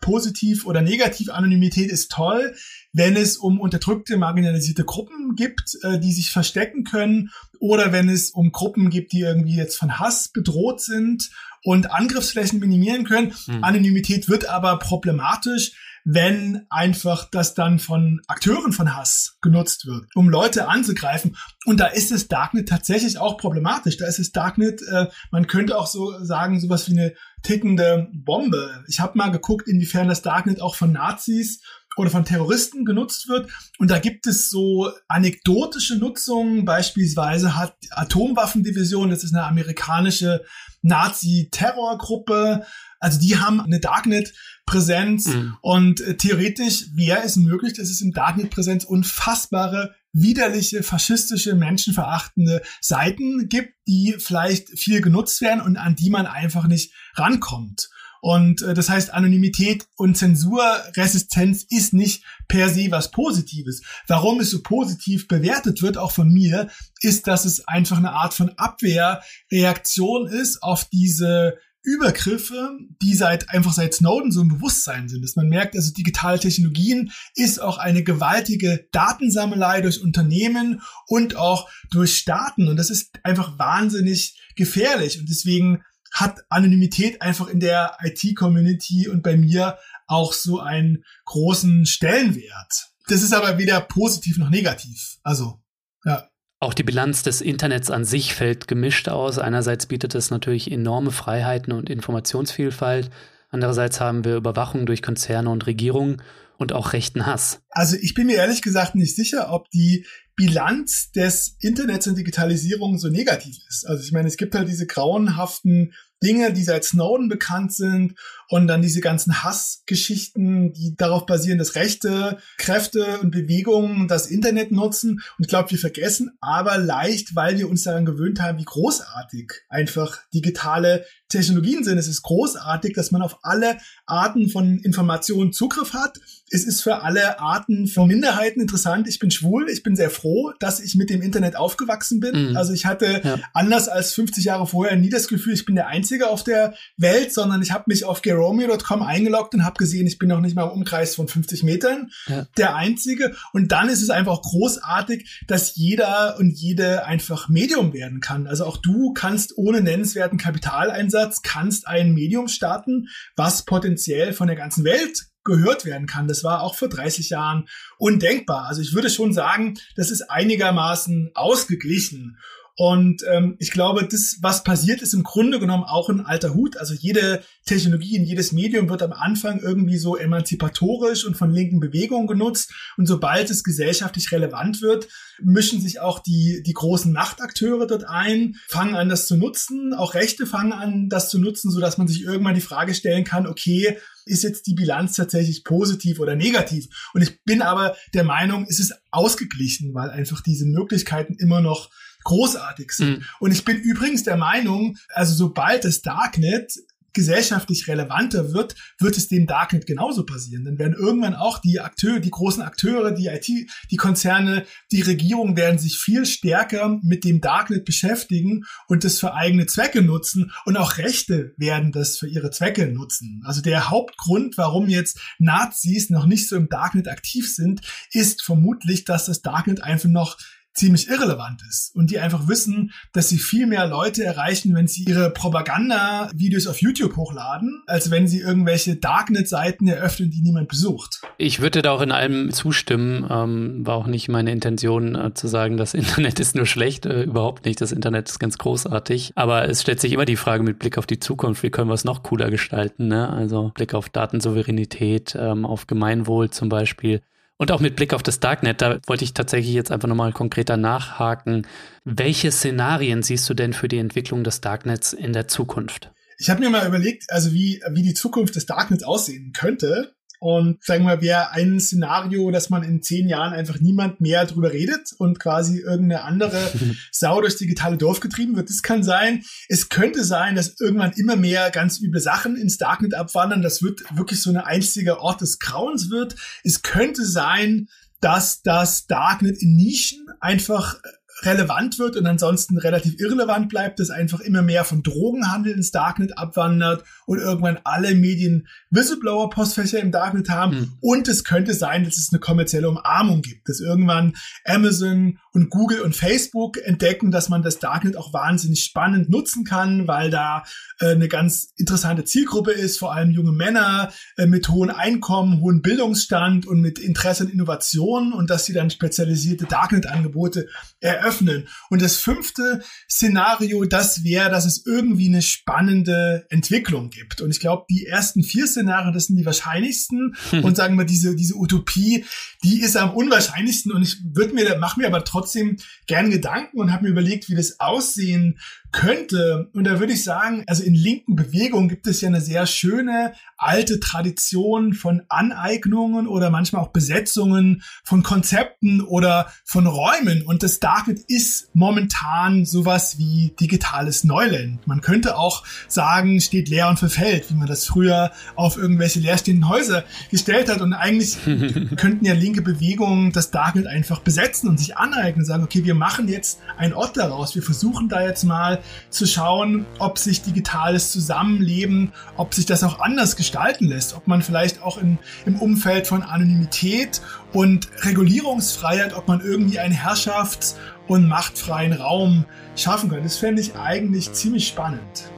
positiv 0.00 0.66
oder 0.66 0.80
negativ. 0.80 1.30
Anonymität 1.30 1.92
ist 1.92 2.10
toll, 2.10 2.56
wenn 2.92 3.14
es 3.14 3.36
um 3.36 3.60
unterdrückte, 3.60 4.16
marginalisierte 4.16 4.84
Gruppen 4.84 5.36
gibt, 5.36 5.78
äh, 5.82 6.00
die 6.00 6.12
sich 6.12 6.32
verstecken 6.32 6.82
können 6.82 7.30
oder 7.60 7.92
wenn 7.92 8.08
es 8.08 8.30
um 8.30 8.50
Gruppen 8.50 8.90
gibt, 8.90 9.12
die 9.12 9.20
irgendwie 9.20 9.56
jetzt 9.56 9.76
von 9.76 10.00
Hass 10.00 10.30
bedroht 10.32 10.80
sind 10.80 11.30
und 11.62 11.90
Angriffsflächen 11.92 12.58
minimieren 12.58 13.04
können. 13.04 13.34
Mhm. 13.46 13.64
Anonymität 13.64 14.28
wird 14.28 14.48
aber 14.48 14.78
problematisch, 14.78 15.72
wenn 16.10 16.64
einfach 16.70 17.28
das 17.30 17.52
dann 17.52 17.78
von 17.78 18.22
Akteuren 18.28 18.72
von 18.72 18.96
Hass 18.96 19.36
genutzt 19.42 19.86
wird, 19.86 20.06
um 20.14 20.30
Leute 20.30 20.66
anzugreifen. 20.68 21.36
Und 21.66 21.80
da 21.80 21.86
ist 21.86 22.10
das 22.10 22.28
Darknet 22.28 22.68
tatsächlich 22.68 23.18
auch 23.18 23.36
problematisch. 23.36 23.98
Da 23.98 24.06
ist 24.06 24.18
das 24.18 24.32
Darknet, 24.32 24.80
äh, 24.90 25.08
man 25.30 25.46
könnte 25.46 25.76
auch 25.76 25.86
so 25.86 26.24
sagen, 26.24 26.60
sowas 26.60 26.88
wie 26.88 26.98
eine 26.98 27.14
tickende 27.42 28.08
Bombe. 28.12 28.84
Ich 28.88 29.00
habe 29.00 29.18
mal 29.18 29.30
geguckt, 29.30 29.68
inwiefern 29.68 30.08
das 30.08 30.22
Darknet 30.22 30.62
auch 30.62 30.76
von 30.76 30.92
Nazis 30.92 31.60
oder 31.98 32.10
von 32.10 32.24
Terroristen 32.24 32.84
genutzt 32.84 33.28
wird. 33.28 33.50
Und 33.78 33.90
da 33.90 33.98
gibt 33.98 34.26
es 34.26 34.48
so 34.48 34.90
anekdotische 35.08 35.96
Nutzungen. 35.96 36.64
Beispielsweise 36.64 37.56
hat 37.56 37.76
Atomwaffendivision, 37.90 39.10
das 39.10 39.24
ist 39.24 39.34
eine 39.34 39.44
amerikanische 39.44 40.42
Nazi-Terrorgruppe, 40.82 42.64
also 43.00 43.20
die 43.20 43.36
haben 43.36 43.60
eine 43.60 43.80
Darknet-Präsenz 43.80 45.26
mhm. 45.26 45.56
und 45.60 46.00
äh, 46.00 46.16
theoretisch 46.16 46.86
wäre 46.94 47.22
es 47.22 47.36
möglich, 47.36 47.74
dass 47.74 47.90
es 47.90 48.00
im 48.00 48.12
Darknet-Präsenz 48.12 48.84
unfassbare 48.84 49.94
widerliche, 50.12 50.82
faschistische, 50.82 51.54
menschenverachtende 51.54 52.62
Seiten 52.80 53.48
gibt, 53.48 53.74
die 53.86 54.16
vielleicht 54.18 54.70
viel 54.78 55.00
genutzt 55.00 55.40
werden 55.40 55.60
und 55.60 55.76
an 55.76 55.96
die 55.96 56.10
man 56.10 56.26
einfach 56.26 56.66
nicht 56.66 56.92
rankommt. 57.14 57.88
Und 58.20 58.62
äh, 58.62 58.74
das 58.74 58.88
heißt, 58.88 59.12
Anonymität 59.12 59.86
und 59.96 60.16
Zensurresistenz 60.16 61.64
ist 61.68 61.94
nicht 61.94 62.24
per 62.48 62.68
se 62.68 62.90
was 62.90 63.10
Positives. 63.10 63.82
Warum 64.06 64.40
es 64.40 64.50
so 64.50 64.62
positiv 64.62 65.28
bewertet 65.28 65.82
wird, 65.82 65.98
auch 65.98 66.12
von 66.12 66.28
mir, 66.28 66.68
ist, 67.00 67.26
dass 67.26 67.44
es 67.44 67.66
einfach 67.68 67.98
eine 67.98 68.12
Art 68.12 68.34
von 68.34 68.50
Abwehrreaktion 68.56 70.26
ist 70.26 70.62
auf 70.62 70.84
diese 70.86 71.58
Übergriffe, 71.88 72.78
die 73.00 73.14
seit 73.14 73.48
einfach 73.50 73.72
seit 73.72 73.94
Snowden 73.94 74.30
so 74.30 74.42
im 74.42 74.48
Bewusstsein 74.48 75.08
sind, 75.08 75.22
dass 75.22 75.36
man 75.36 75.48
merkt, 75.48 75.74
also 75.74 75.92
digitale 75.92 76.38
Technologien 76.38 77.12
ist 77.34 77.62
auch 77.62 77.78
eine 77.78 78.02
gewaltige 78.02 78.86
Datensammelei 78.92 79.80
durch 79.80 80.02
Unternehmen 80.02 80.82
und 81.06 81.36
auch 81.36 81.70
durch 81.90 82.18
Staaten. 82.18 82.68
Und 82.68 82.76
das 82.76 82.90
ist 82.90 83.12
einfach 83.22 83.58
wahnsinnig 83.58 84.38
gefährlich. 84.54 85.18
Und 85.18 85.30
deswegen 85.30 85.82
hat 86.12 86.40
Anonymität 86.48 87.22
einfach 87.22 87.48
in 87.48 87.60
der 87.60 87.96
IT-Community 88.02 89.08
und 89.08 89.22
bei 89.22 89.36
mir 89.36 89.78
auch 90.06 90.32
so 90.32 90.60
einen 90.60 91.04
großen 91.26 91.86
Stellenwert. 91.86 92.90
Das 93.08 93.22
ist 93.22 93.32
aber 93.32 93.58
weder 93.58 93.80
positiv 93.80 94.38
noch 94.38 94.50
negativ. 94.50 95.18
Also, 95.22 95.60
ja. 96.04 96.28
Auch 96.60 96.74
die 96.74 96.82
Bilanz 96.82 97.22
des 97.22 97.40
Internets 97.40 97.90
an 97.90 98.04
sich 98.04 98.34
fällt 98.34 98.66
gemischt 98.68 99.08
aus. 99.08 99.38
Einerseits 99.38 99.86
bietet 99.86 100.14
es 100.14 100.30
natürlich 100.30 100.70
enorme 100.70 101.12
Freiheiten 101.12 101.72
und 101.72 101.88
Informationsvielfalt. 101.88 103.10
Andererseits 103.50 104.00
haben 104.00 104.24
wir 104.24 104.36
Überwachung 104.36 104.84
durch 104.84 105.02
Konzerne 105.02 105.50
und 105.50 105.66
Regierungen 105.66 106.20
und 106.58 106.72
auch 106.72 106.92
rechten 106.92 107.26
Hass. 107.26 107.62
Also 107.70 107.96
ich 107.96 108.14
bin 108.14 108.26
mir 108.26 108.36
ehrlich 108.36 108.62
gesagt 108.62 108.94
nicht 108.94 109.14
sicher, 109.14 109.52
ob 109.52 109.70
die 109.70 110.04
Bilanz 110.38 111.10
des 111.10 111.56
Internets 111.60 112.06
und 112.06 112.16
Digitalisierung 112.16 112.96
so 112.96 113.08
negativ 113.08 113.56
ist. 113.68 113.84
Also 113.88 114.04
ich 114.04 114.12
meine, 114.12 114.28
es 114.28 114.36
gibt 114.36 114.54
halt 114.54 114.68
diese 114.68 114.86
grauenhaften 114.86 115.94
Dinge, 116.22 116.52
die 116.52 116.62
seit 116.62 116.84
Snowden 116.84 117.28
bekannt 117.28 117.74
sind 117.74 118.14
und 118.48 118.66
dann 118.66 118.82
diese 118.82 119.00
ganzen 119.00 119.42
Hassgeschichten, 119.42 120.72
die 120.72 120.96
darauf 120.96 121.26
basieren, 121.26 121.58
dass 121.58 121.74
rechte 121.74 122.38
Kräfte 122.56 123.18
und 123.20 123.30
Bewegungen 123.30 124.08
das 124.08 124.26
Internet 124.26 124.72
nutzen. 124.72 125.20
Und 125.36 125.44
ich 125.44 125.48
glaube, 125.48 125.70
wir 125.70 125.78
vergessen 125.78 126.30
aber 126.40 126.78
leicht, 126.78 127.36
weil 127.36 127.58
wir 127.58 127.68
uns 127.68 127.84
daran 127.84 128.06
gewöhnt 128.06 128.40
haben, 128.40 128.58
wie 128.58 128.64
großartig 128.64 129.52
einfach 129.68 130.18
digitale 130.32 131.04
Technologien 131.28 131.84
sind. 131.84 131.98
Es 131.98 132.08
ist 132.08 132.22
großartig, 132.22 132.94
dass 132.94 133.10
man 133.10 133.20
auf 133.20 133.38
alle 133.42 133.76
Arten 134.06 134.48
von 134.48 134.78
Informationen 134.78 135.52
Zugriff 135.52 135.92
hat. 135.92 136.18
Es 136.50 136.64
ist 136.64 136.82
für 136.82 137.02
alle 137.02 137.40
Arten 137.40 137.86
von 137.86 138.08
Minderheiten 138.08 138.62
interessant. 138.62 139.06
Ich 139.06 139.18
bin 139.18 139.30
schwul. 139.30 139.68
Ich 139.68 139.82
bin 139.82 139.94
sehr 139.94 140.08
froh, 140.08 140.52
dass 140.58 140.80
ich 140.80 140.94
mit 140.94 141.10
dem 141.10 141.20
Internet 141.20 141.56
aufgewachsen 141.56 142.20
bin. 142.20 142.50
Mhm. 142.50 142.56
Also 142.56 142.72
ich 142.72 142.86
hatte 142.86 143.20
ja. 143.22 143.38
anders 143.52 143.88
als 143.88 144.14
50 144.14 144.44
Jahre 144.44 144.66
vorher 144.66 144.96
nie 144.96 145.10
das 145.10 145.28
Gefühl, 145.28 145.52
ich 145.52 145.66
bin 145.66 145.74
der 145.74 145.88
Einzige 145.88 146.28
auf 146.28 146.44
der 146.44 146.74
Welt, 146.96 147.34
sondern 147.34 147.60
ich 147.60 147.72
habe 147.72 147.84
mich 147.88 148.04
auf 148.04 148.22
Romeo.com 148.38 149.02
eingeloggt 149.02 149.54
und 149.54 149.64
habe 149.64 149.76
gesehen, 149.76 150.06
ich 150.06 150.18
bin 150.18 150.28
noch 150.28 150.40
nicht 150.40 150.56
mal 150.56 150.64
im 150.64 150.70
Umkreis 150.70 151.14
von 151.14 151.28
50 151.28 151.62
Metern 151.62 152.10
ja. 152.26 152.46
der 152.56 152.76
Einzige. 152.76 153.34
Und 153.52 153.72
dann 153.72 153.88
ist 153.88 154.02
es 154.02 154.10
einfach 154.10 154.40
großartig, 154.42 155.44
dass 155.46 155.74
jeder 155.76 156.36
und 156.38 156.50
jede 156.50 157.04
einfach 157.04 157.48
Medium 157.48 157.92
werden 157.92 158.20
kann. 158.20 158.46
Also 158.46 158.64
auch 158.64 158.76
du 158.76 159.12
kannst 159.12 159.56
ohne 159.56 159.80
nennenswerten 159.80 160.38
Kapitaleinsatz, 160.38 161.42
kannst 161.42 161.86
ein 161.86 162.12
Medium 162.12 162.48
starten, 162.48 163.08
was 163.36 163.64
potenziell 163.64 164.32
von 164.32 164.46
der 164.46 164.56
ganzen 164.56 164.84
Welt 164.84 165.28
gehört 165.48 165.84
werden 165.84 166.06
kann. 166.06 166.28
Das 166.28 166.44
war 166.44 166.62
auch 166.62 166.74
vor 166.74 166.88
30 166.88 167.30
Jahren 167.30 167.68
undenkbar. 167.96 168.66
Also 168.66 168.82
ich 168.82 168.94
würde 168.94 169.10
schon 169.10 169.32
sagen, 169.32 169.78
das 169.96 170.10
ist 170.10 170.30
einigermaßen 170.30 171.32
ausgeglichen. 171.34 172.38
Und 172.80 173.24
ähm, 173.28 173.56
ich 173.58 173.72
glaube, 173.72 174.06
das, 174.06 174.38
was 174.40 174.62
passiert, 174.62 175.02
ist 175.02 175.12
im 175.12 175.24
Grunde 175.24 175.58
genommen 175.58 175.82
auch 175.82 176.08
ein 176.08 176.24
alter 176.24 176.54
Hut. 176.54 176.76
Also 176.76 176.94
jede 176.94 177.42
Technologie 177.66 178.14
in 178.14 178.24
jedes 178.24 178.52
Medium 178.52 178.88
wird 178.88 179.02
am 179.02 179.12
Anfang 179.12 179.58
irgendwie 179.58 179.98
so 179.98 180.16
emanzipatorisch 180.16 181.24
und 181.24 181.36
von 181.36 181.50
linken 181.50 181.80
Bewegungen 181.80 182.28
genutzt. 182.28 182.72
Und 182.96 183.06
sobald 183.06 183.50
es 183.50 183.64
gesellschaftlich 183.64 184.30
relevant 184.30 184.80
wird, 184.80 185.08
mischen 185.42 185.80
sich 185.80 185.98
auch 185.98 186.20
die, 186.20 186.62
die 186.64 186.72
großen 186.72 187.12
Machtakteure 187.12 187.88
dort 187.88 188.04
ein, 188.04 188.54
fangen 188.68 188.94
an, 188.94 189.08
das 189.08 189.26
zu 189.26 189.36
nutzen. 189.36 189.92
Auch 189.92 190.14
Rechte 190.14 190.46
fangen 190.46 190.72
an, 190.72 191.08
das 191.08 191.30
zu 191.30 191.40
nutzen, 191.40 191.72
so 191.72 191.80
dass 191.80 191.98
man 191.98 192.06
sich 192.06 192.22
irgendwann 192.22 192.54
die 192.54 192.60
Frage 192.60 192.94
stellen 192.94 193.24
kann, 193.24 193.48
okay, 193.48 193.98
ist 194.24 194.44
jetzt 194.44 194.68
die 194.68 194.74
Bilanz 194.74 195.16
tatsächlich 195.16 195.64
positiv 195.64 196.20
oder 196.20 196.36
negativ? 196.36 196.86
Und 197.12 197.22
ich 197.22 197.42
bin 197.42 197.60
aber 197.60 197.96
der 198.14 198.22
Meinung, 198.22 198.66
es 198.68 198.78
ist 198.78 198.94
ausgeglichen, 199.10 199.94
weil 199.94 200.10
einfach 200.10 200.42
diese 200.42 200.66
Möglichkeiten 200.66 201.34
immer 201.40 201.60
noch 201.60 201.90
großartig 202.28 202.92
sind. 202.92 203.18
Mhm. 203.18 203.24
Und 203.40 203.52
ich 203.52 203.64
bin 203.64 203.78
übrigens 203.78 204.22
der 204.22 204.36
Meinung, 204.36 204.96
also 205.14 205.34
sobald 205.34 205.84
das 205.84 206.02
Darknet 206.02 206.72
gesellschaftlich 207.18 207.88
relevanter 207.88 208.52
wird, 208.52 208.76
wird 209.00 209.16
es 209.16 209.26
dem 209.26 209.46
Darknet 209.46 209.86
genauso 209.86 210.24
passieren. 210.24 210.64
Dann 210.64 210.78
werden 210.78 210.94
irgendwann 210.94 211.34
auch 211.34 211.58
die 211.58 211.80
Akteure, 211.80 212.20
die 212.20 212.30
großen 212.30 212.62
Akteure, 212.62 213.10
die 213.10 213.26
IT, 213.26 213.48
die 213.90 213.96
Konzerne, 213.96 214.64
die 214.92 215.00
Regierung 215.00 215.56
werden 215.56 215.80
sich 215.80 215.98
viel 215.98 216.26
stärker 216.26 217.00
mit 217.02 217.24
dem 217.24 217.40
Darknet 217.40 217.84
beschäftigen 217.84 218.64
und 218.86 219.02
das 219.02 219.18
für 219.18 219.34
eigene 219.34 219.66
Zwecke 219.66 220.02
nutzen 220.02 220.52
und 220.64 220.76
auch 220.76 220.98
Rechte 220.98 221.54
werden 221.56 221.90
das 221.90 222.18
für 222.18 222.28
ihre 222.28 222.50
Zwecke 222.50 222.86
nutzen. 222.86 223.42
Also 223.44 223.62
der 223.62 223.90
Hauptgrund, 223.90 224.56
warum 224.56 224.88
jetzt 224.88 225.18
Nazis 225.38 226.10
noch 226.10 226.26
nicht 226.26 226.48
so 226.48 226.54
im 226.56 226.68
Darknet 226.68 227.08
aktiv 227.08 227.52
sind, 227.52 227.80
ist 228.12 228.42
vermutlich, 228.42 229.04
dass 229.04 229.26
das 229.26 229.42
Darknet 229.42 229.82
einfach 229.82 230.08
noch 230.08 230.36
ziemlich 230.78 231.08
irrelevant 231.08 231.62
ist 231.68 231.94
und 231.94 232.10
die 232.10 232.18
einfach 232.18 232.48
wissen, 232.48 232.92
dass 233.12 233.28
sie 233.28 233.38
viel 233.38 233.66
mehr 233.66 233.86
Leute 233.86 234.24
erreichen, 234.24 234.74
wenn 234.74 234.86
sie 234.86 235.04
ihre 235.04 235.30
Propaganda-Videos 235.30 236.66
auf 236.66 236.80
YouTube 236.80 237.16
hochladen, 237.16 237.82
als 237.86 238.10
wenn 238.10 238.28
sie 238.28 238.40
irgendwelche 238.40 238.96
Darknet-Seiten 238.96 239.88
eröffnen, 239.88 240.30
die 240.30 240.40
niemand 240.40 240.68
besucht. 240.68 241.20
Ich 241.36 241.60
würde 241.60 241.82
da 241.82 241.92
auch 241.92 242.00
in 242.00 242.12
allem 242.12 242.52
zustimmen. 242.52 243.26
Ähm, 243.28 243.86
war 243.86 243.96
auch 243.96 244.06
nicht 244.06 244.28
meine 244.28 244.52
Intention 244.52 245.14
äh, 245.14 245.34
zu 245.34 245.48
sagen, 245.48 245.76
das 245.76 245.94
Internet 245.98 246.40
ist 246.40 246.54
nur 246.54 246.66
schlecht. 246.66 247.06
Äh, 247.06 247.22
überhaupt 247.22 247.64
nicht. 247.64 247.80
Das 247.80 247.92
Internet 247.92 248.28
ist 248.28 248.38
ganz 248.38 248.58
großartig. 248.58 249.32
Aber 249.34 249.68
es 249.68 249.82
stellt 249.82 250.00
sich 250.00 250.12
immer 250.12 250.24
die 250.24 250.36
Frage 250.36 250.62
mit 250.62 250.78
Blick 250.78 250.98
auf 250.98 251.06
die 251.06 251.18
Zukunft, 251.18 251.62
wie 251.62 251.70
können 251.70 251.90
wir 251.90 251.94
es 251.94 252.04
noch 252.04 252.22
cooler 252.22 252.50
gestalten? 252.50 253.08
Ne? 253.08 253.28
Also 253.28 253.72
Blick 253.74 253.94
auf 253.94 254.08
Datensouveränität, 254.08 255.36
ähm, 255.38 255.64
auf 255.64 255.86
Gemeinwohl 255.86 256.50
zum 256.50 256.68
Beispiel. 256.68 257.20
Und 257.58 257.72
auch 257.72 257.80
mit 257.80 257.96
Blick 257.96 258.14
auf 258.14 258.22
das 258.22 258.38
Darknet, 258.38 258.80
da 258.80 259.00
wollte 259.06 259.24
ich 259.24 259.34
tatsächlich 259.34 259.74
jetzt 259.74 259.90
einfach 259.90 260.08
nochmal 260.08 260.32
konkreter 260.32 260.76
nachhaken. 260.76 261.66
Welche 262.04 262.52
Szenarien 262.52 263.24
siehst 263.24 263.50
du 263.50 263.54
denn 263.54 263.72
für 263.72 263.88
die 263.88 263.98
Entwicklung 263.98 264.44
des 264.44 264.60
Darknets 264.60 265.12
in 265.12 265.32
der 265.32 265.48
Zukunft? 265.48 266.12
Ich 266.38 266.50
habe 266.50 266.60
mir 266.60 266.70
mal 266.70 266.86
überlegt, 266.86 267.24
also 267.30 267.52
wie, 267.52 267.82
wie 267.90 268.02
die 268.02 268.14
Zukunft 268.14 268.54
des 268.54 268.66
Darknets 268.66 269.02
aussehen 269.02 269.52
könnte. 269.52 270.14
Und 270.40 270.84
sagen 270.84 271.04
wir, 271.04 271.20
wäre 271.20 271.50
ein 271.50 271.80
Szenario, 271.80 272.50
dass 272.50 272.70
man 272.70 272.84
in 272.84 273.02
zehn 273.02 273.28
Jahren 273.28 273.52
einfach 273.52 273.80
niemand 273.80 274.20
mehr 274.20 274.46
drüber 274.46 274.72
redet 274.72 275.12
und 275.18 275.40
quasi 275.40 275.78
irgendeine 275.78 276.22
andere 276.22 276.70
Sau 277.12 277.40
durchs 277.40 277.56
digitale 277.56 277.96
Dorf 277.96 278.20
getrieben 278.20 278.56
wird. 278.56 278.68
Das 278.68 278.82
kann 278.82 279.02
sein. 279.02 279.42
Es 279.68 279.88
könnte 279.88 280.22
sein, 280.22 280.54
dass 280.54 280.80
irgendwann 280.80 281.12
immer 281.12 281.36
mehr 281.36 281.70
ganz 281.70 282.00
üble 282.00 282.20
Sachen 282.20 282.56
ins 282.56 282.78
Darknet 282.78 283.14
abwandern. 283.14 283.62
Das 283.62 283.82
wird 283.82 284.02
wirklich 284.16 284.40
so 284.40 284.50
ein 284.50 284.56
einziger 284.56 285.20
Ort 285.20 285.40
des 285.40 285.58
Grauens 285.58 286.10
wird. 286.10 286.36
Es 286.62 286.82
könnte 286.82 287.24
sein, 287.24 287.88
dass 288.20 288.62
das 288.62 289.06
Darknet 289.06 289.60
in 289.60 289.76
Nischen 289.76 290.26
einfach 290.40 290.96
relevant 291.42 291.98
wird 291.98 292.16
und 292.16 292.26
ansonsten 292.26 292.78
relativ 292.78 293.18
irrelevant 293.20 293.68
bleibt, 293.68 294.00
dass 294.00 294.10
einfach 294.10 294.40
immer 294.40 294.62
mehr 294.62 294.84
von 294.84 295.02
Drogenhandel 295.02 295.72
ins 295.72 295.90
Darknet 295.90 296.36
abwandert 296.36 297.04
und 297.28 297.40
irgendwann 297.40 297.78
alle 297.84 298.14
Medien 298.14 298.66
Whistleblower-Postfächer 298.88 300.00
im 300.00 300.10
Darknet 300.10 300.48
haben. 300.48 300.78
Mhm. 300.78 300.92
Und 301.02 301.28
es 301.28 301.44
könnte 301.44 301.74
sein, 301.74 302.04
dass 302.04 302.16
es 302.16 302.30
eine 302.32 302.40
kommerzielle 302.40 302.88
Umarmung 302.88 303.42
gibt, 303.42 303.68
dass 303.68 303.80
irgendwann 303.80 304.34
Amazon 304.64 305.38
und 305.52 305.68
Google 305.68 306.00
und 306.00 306.16
Facebook 306.16 306.78
entdecken, 306.82 307.30
dass 307.30 307.50
man 307.50 307.62
das 307.62 307.80
Darknet 307.80 308.16
auch 308.16 308.32
wahnsinnig 308.32 308.82
spannend 308.82 309.28
nutzen 309.28 309.64
kann, 309.64 310.08
weil 310.08 310.30
da 310.30 310.64
äh, 311.00 311.10
eine 311.10 311.28
ganz 311.28 311.74
interessante 311.76 312.24
Zielgruppe 312.24 312.70
ist, 312.70 312.98
vor 312.98 313.14
allem 313.14 313.30
junge 313.30 313.52
Männer 313.52 314.10
äh, 314.38 314.46
mit 314.46 314.70
hohen 314.70 314.90
Einkommen, 314.90 315.60
hohen 315.60 315.82
Bildungsstand 315.82 316.66
und 316.66 316.80
mit 316.80 316.98
Interesse 316.98 317.44
an 317.44 317.50
Innovation 317.50 318.32
und 318.32 318.48
dass 318.48 318.64
sie 318.64 318.72
dann 318.72 318.88
spezialisierte 318.88 319.66
Darknet-Angebote 319.66 320.66
eröffnen. 321.00 321.68
Und 321.90 322.00
das 322.00 322.16
fünfte 322.16 322.80
Szenario, 323.10 323.84
das 323.84 324.24
wäre, 324.24 324.48
dass 324.48 324.64
es 324.64 324.86
irgendwie 324.86 325.28
eine 325.28 325.42
spannende 325.42 326.46
Entwicklung 326.48 327.10
gibt. 327.10 327.17
Und 327.40 327.50
ich 327.50 327.60
glaube, 327.60 327.84
die 327.90 328.06
ersten 328.06 328.42
vier 328.42 328.66
Szenarien, 328.66 329.12
das 329.12 329.26
sind 329.26 329.36
die 329.36 329.46
wahrscheinlichsten. 329.46 330.36
und 330.62 330.76
sagen 330.76 330.96
wir, 330.96 331.04
diese, 331.04 331.34
diese 331.34 331.54
Utopie, 331.56 332.24
die 332.62 332.80
ist 332.80 332.96
am 332.96 333.14
unwahrscheinlichsten. 333.14 333.92
Und 333.92 334.02
ich 334.02 334.18
würde 334.34 334.54
mir, 334.54 334.78
mache 334.78 335.00
mir 335.00 335.06
aber 335.06 335.24
trotzdem 335.24 335.76
gern 336.06 336.30
Gedanken 336.30 336.78
und 336.78 336.92
habe 336.92 337.04
mir 337.04 337.10
überlegt, 337.10 337.48
wie 337.48 337.54
das 337.54 337.80
aussehen 337.80 338.58
könnte. 338.92 339.68
Und 339.74 339.84
da 339.84 340.00
würde 340.00 340.12
ich 340.12 340.24
sagen, 340.24 340.64
also 340.66 340.82
in 340.82 340.94
linken 340.94 341.36
Bewegungen 341.36 341.88
gibt 341.88 342.06
es 342.06 342.20
ja 342.20 342.28
eine 342.28 342.40
sehr 342.40 342.66
schöne 342.66 343.32
alte 343.56 344.00
Tradition 344.00 344.94
von 344.94 345.22
Aneignungen 345.28 346.26
oder 346.26 346.50
manchmal 346.50 346.82
auch 346.82 346.88
Besetzungen 346.88 347.82
von 348.04 348.22
Konzepten 348.22 349.00
oder 349.00 349.52
von 349.64 349.86
Räumen. 349.86 350.42
Und 350.42 350.62
das 350.62 350.80
Darknet 350.80 351.20
ist 351.28 351.70
momentan 351.74 352.64
sowas 352.64 353.18
wie 353.18 353.54
digitales 353.60 354.24
Neuland. 354.24 354.86
Man 354.86 355.00
könnte 355.00 355.36
auch 355.36 355.64
sagen, 355.88 356.40
steht 356.40 356.68
leer 356.68 356.88
und 356.88 356.98
verfällt, 357.08 357.50
wie 357.50 357.54
man 357.54 357.66
das 357.66 357.86
früher 357.86 358.30
auf 358.54 358.76
irgendwelche 358.76 359.20
leerstehenden 359.20 359.68
Häuser 359.68 360.04
gestellt 360.30 360.68
hat. 360.68 360.80
Und 360.80 360.92
eigentlich 360.92 361.38
könnten 361.96 362.24
ja 362.24 362.34
linke 362.34 362.62
Bewegungen 362.62 363.32
das 363.32 363.50
Darknet 363.50 363.86
einfach 363.86 364.20
besetzen 364.20 364.68
und 364.68 364.78
sich 364.78 364.96
aneignen, 364.96 365.44
sagen, 365.44 365.64
okay, 365.64 365.84
wir 365.84 365.94
machen 365.94 366.28
jetzt 366.28 366.60
einen 366.76 366.92
Ort 366.92 367.16
daraus. 367.16 367.54
Wir 367.54 367.62
versuchen 367.62 368.08
da 368.08 368.22
jetzt 368.22 368.44
mal 368.44 368.80
zu 369.10 369.26
schauen, 369.26 369.86
ob 369.98 370.18
sich 370.18 370.42
digitales 370.42 371.12
Zusammenleben, 371.12 372.12
ob 372.36 372.54
sich 372.54 372.66
das 372.66 372.84
auch 372.84 373.00
anders 373.00 373.36
gestalten 373.36 373.86
lässt, 373.86 374.14
ob 374.14 374.26
man 374.26 374.42
vielleicht 374.42 374.82
auch 374.82 374.98
in, 374.98 375.18
im 375.46 375.56
Umfeld 375.56 376.06
von 376.06 376.22
Anonymität 376.22 377.20
und 377.52 377.88
Regulierungsfreiheit, 378.04 379.14
ob 379.14 379.28
man 379.28 379.40
irgendwie 379.40 379.78
einen 379.78 379.94
Herrschafts- 379.94 380.76
und 381.06 381.26
machtfreien 381.26 381.94
Raum 381.94 382.44
schaffen 382.76 383.10
kann. 383.10 383.22
Das 383.22 383.38
fände 383.38 383.62
ich 383.62 383.74
eigentlich 383.76 384.32
ziemlich 384.32 384.68
spannend. 384.68 385.30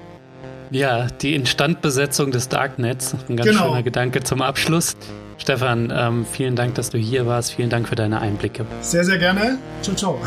Ja, 0.71 1.07
die 1.07 1.35
Instandbesetzung 1.35 2.31
des 2.31 2.49
Darknets, 2.49 3.15
ein 3.29 3.37
ganz 3.37 3.51
genau. 3.51 3.69
schöner 3.69 3.83
Gedanke 3.83 4.23
zum 4.23 4.41
Abschluss. 4.41 4.97
Stefan, 5.37 5.93
ähm, 5.95 6.27
vielen 6.31 6.55
Dank, 6.55 6.75
dass 6.75 6.91
du 6.91 6.99
hier 6.99 7.27
warst. 7.27 7.55
Vielen 7.55 7.71
Dank 7.71 7.89
für 7.89 7.97
deine 7.97 8.21
Einblicke. 8.21 8.67
Sehr, 8.83 9.05
sehr 9.05 9.19
gerne. 9.19 9.59
Ciao, 9.83 9.97
ciao. 9.97 10.21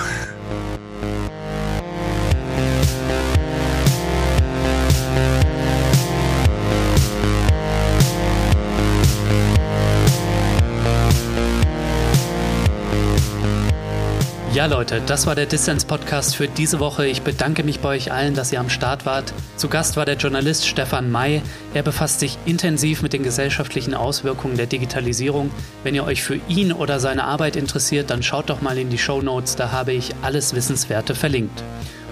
Ja, 14.53 14.67
Leute, 14.67 15.01
das 15.07 15.25
war 15.25 15.33
der 15.33 15.47
Distance-Podcast 15.47 16.35
für 16.35 16.47
diese 16.47 16.79
Woche. 16.79 17.07
Ich 17.07 17.23
bedanke 17.23 17.63
mich 17.63 17.79
bei 17.79 17.89
euch 17.89 18.11
allen, 18.11 18.35
dass 18.35 18.51
ihr 18.51 18.59
am 18.59 18.69
Start 18.69 19.03
wart. 19.03 19.33
Zu 19.57 19.67
Gast 19.67 19.97
war 19.97 20.05
der 20.05 20.15
Journalist 20.15 20.67
Stefan 20.67 21.09
May. 21.09 21.41
Er 21.73 21.81
befasst 21.81 22.19
sich 22.19 22.37
intensiv 22.45 23.01
mit 23.01 23.13
den 23.13 23.23
gesellschaftlichen 23.23 23.95
Auswirkungen 23.95 24.55
der 24.55 24.67
Digitalisierung. 24.67 25.49
Wenn 25.81 25.95
ihr 25.95 26.03
euch 26.03 26.21
für 26.21 26.39
ihn 26.49 26.71
oder 26.71 26.99
seine 26.99 27.23
Arbeit 27.23 27.55
interessiert, 27.55 28.11
dann 28.11 28.21
schaut 28.21 28.51
doch 28.51 28.61
mal 28.61 28.77
in 28.77 28.91
die 28.91 28.99
Show 28.99 29.23
Notes, 29.23 29.55
da 29.55 29.71
habe 29.71 29.91
ich 29.91 30.13
alles 30.21 30.53
Wissenswerte 30.53 31.15
verlinkt. 31.15 31.63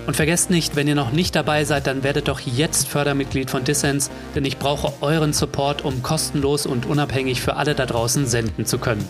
Und 0.08 0.16
vergesst 0.16 0.50
nicht, 0.50 0.76
wenn 0.76 0.88
ihr 0.88 0.96
noch 0.96 1.12
nicht 1.12 1.36
dabei 1.36 1.64
seid, 1.64 1.86
dann 1.86 2.02
werdet 2.02 2.28
doch 2.28 2.40
jetzt 2.40 2.88
Fördermitglied 2.88 3.52
von 3.52 3.64
Dissens, 3.64 4.10
denn 4.34 4.46
ich 4.46 4.58
brauche 4.58 4.94
euren 5.02 5.32
Support, 5.32 5.86
um 5.86 6.02
kostenlos 6.02 6.66
und 6.66 6.88
unabhängig 6.88 7.40
für 7.40 7.56
alle 7.56 7.76
da 7.76 7.86
draußen 7.86 8.26
senden 8.26 8.66
zu 8.66 8.80
können. 8.80 9.08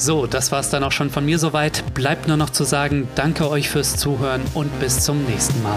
So, 0.00 0.26
das 0.26 0.50
war's 0.50 0.70
dann 0.70 0.82
auch 0.82 0.92
schon 0.92 1.10
von 1.10 1.26
mir 1.26 1.38
soweit. 1.38 1.84
Bleibt 1.92 2.26
nur 2.26 2.38
noch 2.38 2.48
zu 2.48 2.64
sagen, 2.64 3.06
danke 3.16 3.50
euch 3.50 3.68
fürs 3.68 3.98
Zuhören 3.98 4.40
und 4.54 4.80
bis 4.80 5.00
zum 5.04 5.26
nächsten 5.26 5.62
Mal. 5.62 5.76